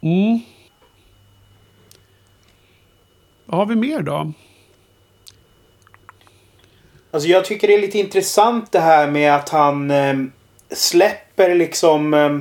[0.00, 0.40] Mm.
[3.46, 4.32] Vad har vi mer då?
[7.10, 10.14] Alltså jag tycker det är lite intressant det här med att han eh,
[10.70, 12.38] släpper liksom eh,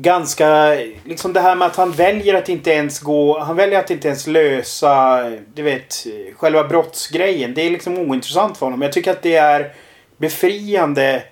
[0.00, 0.76] ganska...
[1.04, 3.38] Liksom det här med att han väljer att inte ens gå...
[3.38, 5.22] Han väljer att inte ens lösa,
[5.54, 7.54] du vet, själva brottsgrejen.
[7.54, 8.82] Det är liksom ointressant för honom.
[8.82, 9.72] Jag tycker att det är
[10.16, 11.22] befriande.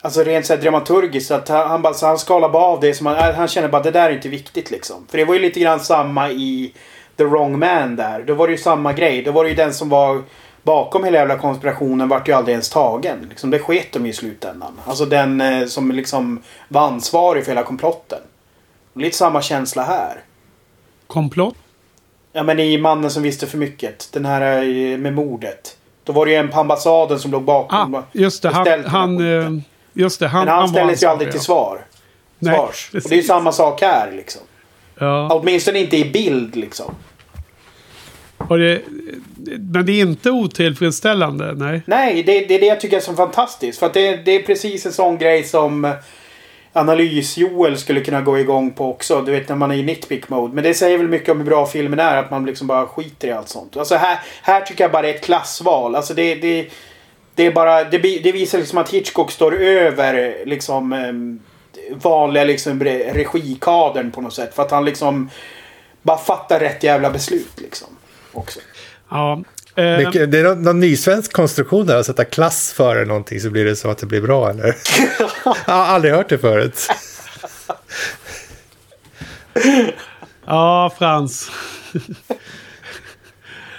[0.00, 1.30] Alltså rent så här dramaturgiskt.
[1.30, 3.82] Att han, han bara så han skalar bara av det som han, han känner bara
[3.82, 5.06] det där är inte viktigt liksom.
[5.10, 6.72] För det var ju lite grann samma i
[7.16, 8.22] The Wrong Man där.
[8.22, 9.22] Då var det ju samma grej.
[9.22, 10.22] Då var det ju den som var
[10.66, 13.26] bakom hela jävla konspirationen vart ju aldrig ens tagen.
[13.30, 14.80] Liksom, det sket de ju i slutändan.
[14.86, 18.18] Alltså den eh, som liksom var ansvarig för hela komplotten.
[18.94, 20.20] Lite samma känsla här.
[21.06, 21.54] Komplott?
[22.32, 24.08] Ja men i Mannen som visste för mycket.
[24.12, 25.76] Den här eh, med mordet.
[26.04, 27.94] Då var det ju en på ambassaden som låg bakom.
[27.94, 28.48] Ah, just det.
[28.48, 29.62] Han, han, eh,
[29.92, 30.28] just det.
[30.28, 31.86] Han, men han, var ställdes ju aldrig till svar.
[32.38, 32.86] Nej, Svars.
[32.86, 33.10] Och precis.
[33.10, 34.42] det är ju samma sak här liksom.
[34.98, 35.28] Ja.
[35.32, 36.94] Åtminstone inte i bild liksom.
[38.48, 38.82] Och det,
[39.72, 41.82] men det är inte otillfredsställande, nej.
[41.86, 43.78] Nej, det, det är det jag tycker är så fantastiskt.
[43.78, 45.92] För att det, det är precis en sån grej som eh,
[46.72, 49.22] Analys-Joel skulle kunna gå igång på också.
[49.22, 50.54] Du vet när man är i nitpick-mode.
[50.54, 52.16] Men det säger väl mycket om hur bra filmen är.
[52.16, 53.76] Att man liksom bara skiter i allt sånt.
[53.76, 55.94] Alltså här, här tycker jag bara det är ett klassval.
[55.94, 56.70] Alltså det, det,
[57.34, 57.84] det är bara...
[57.84, 64.34] Det, det visar liksom att Hitchcock står över liksom eh, vanliga liksom regikadern på något
[64.34, 64.54] sätt.
[64.54, 65.30] För att han liksom
[66.02, 67.88] bara fattar rätt jävla beslut liksom.
[68.36, 68.60] Också.
[69.10, 69.42] Ja.
[69.76, 73.50] Eh, det är någon, någon ny svensk konstruktion där att sätta klass före någonting så
[73.50, 74.76] blir det så att det blir bra eller?
[75.44, 76.88] Jag har aldrig hört det förut.
[80.46, 81.50] ja, Frans.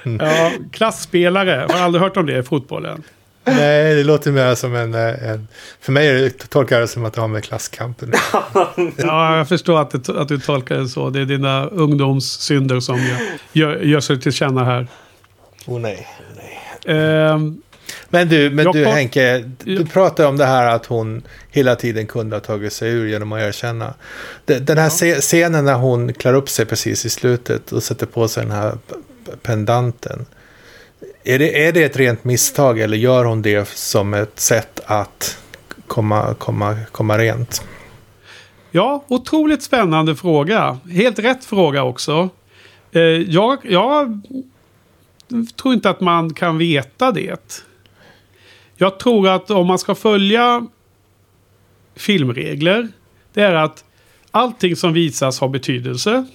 [0.03, 1.67] ja, klassspelare.
[1.69, 3.03] Har aldrig hört om det i fotbollen.
[3.47, 5.47] Nej, det låter mer som en, eh, en...
[5.81, 8.13] För mig är det, tolkar jag det som att det har med klasskampen
[8.97, 11.09] Ja, jag förstår att, det, att du tolkar det så.
[11.09, 13.17] Det är dina ungdomssynder som gör,
[13.53, 14.87] gör, gör sig till känna här.
[15.65, 16.07] Oh nej.
[16.35, 16.97] nej.
[16.97, 17.61] Ehm,
[18.09, 21.21] Men du, men du kom- Henke, du pratar om det här att hon
[21.51, 23.93] hela tiden kunde ha tagit sig ur genom att erkänna.
[24.45, 28.27] Den här se- scenen när hon klär upp sig precis i slutet och sätter på
[28.27, 28.77] sig den här
[29.41, 30.25] pendanten.
[31.29, 35.43] Är det, är det ett rent misstag eller gör hon det som ett sätt att
[35.87, 37.67] komma, komma, komma rent.
[38.71, 40.79] Ja, otroligt spännande fråga.
[40.91, 42.29] Helt rätt fråga också.
[42.91, 44.21] Eh, jag, jag
[45.61, 47.63] tror inte att man kan veta det.
[48.75, 50.67] Jag tror att om man ska följa
[51.95, 52.87] filmregler.
[53.33, 53.83] Det är att
[54.31, 56.25] allting som visas har betydelse.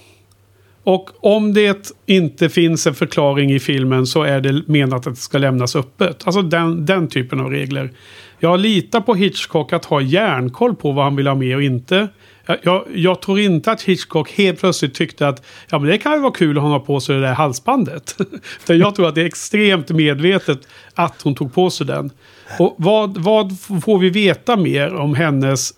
[0.83, 5.21] Och om det inte finns en förklaring i filmen så är det menat att det
[5.21, 6.21] ska lämnas öppet.
[6.25, 7.91] Alltså den, den typen av regler.
[8.39, 12.07] Jag litar på Hitchcock att ha järnkoll på vad han vill ha med och inte.
[12.45, 16.13] Jag, jag, jag, tror inte att Hitchcock helt plötsligt tyckte att ja, men det kan
[16.13, 18.15] ju vara kul att ha på sig det där halsbandet.
[18.63, 22.11] Utan jag tror att det är extremt medvetet att hon tog på sig den.
[22.59, 25.73] Och vad, vad får vi veta mer om hennes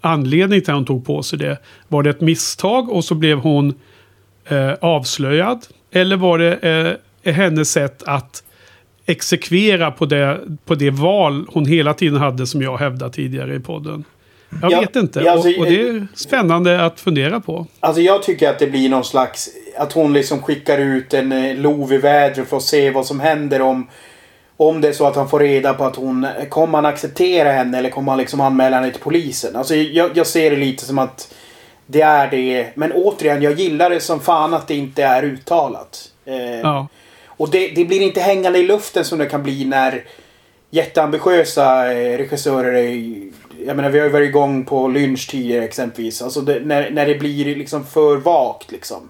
[0.00, 1.58] anledning till att hon tog på sig det?
[1.88, 3.74] Var det ett misstag och så blev hon
[4.48, 5.66] eh, avslöjad?
[5.92, 8.42] Eller var det eh, hennes sätt att
[9.06, 13.60] exekvera på det, på det val hon hela tiden hade som jag hävdade tidigare i
[13.60, 14.04] podden?
[14.62, 15.20] Jag ja, vet inte.
[15.20, 17.66] Ja, alltså, och, och, det är spännande att fundera på.
[17.80, 19.48] Alltså jag tycker att det blir någon slags...
[19.78, 23.20] Att hon liksom skickar ut en eh, lov i vädret för att se vad som
[23.20, 23.88] händer om...
[24.56, 26.26] Om det är så att han får reda på att hon...
[26.48, 29.56] Kommer han acceptera henne eller kommer han liksom anmäla henne till polisen?
[29.56, 31.34] Alltså jag, jag ser det lite som att...
[31.90, 32.66] Det är det.
[32.74, 36.10] Men återigen, jag gillar det som fan att det inte är uttalat.
[36.24, 36.88] Eh, ja.
[37.26, 40.04] Och det, det, blir inte hängande i luften som det kan bli när
[40.70, 43.14] jätteambitiösa eh, regissörer är
[43.66, 46.22] jag menar vi har ju varit igång på lynch tidigare exempelvis.
[46.22, 49.08] Alltså det, när, när det blir liksom för vagt liksom.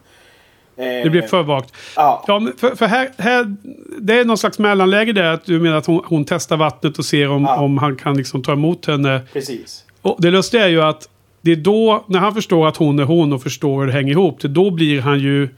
[0.76, 1.74] Det blir för vagt.
[1.96, 2.24] Ja.
[2.26, 3.56] ja för, för här, här,
[3.98, 5.24] det är någon slags mellanläge där.
[5.32, 7.60] Att du menar att hon, hon testar vattnet och ser om, ja.
[7.60, 9.20] om han kan liksom ta emot henne.
[9.32, 9.84] Precis.
[10.02, 11.08] Och det lustiga är ju att
[11.42, 14.12] det är då, när han förstår att hon är hon och förstår hur det hänger
[14.12, 14.40] ihop.
[14.40, 15.48] Då blir han ju,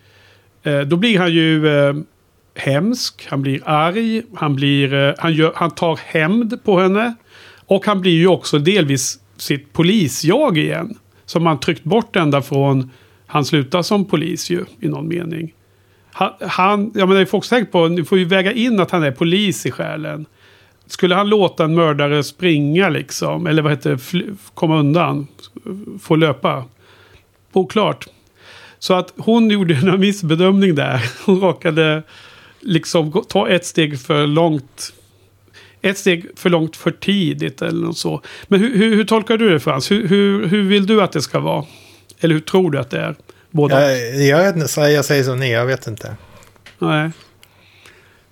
[0.63, 1.95] eh, då blir han ju eh,
[2.55, 3.27] hemsk.
[3.29, 4.23] Han blir arg.
[4.35, 7.15] Han, blir, eh, han, gör, han tar hämnd på henne.
[7.67, 10.99] Och han blir ju också delvis sitt polisjag igen.
[11.25, 12.91] Som man tryckt bort ända från
[13.27, 15.55] han slutar som polis ju i någon mening.
[16.13, 19.11] Han, han jag menar, folk tänkt på, ni får ju väga in att han är
[19.11, 20.27] polis i själen.
[20.93, 25.27] Skulle han låta en mördare springa liksom, eller vad heter det, komma undan,
[26.03, 26.65] få löpa?
[27.53, 28.07] Oklart.
[28.79, 31.11] Så att hon gjorde en missbedömning där.
[31.25, 32.03] Hon råkade
[32.61, 34.93] liksom ta ett steg för långt
[35.81, 38.23] ett steg för långt för tidigt eller något så.
[38.49, 39.91] Men hur, hur, hur tolkar du det Frans?
[39.91, 41.65] Hur, hur, hur vill du att det ska vara?
[42.21, 43.17] Eller hur tror du att det är?
[43.51, 43.93] Båda?
[43.93, 46.17] Jag, jag, jag säger som ni, jag vet inte.
[46.79, 47.11] Nej.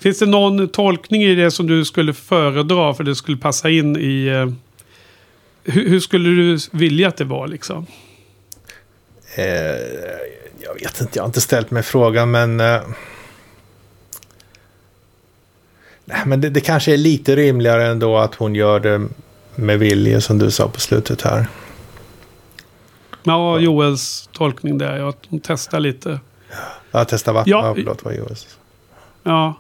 [0.01, 3.97] Finns det någon tolkning i det som du skulle föredra för det skulle passa in
[3.97, 4.27] i...
[4.27, 4.53] Eh,
[5.65, 7.87] hur, hur, skulle du vilja att det var liksom?
[9.35, 9.45] Eh,
[10.61, 12.61] jag vet inte, jag har inte ställt mig frågan men...
[12.61, 12.81] Eh,
[16.27, 19.09] men det, det kanske är lite rimligare ändå att hon gör det
[19.55, 21.47] med vilje som du sa på slutet här.
[23.23, 24.97] Ja, Joels tolkning där.
[24.97, 26.21] Ja, att hon testar lite.
[26.91, 27.51] Ja, testa vatten.
[27.51, 28.59] Ja, ja förlåt, vad Joels.
[29.23, 29.55] Ja.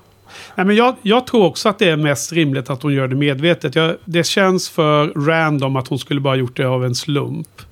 [0.54, 3.16] Nej, men jag, jag, tror också att det är mest rimligt att hon gör det
[3.16, 3.74] medvetet.
[3.74, 7.62] Jag, det känns för random att hon skulle bara gjort det av en slump.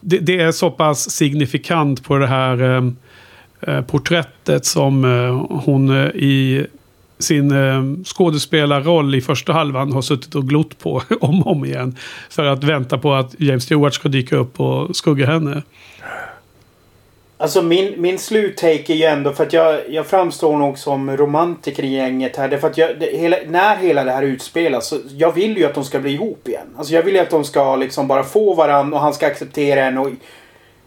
[0.00, 2.84] Det, det, är så pass signifikant på det här eh,
[3.60, 6.66] eh porträttet som eh, hon eh, i
[7.18, 11.96] sin eh, skådespelarroll i första halvan har suttit och glott på om och om igen.
[12.30, 15.62] För att vänta på att James Stewart ska dyka upp och skugga henne.
[17.42, 21.84] Alltså min, min sluttake är ju ändå för att jag, jag framstår nog som romantiker
[21.84, 22.48] i gänget här.
[22.48, 25.74] Därför att jag, det, hela, när hela det här utspelas så jag vill ju att
[25.74, 26.66] de ska bli ihop igen.
[26.78, 29.84] Alltså jag vill ju att de ska liksom bara få varandra och han ska acceptera
[29.84, 29.98] en.
[29.98, 30.08] Och,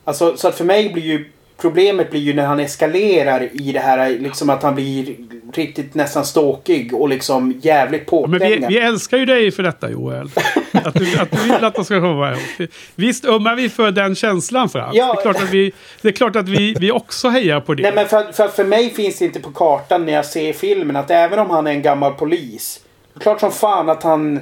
[0.04, 3.80] alltså, så att för mig blir ju Problemet blir ju när han eskalerar i det
[3.80, 5.16] här liksom att han blir
[5.54, 8.60] riktigt nästan ståkig och liksom jävligt påträngande.
[8.60, 10.30] Men vi, vi, älskar ju dig för detta Joel.
[10.72, 12.70] att, du, att du vill att de ska komma ihop.
[12.96, 14.96] Visst ömmar vi för den känslan Frans.
[14.96, 15.14] Ja.
[15.14, 17.84] Det är klart att, vi, det är klart att vi, vi också hejar på det.
[17.84, 20.96] Nej men för, för, för mig finns det inte på kartan när jag ser filmen
[20.96, 22.80] att även om han är en gammal polis.
[23.14, 24.40] Det är klart som fan att han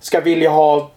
[0.00, 0.90] ska vilja ha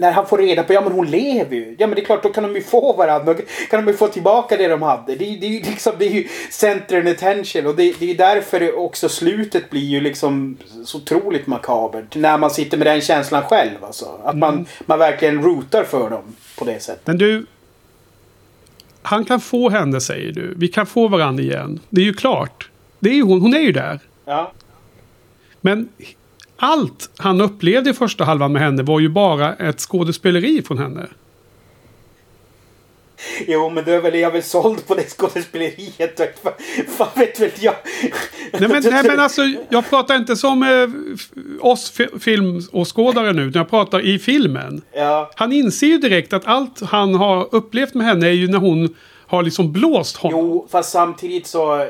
[0.00, 1.76] när han får reda på, ja men hon lever ju.
[1.78, 3.34] Ja men det är klart, då kan de ju få varandra.
[3.34, 3.40] Då
[3.70, 5.16] kan de ju få tillbaka det de hade.
[5.16, 7.66] Det, det, det, liksom, det är ju center and attention.
[7.66, 12.16] Och det, det är därför också slutet blir ju liksom så otroligt makabert.
[12.16, 14.20] När man sitter med den känslan själv alltså.
[14.24, 14.66] Att man, mm.
[14.86, 17.06] man verkligen rootar för dem på det sättet.
[17.06, 17.46] Men du.
[19.02, 20.54] Han kan få henne säger du.
[20.56, 21.80] Vi kan få varandra igen.
[21.88, 22.70] Det är ju klart.
[22.98, 24.00] Det är ju hon, hon är ju där.
[24.24, 24.52] Ja.
[25.60, 25.88] Men
[26.60, 31.06] allt han upplevde i första halvan med henne var ju bara ett skådespeleri från henne.
[33.46, 36.20] Jo, men då är väl jag väl såld på det skådespeleriet.
[36.42, 36.52] Fan,
[36.88, 37.74] fan vet väl jag.
[38.52, 40.88] Nej men, nej men alltså, jag pratar inte som eh,
[41.60, 44.82] oss fi- filmåskådare nu, utan jag pratar i filmen.
[44.92, 45.30] Ja.
[45.36, 48.94] Han inser ju direkt att allt han har upplevt med henne är ju när hon
[49.26, 50.40] har liksom blåst honom.
[50.40, 51.86] Jo, fast samtidigt så...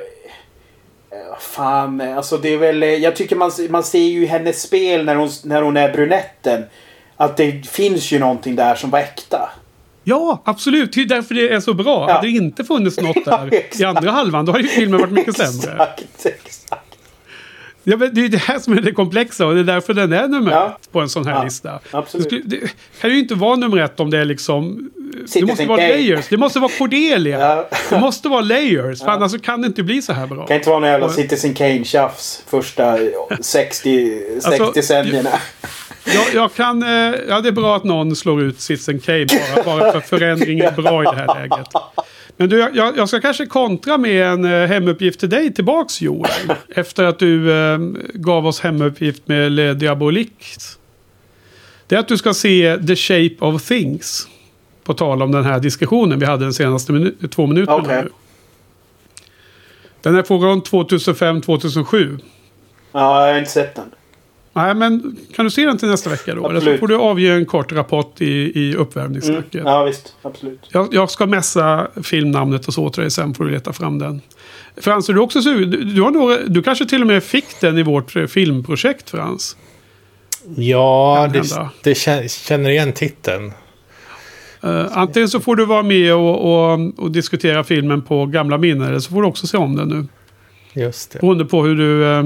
[1.41, 2.83] Fan, alltså det är väl...
[2.83, 5.93] eh, Jag tycker man, man ser ju i hennes spel när hon, när hon är
[5.93, 6.65] brunetten.
[7.17, 9.51] Att det finns ju någonting där som var äkta.
[10.05, 10.93] Ja, absolut.
[10.93, 12.05] Det är därför det är så bra.
[12.09, 12.15] Ja.
[12.15, 13.85] Hade det inte funnits något Ja, där i exakt.
[13.97, 15.73] andra halvan, då hade ju filmen varit mycket sämre.
[15.73, 16.87] Exakt, exakt.
[17.85, 20.13] Ja, men det är det här som är det komplexa och det är därför den
[20.13, 20.79] är nummer Ja.
[20.83, 21.81] ett på en sån här Ja, lista.
[21.91, 22.31] absolut.
[22.31, 22.71] Det, skulle- det
[23.01, 24.91] kan ju inte vara nummer ett om det är liksom...
[25.35, 25.93] Det måste vara Kane.
[25.93, 26.29] layers.
[26.29, 27.39] Det måste vara Cordelia.
[27.41, 27.69] Ja.
[27.91, 29.01] Det måste vara layers.
[29.01, 30.47] För annars så kan det inte bli så här bra.
[30.47, 32.99] kan inte vara någon jävla Och- Citizen Kane-tjafs första
[33.41, 35.31] 60, 60 Alltså, decennierna.
[36.15, 36.83] Jag, jag kan...
[36.83, 40.59] eh, Ja, det är bra att någon slår ut Citizen Kane bara, bara för förändring
[40.61, 41.67] är bra i det här läget.
[42.37, 46.31] Men du, jag, jag ska kanske kontra med en eh, hemuppgift till dig tillbaks Joel.
[46.75, 47.79] Efter att du eh,
[48.15, 50.45] gav oss hemuppgift med Le Diabolique.
[51.87, 54.29] Det är att du ska se The Shape of Things.
[54.91, 58.09] På tal om den här diskussionen vi hade de senaste minu- två minuterna nu.
[60.03, 62.19] Den är från 2005-2007.
[62.93, 63.85] Ja, jag har inte sett den.
[64.53, 66.41] Nej, men kan du se den till nästa vecka då?
[66.41, 66.81] Eller så Absolut.
[66.81, 69.55] får du avge en kort rapport i, i uppvärmningssnacket.
[69.55, 69.67] Mm.
[69.67, 70.15] Ja, visst.
[70.23, 70.61] Absolut.
[70.69, 74.21] Jag, jag ska mässa filmnamnet och så till dig sen får du leta fram den.
[74.77, 75.71] Frans, är du också sugen?
[75.71, 79.11] Du, du, har nog, du kanske till och med fick den i vårt eh, filmprojekt,
[79.11, 79.57] Frans?
[80.57, 81.39] Ja, det,
[81.83, 83.53] det kän- känner igen titeln.
[84.65, 88.89] Uh, antingen så får du vara med och, och, och diskutera filmen på gamla minnen
[88.89, 90.07] eller så får du också se om den nu.
[90.73, 91.19] Just det.
[91.19, 92.25] Beroende på hur du, eh,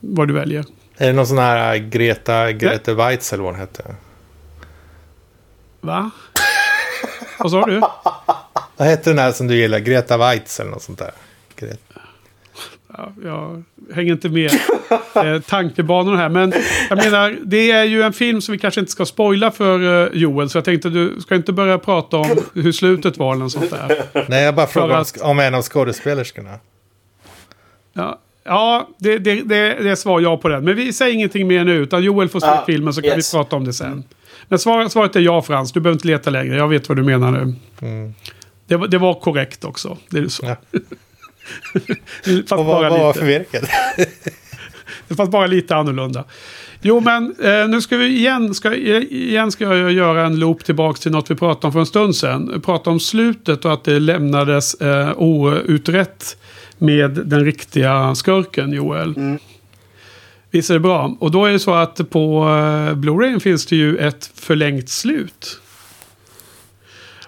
[0.00, 0.64] vad du väljer.
[0.96, 3.94] Är det någon sån här Greta, Greta Weitz eller vad hon hette?
[5.80, 6.10] Va?
[7.38, 7.80] vad sa du?
[8.76, 9.78] Vad hette den här som du gillar?
[9.78, 11.10] Greta Weitz eller något sånt där?
[11.56, 12.00] Greta.
[12.96, 13.62] Ja, jag
[13.94, 14.50] hänger inte med
[15.14, 16.28] eh, tankebanorna här.
[16.28, 16.52] Men
[16.90, 20.18] jag menar, det är ju en film som vi kanske inte ska spoila för eh,
[20.20, 20.48] Joel.
[20.50, 23.70] Så jag tänkte du ska inte börja prata om hur slutet var eller något sånt
[23.70, 24.02] där.
[24.28, 26.58] Nej, jag bara frågar om, att- om en av skådespelerskorna.
[27.92, 29.44] Ja, ja det, det, det,
[29.82, 30.64] det är svar ja på den.
[30.64, 31.74] Men vi säger ingenting mer nu.
[31.76, 33.34] Utan Joel får se Ja, filmen så kan yes.
[33.34, 34.04] vi prata om det sen.
[34.48, 35.72] Men svar, svaret är ja Frans.
[35.72, 36.56] Du behöver inte leta längre.
[36.56, 37.54] Jag vet vad du menar nu.
[37.88, 38.14] Mm.
[38.66, 39.96] Det, var- det var korrekt också.
[40.10, 40.46] Det är så.
[40.46, 40.78] Ja.
[42.24, 43.64] Fast Och bara vad, vad var förvirket?
[45.08, 46.24] Det fanns bara lite annorlunda.
[46.82, 50.98] Jo, men eh, nu ska vi igen ska, igen ska jag göra en loop tillbaka
[50.98, 52.62] till något vi pratade om för en stund sedan.
[52.64, 56.36] Prata om slutet och att det lämnades eh, outrett
[56.78, 59.16] med den riktiga skurken Joel.
[59.16, 59.38] Mm.
[60.50, 61.16] Visst är det bra?
[61.20, 65.61] Och då är det så att på eh, Blu-ray finns det ju ett förlängt slut.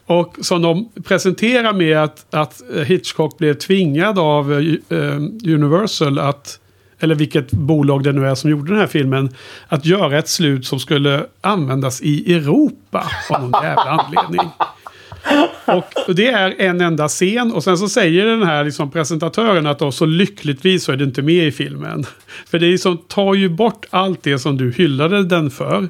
[0.06, 4.52] Och som de presenterar med att, att Hitchcock blev tvingad av
[4.88, 5.16] eh,
[5.54, 6.60] Universal att
[6.98, 9.34] eller vilket bolag det nu är som gjorde den här filmen,
[9.68, 14.50] att göra ett slut som skulle användas i Europa av någon jävla anledning.
[15.66, 19.78] Och det är en enda scen och sen så säger den här liksom presentatören att
[19.78, 22.04] då, så lyckligtvis så är det inte med i filmen.
[22.46, 25.88] För det liksom tar ju bort allt det som du hyllade den för.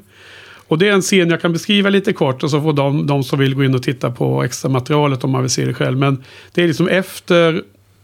[0.69, 3.25] Och det är en scen jag kan beskriva lite kort och så får de, de
[3.25, 5.99] som vill gå in och titta på extra materialet om man vill se det själv.
[5.99, 6.23] Men
[6.55, 7.55] det är liksom efter,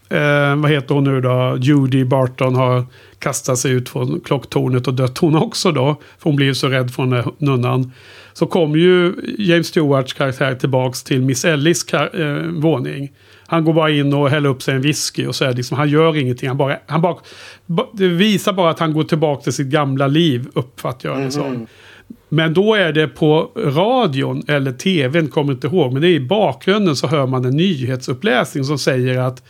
[0.09, 2.85] eh, vad heter hon nu då, Judy Barton har
[3.19, 5.95] kastat sig ut från klocktornet och dött hon också då.
[6.19, 7.91] För hon blir ju så rädd från den nunnan.
[8.33, 13.11] Så kommer ju James Stewarts karaktär tillbaks till Miss Ellis kar- eh, våning.
[13.47, 15.89] Han går bara in och häller upp sig en whisky och så är liksom, han
[15.89, 16.47] gör ingenting.
[16.47, 17.15] Han bara, han bara,
[17.93, 21.47] det visar bara att han går tillbaka till sitt gamla liv, uppfattar jag det som.
[21.53, 21.67] Mhm.
[22.29, 25.93] Men då är det på radion eller tvn, kommer inte ihåg.
[25.93, 29.43] Men det är i bakgrunden så hör man en nyhetsuppläsning som säger att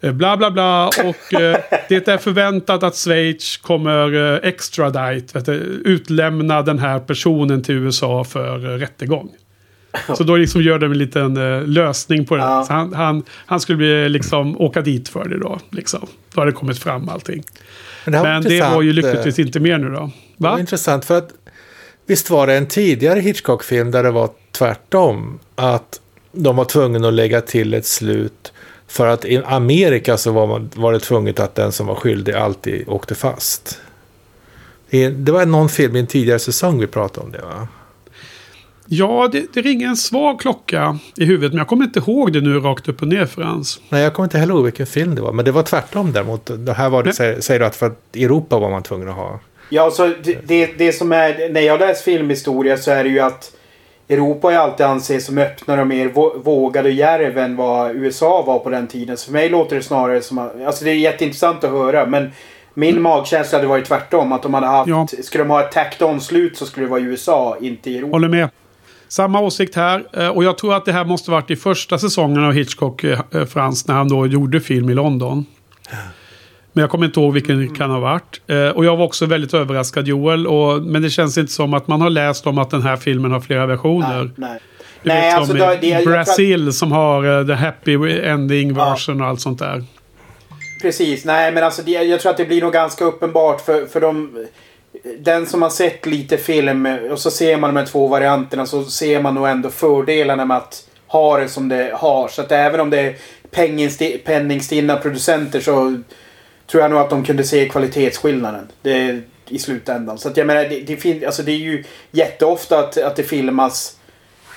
[0.00, 1.56] eh, bla bla bla och eh,
[1.88, 5.52] det är förväntat att Schweiz kommer eh, extradite, vet du,
[5.84, 9.30] utlämna den här personen till USA för eh, rättegång.
[10.16, 12.42] Så då liksom gör de en liten eh, lösning på det.
[12.42, 12.66] Ja.
[12.68, 15.58] Han, han, han skulle bli, liksom åka dit för det då.
[15.70, 16.06] Liksom.
[16.34, 17.42] Då har det kommit fram allting.
[18.04, 20.10] Men det, här Men det var ju lyckligtvis inte mer nu då.
[20.36, 20.60] Det var Va?
[20.60, 21.30] intressant för att
[22.06, 25.38] visst var det en tidigare Hitchcock-film där det var tvärtom.
[25.54, 26.00] Att
[26.32, 28.52] de var tvungna att lägga till ett slut.
[28.86, 32.32] För att i Amerika så var, man, var det tvunget att den som var skyldig
[32.32, 33.80] alltid åkte fast.
[34.90, 37.68] Det var någon film i en tidigare säsong vi pratade om det va?
[38.88, 41.52] Ja, det, det ringer en svag klocka i huvudet.
[41.52, 43.80] Men jag kommer inte ihåg det nu rakt upp och ner Frans.
[43.88, 45.32] Nej, jag kommer inte heller ihåg vilken film det var.
[45.32, 46.50] Men det var tvärtom däremot.
[46.66, 47.12] Det här var det,
[47.42, 49.40] säger, du att för att Europa var man tvungen att ha.
[49.68, 50.12] Ja, så
[50.44, 51.48] det, det, som är...
[51.52, 53.52] När jag läser filmhistoria så är det ju att
[54.08, 57.96] Europa har ju alltid anses som öppnare och mer vå- vågad och djärv än vad
[57.96, 59.16] USA var på den tiden.
[59.16, 60.62] Så för mig låter det snarare som att...
[60.66, 62.30] Alltså det är jätteintressant att höra men
[62.74, 64.32] min magkänsla hade varit tvärtom.
[64.32, 64.88] Att de hade haft...
[64.88, 65.06] Ja.
[65.22, 68.12] Skulle de ha ett tacked on-slut så skulle det vara USA, inte Europa.
[68.12, 68.48] Håller med.
[69.08, 70.04] Samma åsikt här.
[70.12, 73.20] Eh, Och jag tror att det här måste varit i första säsongen av Hitchcock, eh,
[73.34, 75.46] eh, Frans, när han då gjorde film i London.
[76.76, 78.40] Men jag kommer inte ihåg vilken det kan ha varit.
[78.46, 80.46] Eh, Och jag var också väldigt överraskad Joel.
[80.46, 83.32] Och, men det känns inte som att man har läst om att den här filmen
[83.32, 84.22] har flera versioner.
[84.22, 84.58] Nej, nej.
[85.02, 88.90] Du Nej, vet, alltså som det- att- Brazil som har eh, the happy ending Ja.
[88.90, 89.84] version och allt sånt där.
[90.82, 94.00] Precis, nej men alltså det, jag tror att det blir nog ganska uppenbart för, för
[94.00, 94.46] de...
[95.18, 98.84] Den som har sett lite film och så ser man de här två varianterna så
[98.84, 102.28] ser man nog ändå fördelarna med att ha det som det har.
[102.28, 103.14] Så att även om det är
[103.54, 106.00] penningsti- penningstinna producenter så
[106.66, 110.18] tror jag nog att de kunde se kvalitetsskillnaden det, i slutändan.
[110.18, 113.22] Så att jag menar, det, det, fin- alltså det är ju jätteofta att, att det
[113.22, 113.96] filmas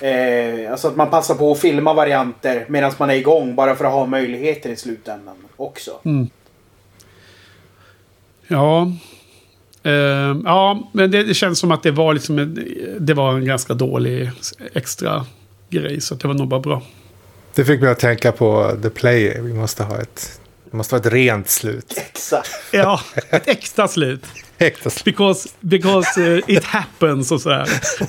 [0.01, 3.85] Eh, alltså att man passar på att filma varianter medan man är igång bara för
[3.85, 5.91] att ha möjligheter i slutändan också.
[8.47, 8.91] Ja.
[9.83, 9.91] Eh,
[10.45, 12.65] ja, men det, det känns som att det var liksom en,
[12.99, 14.31] det var en ganska dålig
[14.73, 15.25] extra
[15.69, 16.01] grej.
[16.01, 16.81] Så att det var nog bara bra.
[17.55, 19.41] Det fick mig att tänka på The Player.
[19.41, 20.38] Vi måste ha ett,
[20.71, 21.93] det måste vara ett rent slut.
[21.97, 22.49] Exakt.
[22.71, 24.25] Ja, ett extra slut.
[24.57, 25.05] Äkta slut.
[25.05, 27.67] Because, because eh, it happens och sådär.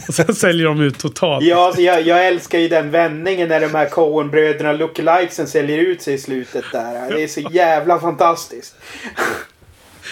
[0.08, 1.44] Och sen säljer de ut totalt.
[1.44, 6.02] Ja, alltså jag, jag älskar ju den vändningen när de här Coen-bröderna lookalikesen säljer ut
[6.02, 7.14] sig i slutet där.
[7.14, 8.74] Det är så jävla fantastiskt.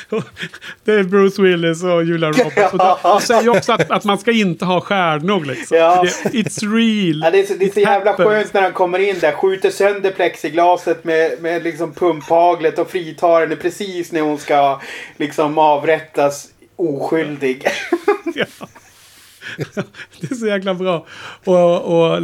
[0.84, 2.72] Det är Bruce Willis och Julia Roberts.
[2.72, 5.76] Och de, säger också att, att man ska inte ha stjärnor liksom.
[5.76, 6.04] Ja.
[6.22, 7.20] Det, it's real.
[7.24, 8.28] Ja, det är så, det är så jävla happens.
[8.28, 9.32] skönt när han kommer in där.
[9.32, 14.80] Skjuter sönder plexiglaset med, med liksom pumphaglet och fritar henne precis när hon ska
[15.16, 17.68] liksom avrättas oskyldig.
[18.34, 18.44] Ja.
[20.20, 21.06] Det är så jäkla bra.
[21.44, 22.22] Och, och eh,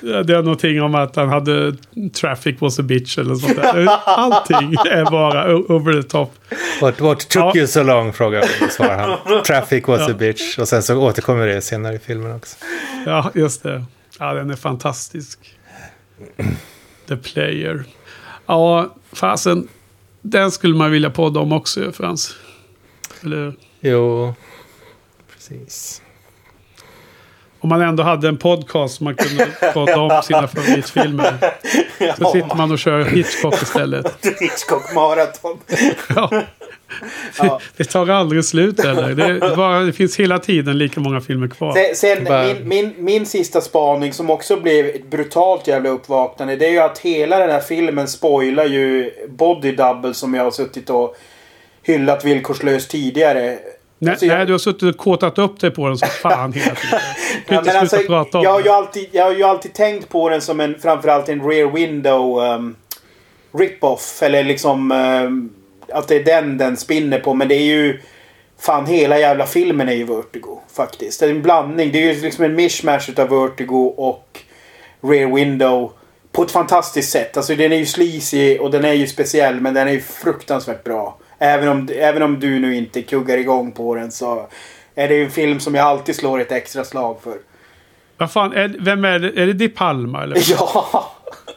[0.00, 1.76] det är någonting om att han hade
[2.14, 3.86] traffic was a bitch eller sånt där.
[4.04, 6.32] Allting är bara over the top.
[6.80, 7.52] What, what took Ja.
[7.56, 8.12] you so long?
[8.12, 8.68] Frågar.
[8.70, 9.42] Svarar han.
[9.44, 10.58] Traffic was a bitch.
[10.58, 12.56] Och sen så återkommer det senare i filmen också.
[13.06, 13.84] Ja, just det.
[14.18, 15.38] Ja, den är fantastisk.
[17.08, 17.84] The Player.
[18.46, 19.68] Ja, fasen.
[20.22, 22.36] Den skulle man vilja podda om också Frans.
[23.24, 24.34] Eller Jo,
[25.34, 26.02] precis.
[27.60, 31.34] Om man ändå hade en podcast som man kunde podda om sina favoritfilmer.
[32.18, 34.26] Så sitter man och kör Hitchcock istället.
[34.40, 35.58] Hitchcock maraton.
[36.16, 36.42] Ja.
[37.38, 37.60] Ja.
[37.76, 39.14] Det tar aldrig slut eller?
[39.14, 41.72] Det, bara, det finns hela tiden lika många filmer kvar.
[41.72, 46.56] Sen, sen Bara- min, min, min sista spaning som också blev ett brutalt jävla uppvaknande.
[46.56, 50.50] Det är ju att hela den här filmen spoilar ju Body Double som jag har
[50.50, 51.16] suttit och
[51.82, 53.58] hyllat villkorslöst tidigare.
[54.02, 56.52] Nej, Alltså, jag- nej, du har suttit och kåtat upp dig på den som fan
[56.52, 57.00] hela tiden.
[57.48, 60.08] Du Ja, men alltså, prata om jag, har ju alltid, jag har ju alltid tänkt
[60.08, 62.76] på den som en framförallt en rear window um,
[63.52, 64.22] rip-off.
[64.22, 65.50] Eller liksom um,
[65.92, 67.34] att det är den den spinner på.
[67.34, 68.00] Men det är ju
[68.58, 71.20] fan hela jävla filmen är ju Vertigo faktiskt.
[71.20, 71.92] Det är en blandning.
[71.92, 74.38] Det är ju liksom en mishmash utav Vertigo och
[75.00, 75.92] rear window.
[76.32, 77.36] På ett fantastiskt sätt.
[77.36, 80.84] Alltså den är ju sleazy och den är ju speciell men den är ju fruktansvärt
[80.84, 81.16] bra.
[81.42, 84.46] Även om, även om du nu inte kuggar igång på den så
[84.94, 87.34] är det ju en film som jag alltid slår ett extra slag för.
[88.16, 89.42] Vad fan, är, vem är det?
[89.42, 90.36] Är det Di Palma eller?
[90.50, 91.12] Ja.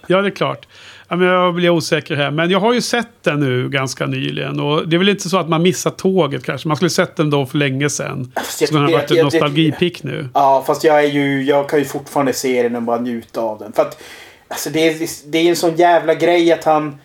[0.07, 0.68] Ja, det är klart.
[1.10, 2.31] Jag blir osäker här.
[2.31, 4.60] Men jag har ju sett den nu ganska nyligen.
[4.60, 6.68] Och det är väl inte så att man missar tåget kanske.
[6.68, 8.31] Man skulle sett den då för länge sedan.
[8.35, 10.30] Fast jag- Så den har varit en nostalgipick nu.
[10.34, 11.43] Ja, fast jag är ju...
[11.43, 13.73] Jag kan ju fortfarande se den och bara njuta av den.
[13.73, 14.01] För att...
[14.47, 16.97] Alltså det är, det är en sån jävla grej att han...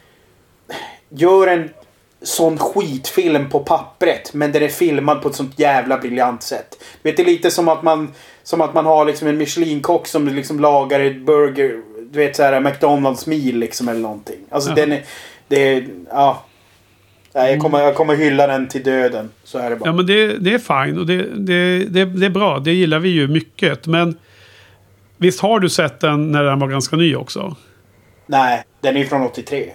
[1.10, 1.70] Gör en
[2.22, 4.34] sån skitfilm på pappret.
[4.34, 6.76] Men den är filmad på ett sånt jävla briljant sätt.
[7.02, 8.12] Du vet, det är lite som att man...
[8.42, 11.80] Som att man har liksom en Michelin-kock som liksom lagar ett burger...
[12.10, 14.36] Du vet såhär McDonalds meal liksom eller någonting.
[14.50, 14.74] Alltså Ja.
[14.74, 15.02] den är...
[15.48, 15.88] Det är...
[16.10, 16.44] Ja.
[17.32, 19.30] Jag, kommer, jag kommer hylla den till döden.
[19.44, 19.88] Så är det bara.
[19.88, 22.58] Ja, men det, det är fine och det, det, det, det är bra.
[22.58, 23.86] Det gillar vi ju mycket.
[23.86, 24.18] Men
[25.16, 27.56] visst har du sett den när den var ganska ny också?
[28.26, 29.70] Nej, den är från 83.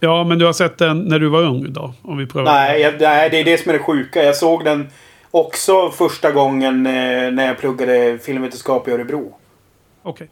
[0.00, 1.94] Ja, men du har sett den när du var ung då?
[2.02, 2.52] Om vi prövar.
[2.52, 4.22] Nej, jag, nej, det är det som är det sjuka.
[4.22, 4.88] Jag såg den
[5.30, 6.92] också första gången eh,
[7.32, 9.34] när jag pluggade filmvetenskap i Örebro.
[10.02, 10.28] Okej.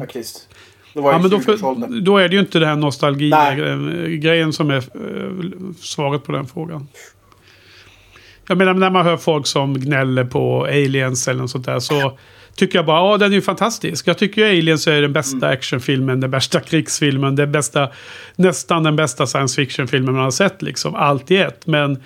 [0.00, 0.48] Faktiskt.
[0.94, 2.04] Då var Ja, men då, för, 20-årsåldern.
[2.04, 6.88] då är det ju inte den här nostalgi-grejen som är eh, svaret på den frågan.
[8.48, 12.18] Jag menar när man hör folk som gnäller på aliens eller något sånt där så
[12.58, 14.06] tycker jag bara ja den är ju fantastisk.
[14.06, 15.52] Jag tycker ju aliens är den bästa Mm.
[15.52, 17.88] actionfilmen, den bästa krigsfilmen, den bästa,
[18.36, 20.94] nästan den bästa science fiction-filmen man har sett liksom.
[20.94, 21.66] Allt i ett.
[21.66, 22.02] Men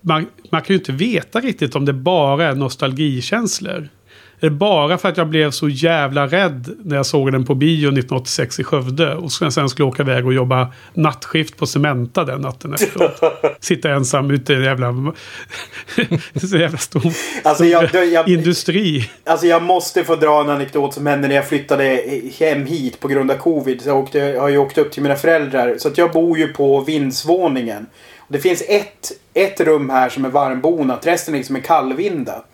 [0.00, 3.88] man, man kan ju inte veta riktigt om det bara är nostalgikänslor.
[4.44, 7.54] Är det bara för att jag blev så jävla rädd när jag såg den på
[7.54, 9.14] bio 1986 i Skövde.
[9.14, 13.20] Och sen skulle åka iväg och jobba nattskift på Cementa den natten efteråt.
[13.60, 14.92] Sitta ensam ute i en jävla...
[16.48, 17.02] så jävla stor,
[17.44, 19.10] Alltså, jag- jag- industri.
[19.24, 22.02] Alltså jag måste få dra en anekdot som hände när jag flyttade
[22.38, 23.80] hem hit på grund av covid.
[23.82, 25.74] Så jag, åkte, jag har ju åkt upp till mina föräldrar.
[25.78, 27.86] Så att jag bor ju på vindsvåningen.
[28.28, 31.06] Det finns ett, ett rum här som är varmbonat.
[31.06, 32.44] Resten är liksom en kallvinda.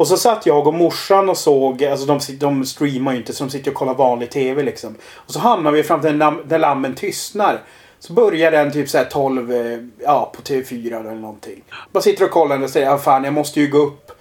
[0.00, 3.44] Och så satt jag och morsan och såg, alltså de, de streamar ju inte så
[3.44, 4.94] de sitter och kollar vanlig TV liksom.
[5.14, 7.62] Och så hamnar vi fram till när, lammen tystnar.
[7.98, 11.62] Så börjar den typ såhär 12, eh, ja på TV4 eller någonting.
[11.92, 14.12] Bara sitter och kollar och säger, ja fan jag måste ju gå upp.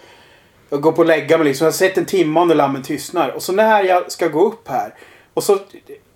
[0.69, 1.65] Jag går på och lägga mig liksom.
[1.65, 3.29] Jag har sett en timme när lammen tystnar.
[3.29, 4.93] Och så när jag ska gå upp här.
[5.33, 5.57] Och så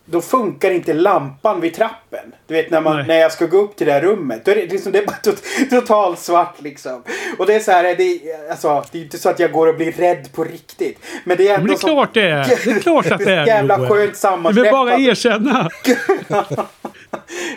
[0.06, 2.34] då funkar inte lampan vid trappen.
[2.48, 3.06] Du vet när, man, Nej.
[3.08, 4.46] när jag ska gå upp till det här rummet.
[4.46, 7.04] Då är det, liksom, det är bara tot, totalt svart liksom.
[7.38, 8.20] Och det är så här, det,
[8.52, 11.00] alltså, det är inte så att jag går och blir rädd på riktigt.
[11.24, 12.48] Men det är Men ändå det är så klart det är.
[12.66, 13.46] Det är klart att det är.
[13.48, 13.90] jävla Joel.
[13.90, 14.72] skönt Du sammanträffande.
[14.72, 15.70] bara erkänna.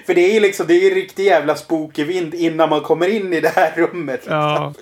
[0.06, 3.08] För det är ju liksom, det är ju riktig jävla spooky vind innan man kommer
[3.08, 4.20] in i det här rummet.
[4.20, 4.34] liksom.
[4.36, 4.74] Ja.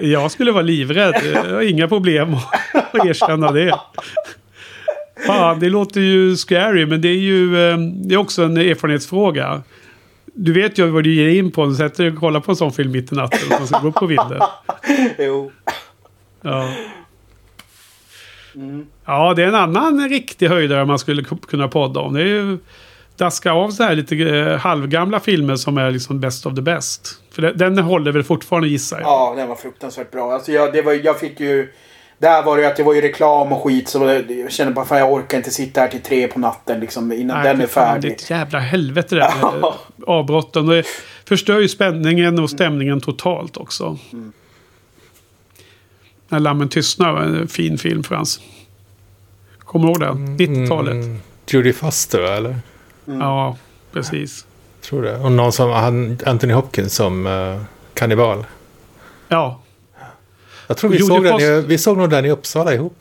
[0.00, 1.14] Jag skulle vara livrädd.
[1.34, 2.34] Jag har inga problem
[2.72, 3.78] att erkänna det.
[5.26, 9.62] Fan, det låter ju scary, men det är ju eh, det är också en erfarenhetsfråga.
[10.34, 11.66] Du vet ju vad du ger in på.
[11.66, 13.78] Du sätter dig och kollar på en sån film mitt i natten och man ska
[13.78, 14.40] gå upp på vinden.
[15.18, 15.52] Jo.
[16.42, 16.72] Ja.
[19.04, 22.14] ja, det är en annan riktig höjdare man skulle ku- kunna podda om.
[22.14, 22.58] Det är ju
[23.16, 27.20] daska av så här lite eh, halvgamla filmer som är liksom best of the best.
[27.32, 29.06] För den, den håller väl fortfarande gissar jag.
[29.08, 30.32] Ja, den var fruktansvärt bra.
[30.32, 31.68] Alltså jag, det var, jag fick ju...
[32.18, 33.88] Där var det ju att det var ju reklam och skit.
[33.88, 36.80] Så det, jag kände bara fan jag orkar inte sitta här till tre på natten
[36.80, 38.02] liksom, innan Nej, den är fan, färdig.
[38.02, 39.74] Det är ett jävla helvete det där
[40.06, 40.66] avbrotten.
[40.66, 40.84] Det
[41.24, 43.98] förstör ju spänningen och stämningen totalt också.
[44.12, 44.32] Mm.
[46.28, 48.40] När Lammen tystnar var en fin film Frans.
[49.58, 50.38] Kommer du ihåg den?
[50.38, 50.92] 90-talet.
[50.92, 52.56] Mm, Judy Foster eller?
[53.04, 53.56] Ja,
[53.92, 54.46] precis.
[54.80, 55.18] Tror det.
[55.18, 57.62] Och någon som han, Anthony Hopkins som uh,
[57.94, 58.46] kannibal.
[59.28, 59.60] Ja.
[60.68, 62.98] Jag tror vi såg, den i, vi såg nog den i Uppsala ihop.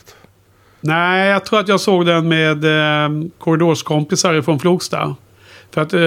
[0.81, 5.15] Nej, jag tror att jag såg den med eh, korridorskompisar från Flogsta.
[5.71, 5.99] För att, eh,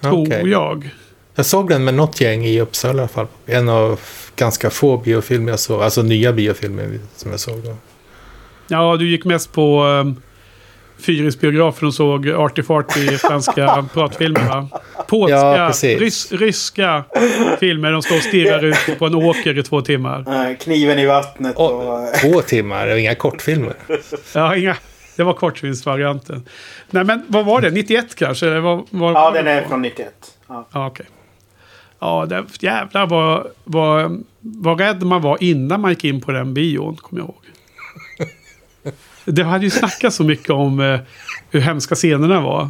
[0.00, 0.50] tror Okej.
[0.50, 0.90] jag.
[1.34, 3.26] Jag såg den med något gäng i Uppsala i alla fall.
[3.46, 4.00] En av
[4.36, 5.82] ganska få biofilmer jag såg.
[5.82, 7.76] Alltså nya biofilmer som jag såg då.
[8.68, 10.22] Ja, du gick mest på um,
[11.00, 14.68] Fyrisbiografen och såg Arty Farty franska pratfilmer va?
[15.06, 17.04] Polska, Ja, rys, ryska
[17.60, 17.92] filmer.
[17.92, 20.54] De står och stirrar ut på en åker i två timmar.
[20.54, 22.02] Kniven i vattnet och...
[22.02, 23.74] Och, två timmar och inga kortfilmer.
[24.34, 24.76] Ja, inga,
[25.16, 26.46] det var kortfilmsvarianten.
[26.90, 27.70] Nej, men vad var det?
[27.70, 28.46] 91 kanske?
[28.46, 30.12] Eller vad, vad ja, var den det är från 91.
[30.48, 30.68] Ja.
[30.72, 31.06] Ja, okej.
[31.98, 36.54] Ja, det, jävlar vad, vad, vad rädd man var innan man gick in på den
[36.54, 37.42] bion, kommer jag ihåg.
[39.28, 41.00] Det hade ju snackats så mycket om eh,
[41.50, 42.68] hur hemska scenerna var.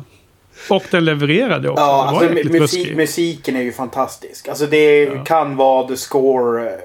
[0.71, 1.83] Och den levererade också.
[1.83, 4.49] Ja, alltså, musik, musiken är ju fantastisk.
[4.49, 5.25] Alltså det Ja.
[5.25, 6.79] kan vara the score eh,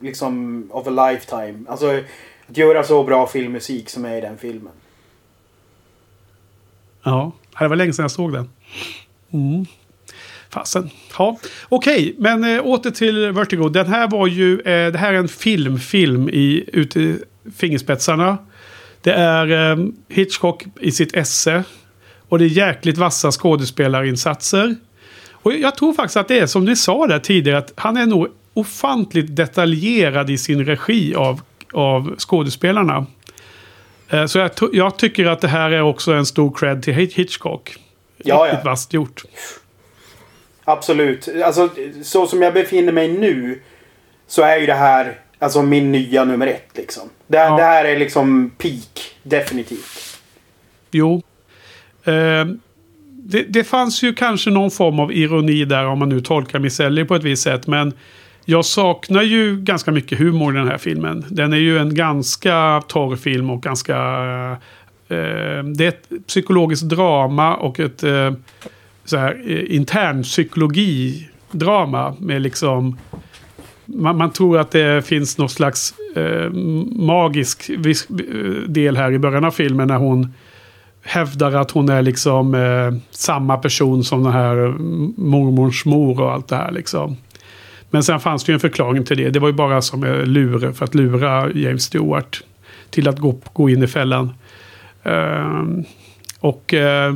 [0.00, 1.58] liksom of a lifetime.
[1.68, 1.86] Alltså
[2.48, 4.72] att göra så bra filmmusik som är i den filmen.
[7.02, 8.48] Ja, det var länge sedan jag såg den.
[9.32, 9.66] Mm.
[10.50, 10.90] Fasen.
[11.18, 11.38] Ja,
[11.68, 13.68] okej, men äh, åter till Vertigo.
[13.68, 17.18] Den här var ju, eh, det här är en filmfilm i, ute i
[17.56, 18.38] fingerspetsarna.
[19.02, 21.64] Det är eh, Hitchcock i sitt esse.
[22.28, 24.76] Och det är jäkligt vassa skådespelarinsatser.
[25.32, 28.06] Och jag tror faktiskt att det är som ni sa där tidigare, att han är
[28.06, 31.40] nog ofantligt detaljerad i sin regi av,
[31.72, 33.06] av skådespelarna.
[34.08, 37.14] Eh, Så jag, jag tycker att det här är också en stor cred till Hitch-
[37.16, 37.76] Hitchcock.
[38.24, 38.70] Ja, Riktigt ja.
[38.70, 39.22] vasst gjort.
[40.64, 41.28] Absolut.
[41.44, 41.68] Alltså
[42.02, 43.60] så som jag befinner mig nu
[44.26, 47.02] så är ju det här alltså min nya nummer ett liksom.
[47.26, 47.56] Det, Ja.
[47.56, 49.14] det här är liksom peak.
[49.22, 50.18] Definitivt.
[50.90, 51.22] Jo.
[52.04, 52.44] Eh,
[53.22, 57.04] det, det fanns ju kanske någon form av ironi där om man nu tolkar Micelli
[57.04, 57.66] på ett visst sätt.
[57.66, 57.92] Men
[58.44, 61.24] jag saknar ju ganska mycket humor i den här filmen.
[61.28, 63.96] Den är ju en ganska torr film och ganska...
[65.08, 68.32] Eh, det är ett psykologiskt drama och ett eh,
[69.04, 72.98] så här, eh, intern psykologidrama med liksom...
[73.94, 76.50] Man, man tror att det finns någon slags eh,
[76.92, 78.06] magisk vis,
[78.66, 80.32] del här i början av filmen när hon
[81.02, 84.72] hävdar att hon är liksom eh, samma person som den här eh,
[85.16, 87.16] mormors mor och allt det här liksom.
[87.90, 89.30] Men sen fanns det ju en förklaring till det.
[89.30, 92.42] Det var ju bara som eh, lure för att lura James Stewart
[92.90, 94.32] till att gå, gå in i fällan.
[95.02, 95.84] Ehm,
[96.40, 97.14] och eh,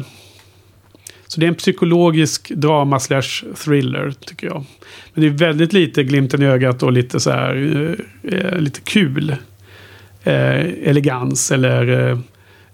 [1.35, 4.65] så det är en psykologisk drama slash thriller tycker jag.
[5.15, 7.55] Men det är väldigt lite glimten i ögat och lite så här
[8.25, 9.37] eh, eh, lite kul.
[10.25, 12.19] eh, elegans eller eh,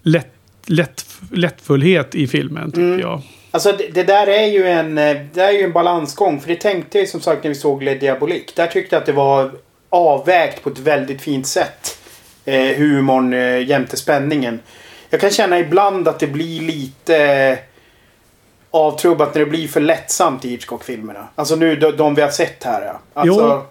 [0.03, 0.33] lätt,
[0.65, 3.21] lätt, lättfullhet i filmen tycker jag.
[3.51, 6.39] Alltså det, det där är ju en, eh, det är ju en balansgång.
[6.41, 8.51] För det tänkte jag som sagt när vi såg Le Diabolique.
[8.55, 9.51] Där tyckte jag att det var
[9.89, 11.97] avvägt på ett väldigt fint sätt.
[12.45, 14.59] Eh, humorn eh, jämte spänningen.
[15.09, 17.57] Jag kan känna ibland att det blir lite
[18.71, 21.27] avtrubbat när det blir för lättsamt i Hitchcock-filmerna.
[21.35, 22.81] Alltså nu de, de vi har sett här.
[22.85, 22.99] Ja.
[23.13, 23.63] Alltså, Jo.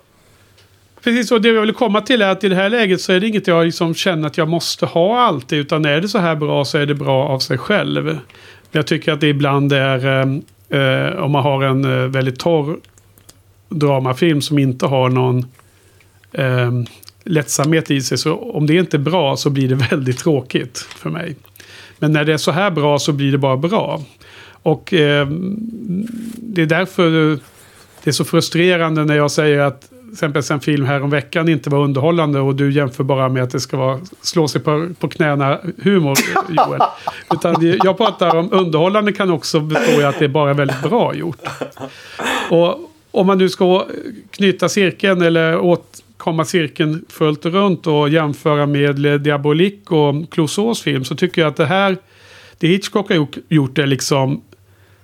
[1.02, 3.20] Precis, och det jag vill komma till är att i det här läget så är
[3.20, 5.58] det inget jag liksom känner att jag måste ha alltid.
[5.58, 8.04] Utan är det så här bra så är det bra av sig själv.
[8.04, 8.20] Men
[8.70, 12.76] jag tycker att det ibland är, eh, eh, om man har en eh, väldigt torr
[13.68, 15.46] dramafilm som inte har någon
[16.32, 16.72] eh,
[17.24, 18.18] lättsamhet i sig.
[18.18, 21.36] Så om det inte är bra så blir det väldigt tråkigt för mig.
[21.98, 24.02] Men när det är så här bra så blir det bara bra.
[24.62, 25.28] Och eh,
[26.36, 27.38] det är därför
[28.04, 31.48] det är så frustrerande när jag säger att till exempel en film här om veckan
[31.48, 34.88] inte var underhållande och du jämför bara med att det ska vara slå sig på,
[35.00, 36.18] på knäna humor,
[36.48, 36.80] Joel.
[37.34, 41.14] Utan jag pratar om underhållande kan också bestå i att det är bara väldigt bra
[41.14, 41.38] gjort.
[42.50, 43.86] Och om man nu ska
[44.30, 51.04] knyta cirkeln eller åtkomma cirkeln fullt runt och jämföra med Le Diabolique och Clouseaus film
[51.04, 51.96] så tycker jag att det här,
[52.58, 54.42] det Hitchcock har gjort, gjort är liksom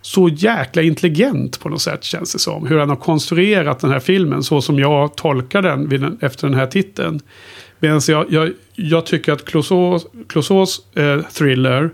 [0.07, 2.67] så jäkla intelligent på något sätt känns det som.
[2.67, 6.57] Hur han har konstruerat den här filmen så som jag tolkar den, den efter den
[6.57, 7.21] här titeln.
[7.79, 11.91] Medan jag, jag, jag tycker att Clouseaus, Clouseaus eh, thriller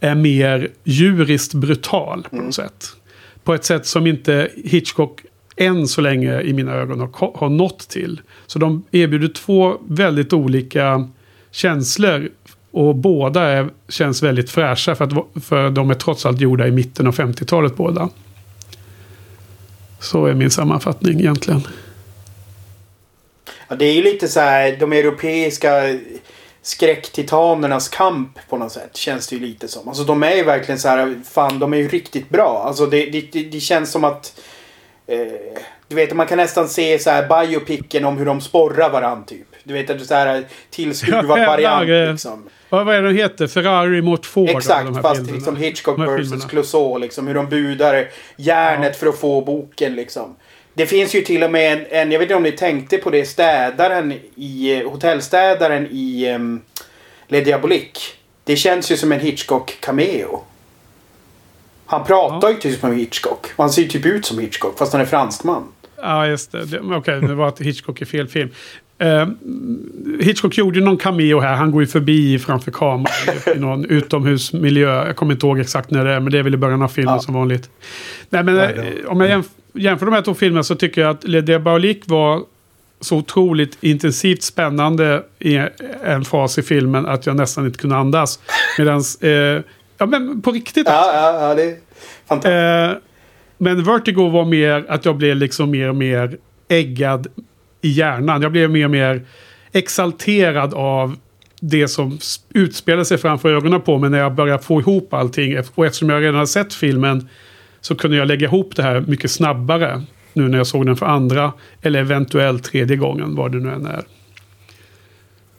[0.00, 2.86] är mer djuriskt brutal på något sätt.
[3.44, 5.20] På ett sätt som inte Hitchcock
[5.56, 8.20] än så länge i mina ögon har, har nått till.
[8.46, 11.08] Så de erbjuder två väldigt olika
[11.50, 12.28] känslor.
[12.72, 16.70] Och båda är, känns väldigt fräscha för, att, för de är trots allt gjorda i
[16.70, 18.08] mitten av 50-talet båda.
[20.00, 21.62] Så är min sammanfattning egentligen.
[23.68, 25.98] Ja, det är ju lite så här de europeiska
[26.62, 28.96] skräcktitanernas kamp på något sätt.
[28.96, 29.88] Känns det ju lite som.
[29.88, 32.62] Alltså de är ju verkligen så här, fan de är ju riktigt bra.
[32.66, 34.40] Alltså det, det, det, känns som att
[35.06, 35.18] eh,
[35.88, 39.46] du vet, man kan nästan se så här biopicken om hur de sporrar varandra typ.
[39.64, 42.48] Du vet att det är så här tillskruvad variant liksom.
[42.72, 43.46] Vad, vad är det de heter?
[43.46, 44.48] Ferrari mot Ford?
[44.48, 45.36] Exakt, fast bilderna.
[45.36, 46.48] liksom Hitchcock filmerna.
[46.48, 46.98] Clouseau.
[46.98, 50.36] Liksom, hur de budar järnet för att få boken liksom.
[50.74, 53.10] Det finns ju till och med en, en, jag vet inte om ni tänkte på
[53.10, 56.60] det, städaren i, eh, hotellstädaren i um,
[57.28, 58.00] Le Diabolique.
[58.44, 60.40] Det känns ju som en Hitchcock-cameo.
[61.86, 63.46] Han pratar ju typ som Hitchcock.
[63.56, 65.68] Och han ser ju typ ut som Hitchcock fast han är fransman.
[66.02, 66.64] Ja, just det.
[66.64, 68.50] det Okej, det var att Hitchcock är fel film.
[69.02, 69.28] Eh,
[70.20, 71.54] Hitchcock gjorde någon cameo här.
[71.54, 73.06] Han går ju förbi framför kameran
[73.56, 75.06] i någon utomhusmiljö.
[75.06, 76.88] Jag kommer inte ihåg exakt när det är, men det är väl i början av
[76.88, 77.20] filmen Ja.
[77.20, 77.70] som vanligt.
[78.30, 81.00] Nej, men Nej, eh, det- om jag jämf jämför de här två filmerna så tycker
[81.00, 82.40] jag att Le Diabolique var
[83.00, 85.60] så otroligt intensivt spännande i
[86.04, 88.38] en fas i filmen att jag nästan inte kunde andas.
[88.78, 89.30] Medan, eh,
[89.98, 91.76] ja men på riktigt Ja, ja, ja det är
[92.28, 92.96] fantastiskt.
[92.96, 93.08] Eh,
[93.58, 96.36] men Vertigo var mer att jag blev liksom mer och mer
[96.68, 97.26] äggad
[97.82, 98.42] i hjärnan.
[98.42, 99.22] Jag blev mer och mer
[99.72, 101.16] exalterad av
[101.60, 105.58] det som utspelade utspelar sig framför ögonen på mig när jag började få ihop allting.
[105.74, 107.28] Och eftersom jag redan har sett filmen
[107.80, 110.02] så kunde jag lägga ihop det här mycket snabbare.
[110.32, 111.52] Nu när jag såg den för andra
[111.82, 114.04] eller eventuellt tredje gången, vad det nu än är.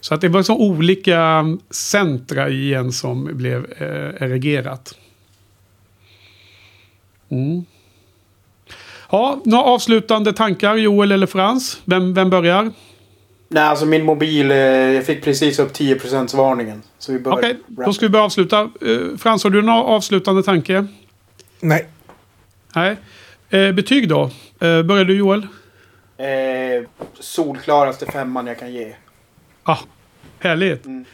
[0.00, 4.94] Så att det var så olika centra i en som blev eh, erigerat.
[7.28, 7.64] Mm.
[9.14, 11.80] Ja, några avslutande tankar Joel eller Frans?
[11.84, 12.72] Vem, vem börjar?
[13.48, 16.82] Nej, alltså min mobil, eh, jag fick precis upp 10% varningen.
[16.98, 17.38] Så vi börjar.
[17.38, 18.60] Okej, då ska vi börja avsluta.
[18.60, 20.86] Eh, Frans, har du någon avslutande tanke?
[21.60, 21.86] Nej.
[22.74, 22.96] Nej.
[23.50, 24.30] Eh, betyg då?
[24.58, 25.46] Börjar du Joel?
[26.16, 26.26] Eh,
[27.20, 28.94] solklaraste femman jag kan ge.
[29.62, 29.78] Ah,
[30.38, 30.86] härligt.
[30.86, 31.04] Mm.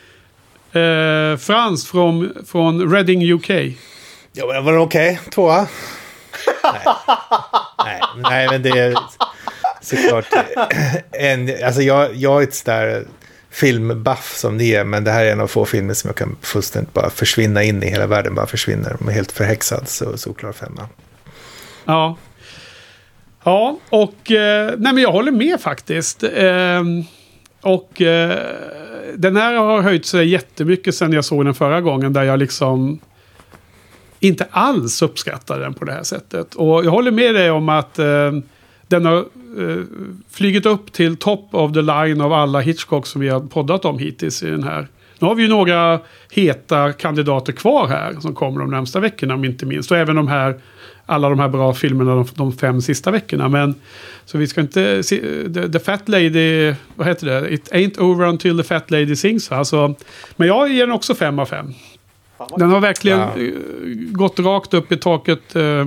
[0.72, 3.50] Eh, Frans från, från Reading UK.
[4.32, 5.20] Ja, men var det okej?
[5.30, 5.66] Tvåa?
[7.84, 8.00] nej.
[8.16, 8.48] nej.
[8.50, 8.94] Men det är
[9.80, 10.26] såklart
[11.12, 11.64] en...
[11.64, 13.04] Alltså jag, jag är ett sådär
[13.50, 16.36] filmbuff som ni är, men det här är en av få filmer som jag kan
[16.42, 17.86] fullständigt bara försvinna in i.
[17.86, 18.96] Hela världen bara försvinner.
[18.98, 20.88] De är helt förhäxad, så solklar femma.
[21.84, 22.16] Ja.
[23.44, 26.22] Ja, och eh, nej men jag håller med faktiskt.
[26.22, 26.82] Eh,
[27.60, 28.38] och eh,
[29.14, 32.12] den här har höjt sig jättemycket sen jag såg den förra gången.
[32.12, 33.00] Där jag liksom
[34.20, 36.54] inte alls uppskattar den på det här sättet.
[36.54, 38.32] Och jag håller med dig om att eh,
[38.86, 39.18] den har
[39.58, 39.82] eh,
[40.30, 43.98] flugit upp till top of the line av alla Hitchcock som vi har poddat om
[43.98, 44.88] hittills i den här
[45.18, 49.44] Nu har vi ju några heta kandidater kvar här som kommer de närmsta veckorna om
[49.44, 49.90] inte minst.
[49.90, 50.60] Och även de här,
[51.06, 53.48] alla de här bra filmerna de, de fem sista veckorna.
[53.48, 53.74] Men
[54.24, 55.20] så vi ska inte se,
[55.54, 57.54] the, the Fat Lady, vad heter det?
[57.54, 59.52] It ain't over until the Fat Lady sings.
[59.52, 59.94] Alltså,
[60.36, 61.74] men jag ger den också fem av fem.
[62.56, 63.36] Den har verkligen Ja.
[63.38, 63.52] eh,
[64.12, 65.86] gått rakt upp i taket eh,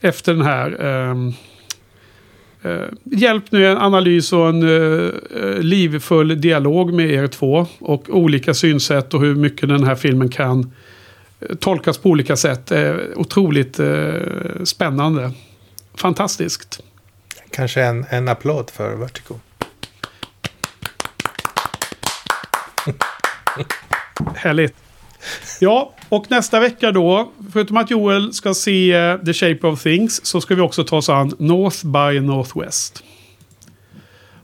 [0.00, 0.84] efter den här.
[0.84, 1.32] ehm,
[2.62, 7.66] eh, hjälp nu en analys och en eh, livfull dialog med er två.
[7.78, 10.72] Och olika synsätt och hur mycket den här filmen kan
[11.40, 12.70] eh, tolkas på olika sätt.
[12.70, 14.12] Eh, otroligt eh,
[14.64, 15.32] spännande.
[15.94, 16.80] Fantastiskt.
[17.50, 19.34] Kanske en, en applåd för Vertigo.
[24.34, 24.74] Härligt.
[25.60, 30.26] Ja, och nästa vecka då, förutom att Joel ska se eh, The Shape of Things,
[30.26, 33.04] så ska vi också ta oss an North by Northwest.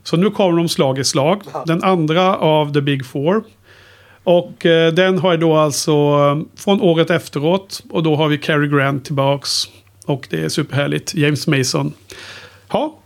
[0.02, 1.42] Så nu kommer de slag i slag.
[1.66, 3.44] Den andra av The Big Four.
[4.24, 7.82] Och eh, den har jag då alltså eh, från året efteråt.
[7.90, 9.68] Och då har vi Cary Grant tillbaks.
[10.06, 11.14] Och det är superhärligt.
[11.14, 11.92] James Mason.
[12.72, 12.98] Ja,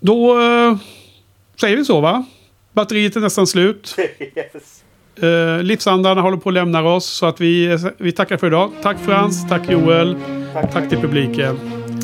[0.00, 0.36] då
[1.60, 2.24] säger vi så va?
[2.72, 3.96] Batteriet är nästan slut.
[4.36, 4.83] yes.
[5.22, 7.06] Uh, livsandarna håller på att lämna oss.
[7.06, 8.70] Så att vi, vi tackar för idag.
[8.82, 10.16] Tack Frans, tack Joel,
[10.52, 10.72] Tack.
[10.72, 11.58] tack till publiken.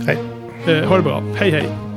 [0.07, 0.19] Hej.
[0.67, 1.23] Eh, ha det bra.
[1.37, 1.90] Hej hej.